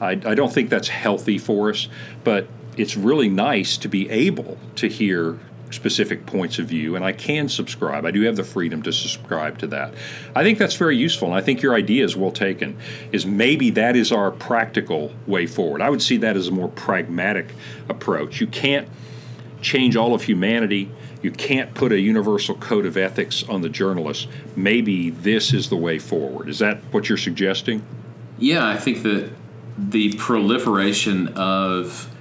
I, 0.01 0.11
I 0.11 0.35
don't 0.35 0.53
think 0.53 0.69
that's 0.69 0.89
healthy 0.89 1.39
for 1.39 1.71
us. 1.71 1.89
But 2.23 2.47
it's 2.77 2.97
really 2.97 3.29
nice 3.29 3.77
to 3.79 3.89
be 3.89 4.11
able 4.11 4.59
to 4.77 4.89
hear 4.89 5.39
specific 5.73 6.27
points 6.27 6.59
of 6.59 6.67
view, 6.67 6.97
and 6.97 7.05
I 7.05 7.13
can 7.13 7.49
subscribe. 7.49 8.05
I 8.05 8.11
do 8.11 8.23
have 8.23 8.37
the 8.37 8.45
freedom 8.45 8.83
to 8.83 8.93
subscribe 8.93 9.59
to 9.59 9.67
that. 9.69 9.95
I 10.35 10.43
think 10.43 10.59
that's 10.59 10.77
very 10.77 10.97
useful, 10.97 11.29
and 11.29 11.37
I 11.37 11.41
think 11.41 11.63
your 11.63 11.75
idea 11.75 12.05
is 12.05 12.17
well 12.17 12.31
taken. 12.31 12.77
Is 13.11 13.27
maybe 13.27 13.71
that 13.71 13.97
is 13.97 14.13
our 14.13 14.31
practical 14.31 15.13
way 15.27 15.47
forward. 15.47 15.83
I 15.83 15.91
would 15.91 16.03
see 16.03 16.17
that 16.19 16.37
as 16.37 16.49
a 16.49 16.53
more 16.53 16.69
pragmatic 16.69 17.55
approach. 17.89 18.41
You 18.41 18.47
can't 18.47 18.89
change 19.61 19.97
all 19.97 20.15
of 20.15 20.23
humanity. 20.23 20.91
You 21.23 21.31
can't 21.31 21.73
put 21.75 21.93
a 21.93 22.01
universal 22.01 22.57
code 22.57 22.85
of 22.85 22.97
ethics 22.97 23.45
on 23.49 23.63
the 23.63 23.69
journalists. 23.69 24.27
Maybe 24.57 25.11
this 25.11 25.53
is 25.53 25.69
the 25.69 25.77
way 25.77 25.99
forward. 25.99 26.49
Is 26.49 26.59
that 26.59 26.79
what 26.91 27.09
you're 27.09 27.19
suggesting? 27.19 27.85
Yeah, 28.39 28.67
I 28.67 28.77
think 28.77 29.03
that 29.05 29.31
the 29.79 30.15
proliferation 30.15 31.29
of 31.29 32.12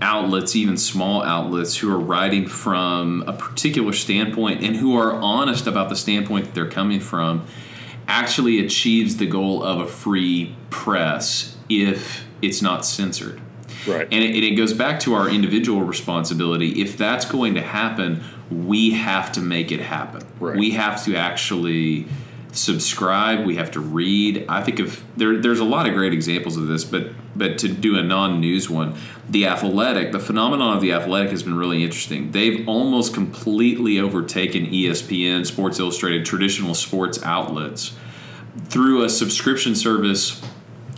outlets, 0.00 0.54
even 0.54 0.76
small 0.76 1.22
outlets, 1.22 1.76
who 1.78 1.92
are 1.92 1.98
writing 1.98 2.46
from 2.46 3.24
a 3.26 3.32
particular 3.32 3.92
standpoint 3.92 4.62
and 4.62 4.76
who 4.76 4.96
are 4.96 5.12
honest 5.12 5.66
about 5.66 5.88
the 5.88 5.96
standpoint 5.96 6.46
that 6.46 6.54
they're 6.54 6.70
coming 6.70 7.00
from, 7.00 7.46
actually 8.08 8.64
achieves 8.64 9.16
the 9.16 9.26
goal 9.26 9.62
of 9.62 9.80
a 9.80 9.86
free 9.86 10.54
press 10.70 11.56
if 11.68 12.24
it's 12.42 12.62
not 12.62 12.84
censored. 12.84 13.40
Right. 13.86 14.08
And 14.10 14.22
it, 14.22 14.44
it 14.44 14.54
goes 14.56 14.72
back 14.72 15.00
to 15.00 15.14
our 15.14 15.28
individual 15.28 15.82
responsibility. 15.82 16.80
If 16.82 16.96
that's 16.96 17.24
going 17.24 17.54
to 17.54 17.62
happen, 17.62 18.22
we 18.50 18.92
have 18.92 19.32
to 19.32 19.40
make 19.40 19.72
it 19.72 19.80
happen. 19.80 20.22
Right. 20.40 20.56
We 20.56 20.72
have 20.72 21.04
to 21.04 21.16
actually 21.16 22.06
subscribe. 22.56 23.46
We 23.46 23.56
have 23.56 23.70
to 23.72 23.80
read. 23.80 24.46
I 24.48 24.62
think 24.62 24.78
of 24.78 25.04
there. 25.16 25.40
There's 25.40 25.60
a 25.60 25.64
lot 25.64 25.86
of 25.86 25.94
great 25.94 26.12
examples 26.12 26.56
of 26.56 26.66
this, 26.66 26.84
but 26.84 27.10
but 27.34 27.58
to 27.58 27.68
do 27.68 27.98
a 27.98 28.02
non-news 28.02 28.70
one, 28.70 28.94
the 29.28 29.46
Athletic, 29.46 30.12
the 30.12 30.18
phenomenon 30.18 30.76
of 30.76 30.80
the 30.80 30.92
Athletic 30.92 31.30
has 31.30 31.42
been 31.42 31.56
really 31.56 31.84
interesting. 31.84 32.32
They've 32.32 32.66
almost 32.68 33.14
completely 33.14 33.98
overtaken 33.98 34.66
ESPN, 34.66 35.46
Sports 35.46 35.78
Illustrated, 35.78 36.24
traditional 36.24 36.74
sports 36.74 37.22
outlets 37.22 37.96
through 38.68 39.04
a 39.04 39.08
subscription 39.08 39.74
service 39.74 40.42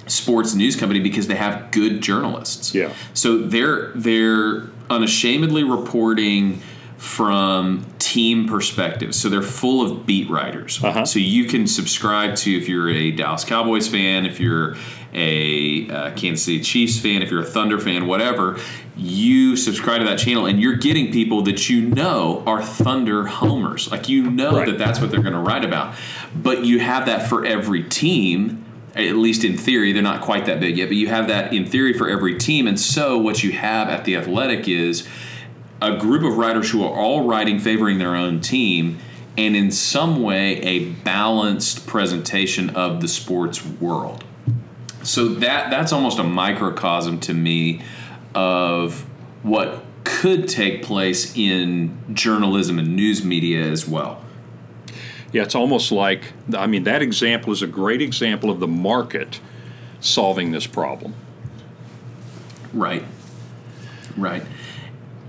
sports 0.07 0.55
news 0.55 0.77
company 0.77 1.01
because 1.01 1.27
they 1.27 1.37
have 1.37 1.71
good 1.71 2.01
journalists. 2.01 2.75
Yeah. 2.75 2.93
So 3.15 3.39
they're 3.39 3.93
they're 3.95 4.69
unashamedly 4.91 5.65
reporting 5.65 6.63
from 6.99 7.87
team 8.01 8.49
perspectives. 8.49 9.17
So 9.19 9.29
they're 9.29 9.41
full 9.41 9.81
of 9.83 10.05
beat 10.05 10.29
writers. 10.29 10.83
Uh-huh. 10.83 11.05
So 11.05 11.21
you 11.21 11.45
can 11.45 11.69
subscribe 11.69 12.35
to 12.37 12.57
if 12.57 12.69
you're 12.69 12.91
a 12.91 13.13
Dallas 13.13 13.45
Cowboys 13.45 13.87
fan, 13.87 14.27
if 14.27 14.41
you're 14.41 14.77
a 15.15 15.89
uh, 15.89 16.11
Kansas 16.17 16.45
City 16.45 16.61
Chiefs 16.61 16.99
fan, 16.99 17.23
if 17.23 17.31
you're 17.31 17.43
a 17.43 17.47
Thunder 17.47 17.79
fan, 17.79 18.09
whatever, 18.09 18.59
you 18.97 19.55
subscribe 19.57 20.01
to 20.01 20.07
that 20.07 20.19
channel 20.19 20.47
and 20.47 20.61
you're 20.61 20.75
getting 20.75 21.13
people 21.13 21.43
that 21.43 21.71
you 21.71 21.83
know 21.83 22.43
are 22.47 22.65
Thunder 22.65 23.27
homers. 23.27 23.91
Like 23.93 24.09
you 24.09 24.29
know 24.29 24.57
right. 24.59 24.67
that 24.67 24.77
that's 24.77 25.01
what 25.01 25.13
they're 25.13 25.23
going 25.23 25.35
to 25.35 25.41
write 25.41 25.65
about. 25.65 25.95
But 26.35 26.65
you 26.65 26.81
have 26.81 27.07
that 27.07 27.29
for 27.29 27.47
every 27.47 27.85
team 27.85 28.65
at 28.97 29.15
least 29.15 29.45
in 29.45 29.57
theory, 29.57 29.93
they're 29.93 30.03
not 30.03 30.23
quite 30.23 30.47
that 30.47 30.59
big 30.59 30.77
yet, 30.77 30.89
but 30.89 30.97
you 30.97 31.07
have 31.07 31.29
that 31.29 31.53
in 31.53 31.65
theory 31.65 31.93
for 31.93 32.09
every 32.09 32.37
team. 32.37 32.67
And 32.67 32.81
so, 32.81 33.17
what 33.17 33.45
you 33.45 33.53
have 33.53 33.89
at 33.89 34.05
the 34.05 34.17
Athletic 34.17 34.67
is 34.67 35.07
a 35.81 35.97
group 35.97 36.23
of 36.23 36.37
writers 36.37 36.71
who 36.71 36.83
are 36.83 36.93
all 36.93 37.25
writing 37.25 37.59
favoring 37.59 37.99
their 37.99 38.15
own 38.15 38.41
team 38.41 38.99
and 39.37 39.55
in 39.55 39.71
some 39.71 40.21
way 40.23 40.57
a 40.63 40.85
balanced 40.85 41.87
presentation 41.87 42.71
of 42.71 43.01
the 43.01 43.09
sports 43.09 43.65
world. 43.65 44.25
So 45.05 45.29
that 45.29 45.71
that's 45.71 45.93
almost 45.93 46.19
a 46.19 46.25
microcosm 46.25 47.21
to 47.21 47.35
me 47.35 47.83
of 48.35 49.07
what 49.43 49.85
could 50.03 50.49
take 50.49 50.83
place 50.83 51.37
in 51.37 51.97
journalism 52.13 52.79
and 52.79 52.97
news 52.97 53.25
media 53.25 53.65
as 53.65 53.87
well. 53.87 54.23
Yeah, 55.33 55.43
it's 55.43 55.55
almost 55.55 55.93
like 55.93 56.33
I 56.57 56.67
mean 56.67 56.83
that 56.85 57.01
example 57.01 57.53
is 57.53 57.63
a 57.63 57.69
great 57.69 58.03
example 58.03 58.51
of 58.51 58.59
the 58.59 58.67
market 58.67 59.41
solving 60.01 60.51
this 60.51 60.67
problem. 60.67 61.15
Right. 62.73 63.05
Right 64.17 64.43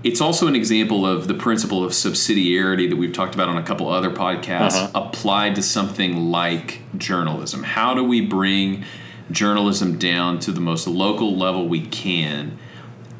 it's 0.02 0.20
also 0.20 0.46
an 0.46 0.56
example 0.56 1.04
of 1.04 1.28
the 1.28 1.34
principle 1.34 1.84
of 1.84 1.92
subsidiarity 1.92 2.88
that 2.88 2.96
we've 2.96 3.12
talked 3.12 3.34
about 3.34 3.48
on 3.48 3.58
a 3.58 3.62
couple 3.62 3.88
other 3.88 4.10
podcasts 4.10 4.76
uh-huh. 4.76 4.90
applied 4.94 5.54
to 5.56 5.62
something 5.62 6.30
like 6.30 6.80
journalism. 6.96 7.62
How 7.62 7.94
do 7.94 8.02
we 8.02 8.20
bring 8.20 8.84
journalism 9.30 9.98
down 9.98 10.38
to 10.40 10.52
the 10.52 10.60
most 10.60 10.86
local 10.86 11.36
level 11.36 11.68
we 11.68 11.86
can? 11.86 12.58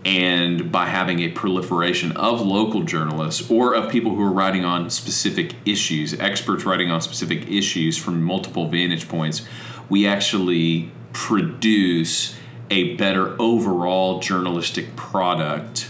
And 0.02 0.72
by 0.72 0.86
having 0.86 1.20
a 1.20 1.28
proliferation 1.28 2.12
of 2.12 2.40
local 2.40 2.84
journalists 2.84 3.50
or 3.50 3.74
of 3.74 3.90
people 3.90 4.14
who 4.14 4.22
are 4.22 4.32
writing 4.32 4.64
on 4.64 4.88
specific 4.88 5.54
issues, 5.66 6.14
experts 6.14 6.64
writing 6.64 6.90
on 6.90 7.02
specific 7.02 7.46
issues 7.50 7.98
from 7.98 8.22
multiple 8.22 8.66
vantage 8.66 9.06
points, 9.06 9.42
we 9.90 10.06
actually 10.06 10.90
produce 11.12 12.34
a 12.70 12.94
better 12.94 13.36
overall 13.38 14.20
journalistic 14.20 14.96
product 14.96 15.89